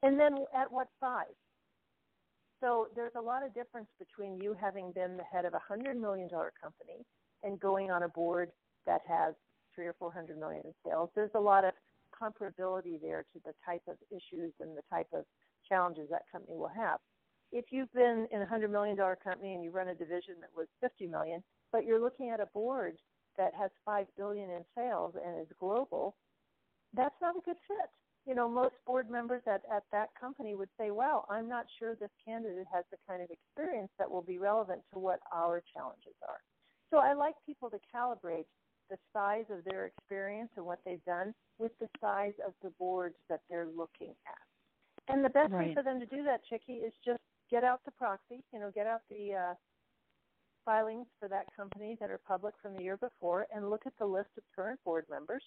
And 0.03 0.19
then 0.19 0.35
at 0.55 0.73
what 0.73 0.89
size? 0.99 1.39
So 2.61 2.89
there's 2.97 3.15
a 3.17 3.21
lot 3.21 3.45
of 3.45 3.55
difference 3.55 3.89
between 4.01 4.41
you 4.41 4.57
having 4.61 4.91
been 4.91 5.17
the 5.17 5.23
head 5.23 5.45
of 5.45 5.55
a 5.55 5.61
hundred 5.61 5.97
million 5.97 6.29
dollar 6.29 6.53
company 6.61 7.05
and 7.43 7.59
going 7.61 7.91
on 7.91 8.03
a 8.03 8.09
board 8.09 8.51
that 8.87 9.01
has 9.09 9.35
three 9.75 9.87
or 9.87 9.95
four 9.99 10.13
hundred 10.13 10.39
million 10.39 10.63
in 10.65 10.73
sales. 10.85 11.11
There's 11.15 11.31
a 11.35 11.41
lot 11.41 11.65
of 11.65 11.73
comparability 12.11 13.01
there 13.01 13.25
to 13.33 13.39
the 13.45 13.53
type 13.65 13.83
of 13.89 13.97
issues 14.11 14.53
and 14.61 14.77
the 14.77 14.83
type 14.91 15.07
of 15.13 15.25
challenges 15.69 16.09
that 16.11 16.23
company 16.33 16.57
will 16.57 16.73
have. 16.75 16.99
If 17.53 17.67
you've 17.71 17.93
been 17.93 18.27
in 18.33 18.43
a 18.43 18.47
hundred 18.47 18.73
million 18.73 18.97
dollar 18.97 19.17
company 19.23 19.55
and 19.55 19.63
you 19.63 19.71
run 19.71 19.89
a 19.89 19.95
division 19.95 20.35
that 20.41 20.51
was 20.57 20.67
fifty 20.81 21.07
million, 21.07 21.43
but 21.73 21.85
you're 21.85 22.01
looking 22.01 22.31
at 22.31 22.41
a 22.41 22.47
board 22.47 22.97
that 23.37 23.53
has 23.55 23.71
five 23.85 24.07
billion 24.17 24.51
in 24.51 24.65
sales 24.77 25.15
and 25.25 25.41
is 25.41 25.47
global, 25.61 26.17
that's 26.95 27.15
not 27.23 27.37
a 27.37 27.41
good 27.45 27.57
fit. 27.69 27.89
You 28.27 28.35
know, 28.35 28.49
most 28.49 28.75
board 28.87 29.09
members 29.09 29.43
at, 29.47 29.63
at 29.75 29.85
that 29.93 30.09
company 30.21 30.55
would 30.55 30.69
say, 30.79 30.91
Wow, 30.91 31.25
I'm 31.31 31.49
not 31.49 31.67
sure 31.79 31.95
this 31.95 32.11
candidate 32.27 32.67
has 32.73 32.85
the 32.91 32.99
kind 33.09 33.23
of 33.23 33.29
experience 33.31 33.91
that 33.99 34.11
will 34.11 34.23
be 34.23 34.39
relevant 34.39 34.83
to 34.93 34.99
what 34.99 35.21
our 35.33 35.63
challenges 35.73 36.15
are. 36.29 36.41
So 36.91 36.99
I 36.99 37.13
like 37.13 37.35
people 37.47 37.71
to 37.71 37.79
calibrate 37.95 38.47
the 38.91 38.97
size 39.13 39.45
of 39.51 39.65
their 39.65 39.87
experience 39.87 40.51
and 40.57 40.65
what 40.65 40.79
they've 40.85 41.05
done 41.05 41.35
with 41.59 41.73
the 41.81 41.89
size 42.01 42.33
of 42.47 42.55
the 42.63 42.71
boards 42.79 43.17
that 43.29 43.41
they're 43.51 43.69
looking 43.77 44.15
at. 44.27 45.13
And 45.13 45.25
the 45.25 45.31
best 45.31 45.53
right. 45.53 45.69
way 45.69 45.75
for 45.75 45.83
them 45.83 46.01
to 46.01 46.07
do 46.07 46.23
that, 46.25 46.41
Chicke, 46.49 46.69
is 46.69 46.93
just 47.05 47.21
get 47.51 47.65
out 47.65 47.81
the 47.85 47.91
proxy, 47.93 48.43
you 48.53 48.61
know, 48.61 48.71
get 48.75 48.87
out 48.87 49.01
the 49.11 49.35
uh, 49.35 49.55
filings 50.65 51.07
for 51.19 51.29
that 51.29 51.47
company 51.57 51.97
that 52.01 52.11
are 52.11 52.21
public 52.27 52.55
from 52.61 52.75
the 52.75 52.83
year 52.83 52.97
before 52.97 53.47
and 53.55 53.71
look 53.71 53.83
at 53.87 53.93
the 53.99 54.07
list 54.07 54.29
of 54.37 54.45
current 54.55 54.79
board 54.85 55.05
members. 55.11 55.43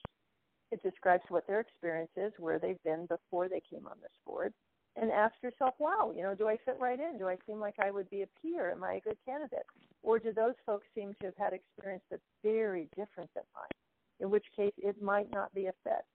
It 0.72 0.82
describes 0.82 1.24
what 1.30 1.46
their 1.48 1.60
experience 1.60 2.12
is, 2.16 2.32
where 2.40 2.58
they've 2.58 2.82
been 2.84 3.06
before 3.08 3.50
they 3.50 3.62
came 3.70 3.86
on 3.86 3.98
this 4.02 4.12
board, 4.26 4.54
and 4.96 5.12
ask 5.12 5.36
yourself, 5.44 5.76
wow, 5.80 6.12
you 6.16 6.24
know, 6.24 6.34
do 6.34 6.48
I 6.48 6.58
fit 6.66 6.78
right 6.80 7.00
in? 7.00 7.18
Do 7.18 7.28
I 7.28 7.38
seem 7.46 7.60
like 7.60 7.76
I 7.80 7.92
would 7.92 8.10
be 8.10 8.24
a 8.24 8.28
peer? 8.42 8.72
Am 8.72 8.84
I 8.84 8.96
a 8.96 9.02
good 9.02 9.18
candidate? 9.26 9.66
Or 10.04 10.20
do 10.20 10.34
those 10.34 10.56
folks 10.66 10.88
seem 10.96 11.14
to 11.20 11.28
have 11.28 11.38
had 11.38 11.54
experience 11.54 12.04
that's 12.10 12.22
very 12.44 12.90
different 12.96 13.30
than 13.36 13.44
mine? 13.54 13.78
In 14.20 14.30
which 14.30 14.46
case, 14.56 14.74
it 14.78 15.02
might 15.02 15.32
not 15.32 15.54
be 15.54 15.68
a 15.68 15.74
fit. 15.84 16.06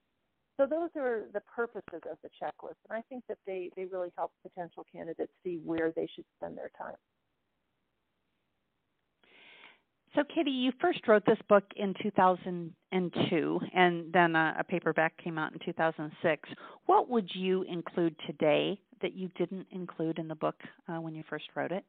So 0.56 0.66
those 0.66 0.90
are 0.96 1.24
the 1.34 1.42
purposes 1.54 2.00
of 2.10 2.16
the 2.22 2.30
checklist, 2.42 2.76
and 2.88 2.96
I 2.96 3.02
think 3.08 3.24
that 3.28 3.38
they, 3.46 3.70
they 3.76 3.84
really 3.84 4.08
help 4.16 4.32
potential 4.42 4.86
candidates 4.90 5.32
see 5.44 5.60
where 5.62 5.92
they 5.94 6.08
should 6.14 6.24
spend 6.38 6.56
their 6.56 6.70
time. 6.78 6.96
So, 10.14 10.22
Kitty, 10.34 10.50
you 10.50 10.72
first 10.80 11.06
wrote 11.06 11.26
this 11.26 11.38
book 11.46 11.64
in 11.76 11.94
2002, 12.02 13.60
and 13.74 14.12
then 14.14 14.34
a, 14.34 14.56
a, 14.60 14.64
paperback 14.64 15.14
came 15.22 15.36
out 15.36 15.52
in 15.52 15.58
2006. 15.58 16.48
What 16.86 17.10
would 17.10 17.28
you 17.34 17.64
include 17.64 18.16
today 18.26 18.80
that 19.02 19.12
you 19.12 19.28
didn't 19.36 19.66
include 19.70 20.18
in 20.18 20.26
the 20.26 20.34
book 20.34 20.56
uh, 20.88 21.02
when 21.02 21.14
you 21.14 21.22
first 21.28 21.44
wrote 21.54 21.70
it? 21.70 21.84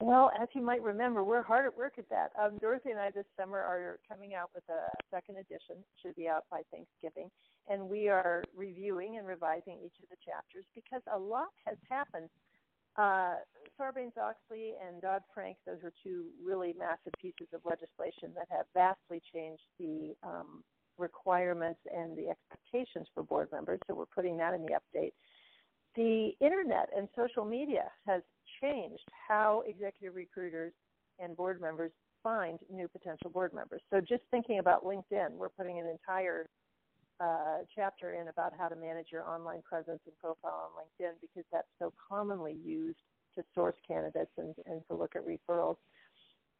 Well, 0.00 0.30
as 0.40 0.48
you 0.54 0.62
might 0.62 0.82
remember, 0.82 1.24
we're 1.24 1.42
hard 1.42 1.66
at 1.66 1.76
work 1.76 1.94
at 1.98 2.08
that. 2.10 2.30
Um, 2.40 2.58
Dorothy 2.58 2.90
and 2.90 3.00
I 3.00 3.10
this 3.10 3.24
summer 3.38 3.58
are 3.58 3.98
coming 4.08 4.34
out 4.34 4.50
with 4.54 4.64
a 4.68 4.90
second 5.10 5.36
edition, 5.38 5.76
should 6.02 6.14
be 6.16 6.28
out 6.28 6.44
by 6.50 6.62
Thanksgiving, 6.70 7.30
and 7.68 7.88
we 7.88 8.08
are 8.08 8.44
reviewing 8.54 9.16
and 9.16 9.26
revising 9.26 9.78
each 9.84 9.96
of 10.02 10.08
the 10.10 10.16
chapters 10.24 10.66
because 10.74 11.02
a 11.12 11.18
lot 11.18 11.48
has 11.66 11.78
happened 11.88 12.28
Uh, 12.96 13.36
Sarbanes-Oxley 13.78 14.72
and 14.86 15.02
Dodd-Frank; 15.02 15.58
those 15.66 15.82
are 15.84 15.92
two 16.02 16.26
really 16.42 16.74
massive 16.78 17.12
pieces 17.20 17.46
of 17.52 17.60
legislation 17.64 18.32
that 18.34 18.48
have 18.50 18.64
vastly 18.72 19.20
changed 19.34 19.64
the 19.78 20.16
um, 20.22 20.64
requirements 20.96 21.80
and 21.94 22.16
the 22.16 22.28
expectations 22.30 23.06
for 23.12 23.22
board 23.22 23.48
members. 23.52 23.80
So 23.86 23.94
we're 23.94 24.06
putting 24.06 24.38
that 24.38 24.54
in 24.54 24.62
the 24.62 24.78
update. 24.80 25.12
The 25.94 26.32
internet 26.40 26.88
and 26.96 27.06
social 27.14 27.44
media 27.44 27.90
has 28.06 28.22
changed 28.60 29.08
how 29.28 29.62
executive 29.66 30.14
recruiters 30.14 30.72
and 31.18 31.36
board 31.36 31.60
members 31.60 31.92
find 32.22 32.58
new 32.70 32.88
potential 32.88 33.30
board 33.30 33.52
members. 33.54 33.80
So 33.90 34.00
just 34.00 34.22
thinking 34.30 34.58
about 34.58 34.84
LinkedIn, 34.84 35.30
we're 35.32 35.48
putting 35.48 35.78
an 35.78 35.86
entire 35.86 36.48
uh, 37.20 37.58
chapter 37.74 38.14
in 38.14 38.28
about 38.28 38.52
how 38.58 38.68
to 38.68 38.76
manage 38.76 39.06
your 39.10 39.26
online 39.28 39.62
presence 39.62 40.00
and 40.06 40.18
profile 40.18 40.70
on 40.70 40.82
LinkedIn 40.84 41.12
because 41.20 41.44
that's 41.52 41.68
so 41.78 41.92
commonly 42.08 42.56
used 42.64 42.98
to 43.34 43.44
source 43.54 43.76
candidates 43.86 44.30
and, 44.38 44.54
and 44.66 44.82
to 44.88 44.94
look 44.94 45.14
at 45.16 45.22
referrals. 45.26 45.76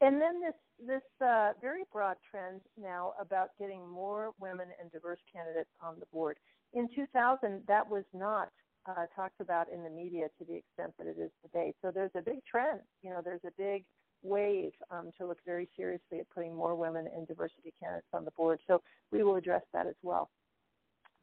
And 0.00 0.20
then 0.20 0.40
this 0.40 0.54
this 0.86 1.26
uh, 1.26 1.52
very 1.60 1.82
broad 1.90 2.16
trend 2.30 2.60
now 2.80 3.14
about 3.18 3.50
getting 3.58 3.88
more 3.88 4.32
women 4.38 4.66
and 4.80 4.92
diverse 4.92 5.20
candidates 5.32 5.70
on 5.82 5.98
the 5.98 6.06
board. 6.12 6.36
In 6.74 6.88
2000, 6.94 7.62
that 7.66 7.88
was 7.88 8.04
not 8.12 8.50
uh, 8.88 9.06
talked 9.14 9.40
about 9.40 9.66
in 9.72 9.82
the 9.82 9.90
media 9.90 10.26
to 10.38 10.44
the 10.44 10.54
extent 10.54 10.92
that 10.98 11.06
it 11.06 11.16
is 11.18 11.30
today. 11.42 11.74
So 11.82 11.90
there's 11.90 12.10
a 12.16 12.22
big 12.22 12.44
trend. 12.44 12.80
You 13.02 13.10
know, 13.10 13.20
there's 13.24 13.44
a 13.46 13.52
big 13.58 13.84
wave 14.22 14.72
um, 14.90 15.10
to 15.18 15.26
look 15.26 15.38
very 15.44 15.68
seriously 15.76 16.20
at 16.20 16.30
putting 16.30 16.54
more 16.54 16.74
women 16.74 17.06
and 17.14 17.28
diversity 17.28 17.74
candidates 17.80 18.08
on 18.12 18.24
the 18.24 18.30
board. 18.32 18.58
So 18.66 18.82
we 19.12 19.22
will 19.22 19.36
address 19.36 19.62
that 19.72 19.86
as 19.86 19.94
well. 20.02 20.30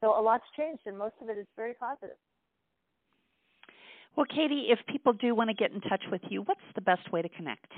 So 0.02 0.20
a 0.20 0.22
lot's 0.22 0.46
changed, 0.58 0.84
and 0.86 0.98
most 0.98 1.16
of 1.22 1.30
it 1.30 1.38
is 1.38 1.48
very 1.56 1.74
positive. 1.74 2.18
Well, 4.16 4.28
Katie, 4.30 4.68
if 4.70 4.80
people 4.88 5.14
do 5.14 5.34
want 5.34 5.50
to 5.50 5.56
get 5.56 5.72
in 5.72 5.82
touch 5.82 6.04
with 6.12 6.22
you, 6.30 6.44
what's 6.44 6.62
the 6.76 6.82
best 6.82 7.12
way 7.12 7.22
to 7.22 7.30
connect? 7.30 7.72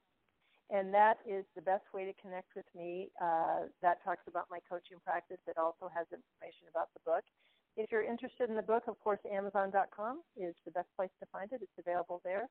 And 0.70 0.94
that 0.94 1.18
is 1.26 1.46
the 1.56 1.62
best 1.62 1.86
way 1.94 2.06
to 2.06 2.14
connect 2.22 2.54
with 2.56 2.66
me. 2.76 3.10
Uh, 3.22 3.74
that 3.82 4.04
talks 4.04 4.22
about 4.28 4.46
my 4.52 4.60
coaching 4.70 4.98
practice. 5.04 5.42
It 5.48 5.58
also 5.58 5.90
has 5.90 6.06
information 6.14 6.70
about 6.70 6.94
the 6.94 7.02
book. 7.06 7.26
If 7.76 7.92
you're 7.92 8.04
interested 8.04 8.50
in 8.50 8.56
the 8.56 8.62
book, 8.62 8.84
of 8.88 9.00
course, 9.00 9.20
Amazon.com 9.26 10.22
is 10.38 10.54
the 10.66 10.72
best 10.72 10.90
place 10.96 11.10
to 11.22 11.26
find 11.32 11.52
it. 11.54 11.62
It's 11.62 11.80
available 11.80 12.22
there. 12.24 12.48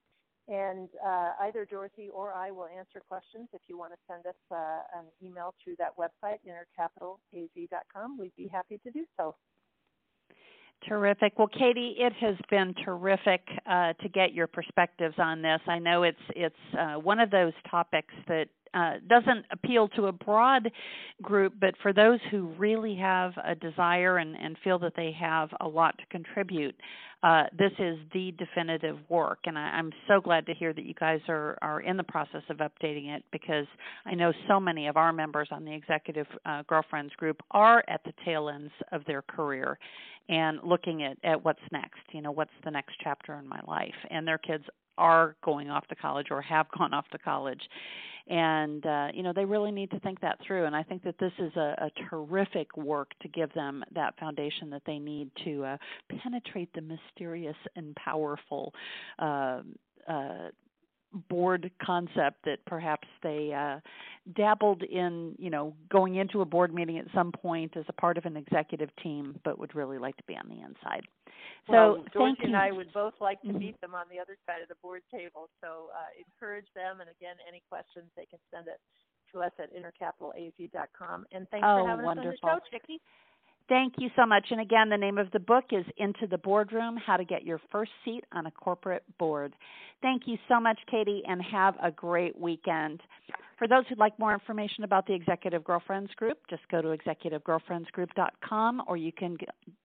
And 0.48 0.88
uh, 1.04 1.32
either 1.42 1.66
Dorothy 1.66 2.08
or 2.08 2.32
I 2.32 2.50
will 2.50 2.66
answer 2.66 3.02
questions 3.06 3.48
if 3.52 3.60
you 3.68 3.76
want 3.78 3.92
to 3.92 3.98
send 4.08 4.24
us 4.26 4.40
uh, 4.50 4.80
an 4.98 5.04
email 5.22 5.54
through 5.62 5.76
that 5.78 5.92
website, 5.98 6.38
innercapitalaz.com. 6.48 8.18
We'd 8.18 8.36
be 8.36 8.48
happy 8.48 8.80
to 8.82 8.90
do 8.90 9.04
so. 9.18 9.36
Terrific. 10.86 11.38
Well, 11.38 11.48
Katie, 11.48 11.96
it 11.98 12.12
has 12.20 12.36
been 12.50 12.72
terrific 12.84 13.42
uh, 13.68 13.94
to 13.94 14.08
get 14.08 14.32
your 14.32 14.46
perspectives 14.46 15.16
on 15.18 15.42
this. 15.42 15.60
I 15.66 15.78
know 15.80 16.04
it's 16.04 16.16
it's 16.36 16.54
uh, 16.78 16.94
one 16.94 17.18
of 17.18 17.30
those 17.30 17.52
topics 17.68 18.14
that 18.28 18.46
uh, 18.74 18.94
doesn't 19.06 19.44
appeal 19.50 19.88
to 19.88 20.06
a 20.06 20.12
broad 20.12 20.70
group, 21.22 21.54
but 21.60 21.74
for 21.82 21.92
those 21.92 22.20
who 22.30 22.48
really 22.58 22.94
have 22.96 23.32
a 23.44 23.54
desire 23.54 24.18
and, 24.18 24.36
and 24.36 24.56
feel 24.62 24.78
that 24.78 24.94
they 24.96 25.12
have 25.18 25.50
a 25.60 25.68
lot 25.68 25.96
to 25.98 26.06
contribute, 26.06 26.74
uh, 27.22 27.44
this 27.56 27.72
is 27.78 27.98
the 28.12 28.32
definitive 28.38 28.98
work. 29.08 29.40
And 29.46 29.58
I, 29.58 29.78
am 29.78 29.90
so 30.06 30.20
glad 30.20 30.46
to 30.46 30.54
hear 30.54 30.72
that 30.72 30.84
you 30.84 30.94
guys 30.94 31.20
are, 31.28 31.58
are 31.62 31.80
in 31.80 31.96
the 31.96 32.04
process 32.04 32.42
of 32.48 32.58
updating 32.58 33.08
it 33.14 33.24
because 33.32 33.66
I 34.06 34.14
know 34.14 34.32
so 34.46 34.60
many 34.60 34.86
of 34.86 34.96
our 34.96 35.12
members 35.12 35.48
on 35.50 35.64
the 35.64 35.74
Executive 35.74 36.26
uh, 36.46 36.62
Girlfriends 36.68 37.12
group 37.14 37.40
are 37.50 37.84
at 37.88 38.02
the 38.04 38.12
tail 38.24 38.48
ends 38.48 38.72
of 38.92 39.04
their 39.06 39.22
career 39.22 39.78
and 40.28 40.60
looking 40.62 41.02
at, 41.02 41.16
at 41.24 41.44
what's 41.44 41.58
next. 41.72 42.00
You 42.12 42.22
know, 42.22 42.30
what's 42.30 42.50
the 42.64 42.70
next 42.70 42.94
chapter 43.02 43.34
in 43.34 43.48
my 43.48 43.60
life? 43.66 43.94
And 44.10 44.26
their 44.26 44.38
kids 44.38 44.64
are 44.98 45.36
going 45.42 45.70
off 45.70 45.86
to 45.86 45.94
college 45.94 46.26
or 46.30 46.42
have 46.42 46.66
gone 46.76 46.92
off 46.92 47.08
to 47.10 47.18
college 47.18 47.62
and 48.28 48.84
uh, 48.84 49.08
you 49.14 49.22
know 49.22 49.32
they 49.32 49.44
really 49.44 49.70
need 49.70 49.90
to 49.90 49.98
think 50.00 50.20
that 50.20 50.38
through 50.46 50.66
and 50.66 50.76
i 50.76 50.82
think 50.82 51.02
that 51.02 51.18
this 51.18 51.32
is 51.38 51.54
a, 51.56 51.74
a 51.78 51.90
terrific 52.10 52.76
work 52.76 53.10
to 53.20 53.28
give 53.28 53.52
them 53.54 53.82
that 53.94 54.18
foundation 54.18 54.68
that 54.70 54.82
they 54.86 54.98
need 54.98 55.30
to 55.44 55.64
uh, 55.64 55.76
penetrate 56.22 56.72
the 56.74 56.80
mysterious 56.80 57.56
and 57.76 57.94
powerful 57.96 58.74
uh, 59.18 59.60
uh, 60.08 60.48
board 61.28 61.70
concept 61.82 62.44
that 62.44 62.58
perhaps 62.66 63.08
they 63.22 63.52
uh, 63.52 63.80
dabbled 64.34 64.82
in, 64.82 65.34
you 65.38 65.50
know, 65.50 65.74
going 65.90 66.16
into 66.16 66.40
a 66.40 66.44
board 66.44 66.74
meeting 66.74 66.98
at 66.98 67.06
some 67.14 67.32
point 67.32 67.76
as 67.76 67.84
a 67.88 67.92
part 67.92 68.18
of 68.18 68.24
an 68.24 68.36
executive 68.36 68.90
team, 69.02 69.38
but 69.44 69.58
would 69.58 69.74
really 69.74 69.98
like 69.98 70.16
to 70.16 70.22
be 70.24 70.34
on 70.34 70.48
the 70.48 70.56
inside. 70.56 71.02
So, 71.68 72.00
well, 72.00 72.04
George 72.12 72.40
and 72.42 72.56
I 72.56 72.72
would 72.72 72.92
both 72.92 73.14
like 73.20 73.40
to 73.42 73.48
mm-hmm. 73.48 73.58
meet 73.58 73.80
them 73.80 73.94
on 73.94 74.06
the 74.10 74.18
other 74.18 74.36
side 74.48 74.62
of 74.62 74.68
the 74.68 74.80
board 74.80 75.02
table. 75.12 75.52
So 75.60 75.92
uh, 75.92 76.10
encourage 76.16 76.66
them, 76.74 77.00
and 77.00 77.08
again, 77.12 77.36
any 77.44 77.62
questions 77.68 78.08
they 78.16 78.24
can 78.24 78.40
send 78.48 78.68
it 78.68 78.80
to 79.32 79.44
us 79.44 79.52
at 79.60 79.68
innercapitalaz.com. 79.76 81.26
And 81.32 81.48
thanks 81.50 81.66
oh, 81.68 81.84
for 81.84 81.88
having 81.88 82.04
wonderful. 82.04 82.32
us 82.32 82.38
on 82.42 82.60
the 82.60 82.78
show, 82.78 82.78
Chicke. 82.78 83.00
Thank 83.68 83.94
you 83.98 84.08
so 84.16 84.24
much. 84.24 84.46
And 84.50 84.60
again, 84.60 84.88
the 84.88 84.96
name 84.96 85.18
of 85.18 85.30
the 85.32 85.38
book 85.38 85.66
is 85.72 85.84
Into 85.98 86.26
the 86.26 86.38
Boardroom 86.38 86.96
How 86.96 87.18
to 87.18 87.24
Get 87.24 87.44
Your 87.44 87.60
First 87.70 87.90
Seat 88.02 88.24
on 88.32 88.46
a 88.46 88.50
Corporate 88.50 89.04
Board. 89.18 89.52
Thank 90.00 90.22
you 90.26 90.38
so 90.48 90.58
much, 90.58 90.78
Katie, 90.90 91.22
and 91.28 91.42
have 91.42 91.74
a 91.82 91.90
great 91.90 92.38
weekend. 92.38 93.02
For 93.58 93.68
those 93.68 93.84
who'd 93.88 93.98
like 93.98 94.18
more 94.18 94.32
information 94.32 94.84
about 94.84 95.06
the 95.06 95.12
Executive 95.12 95.64
Girlfriends 95.64 96.10
Group, 96.14 96.38
just 96.48 96.62
go 96.70 96.80
to 96.80 96.96
executivegirlfriendsgroup.com 96.96 98.82
or 98.86 98.96
you 98.96 99.12
can 99.12 99.36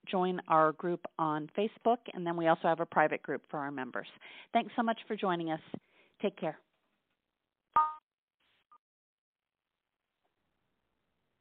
join 0.10 0.40
our 0.48 0.72
group 0.74 1.02
on 1.20 1.50
Facebook. 1.58 1.98
And 2.14 2.26
then 2.26 2.38
we 2.38 2.48
also 2.48 2.70
have 2.70 2.80
a 2.80 2.86
private 2.86 3.22
group 3.22 3.42
for 3.50 3.60
our 3.60 3.72
members. 3.72 4.08
Thanks 4.54 4.72
so 4.78 4.84
much 4.84 5.00
for 5.08 5.18
joining 5.18 5.52
us. 5.52 5.62
Take 6.22 6.38
care. 6.38 6.58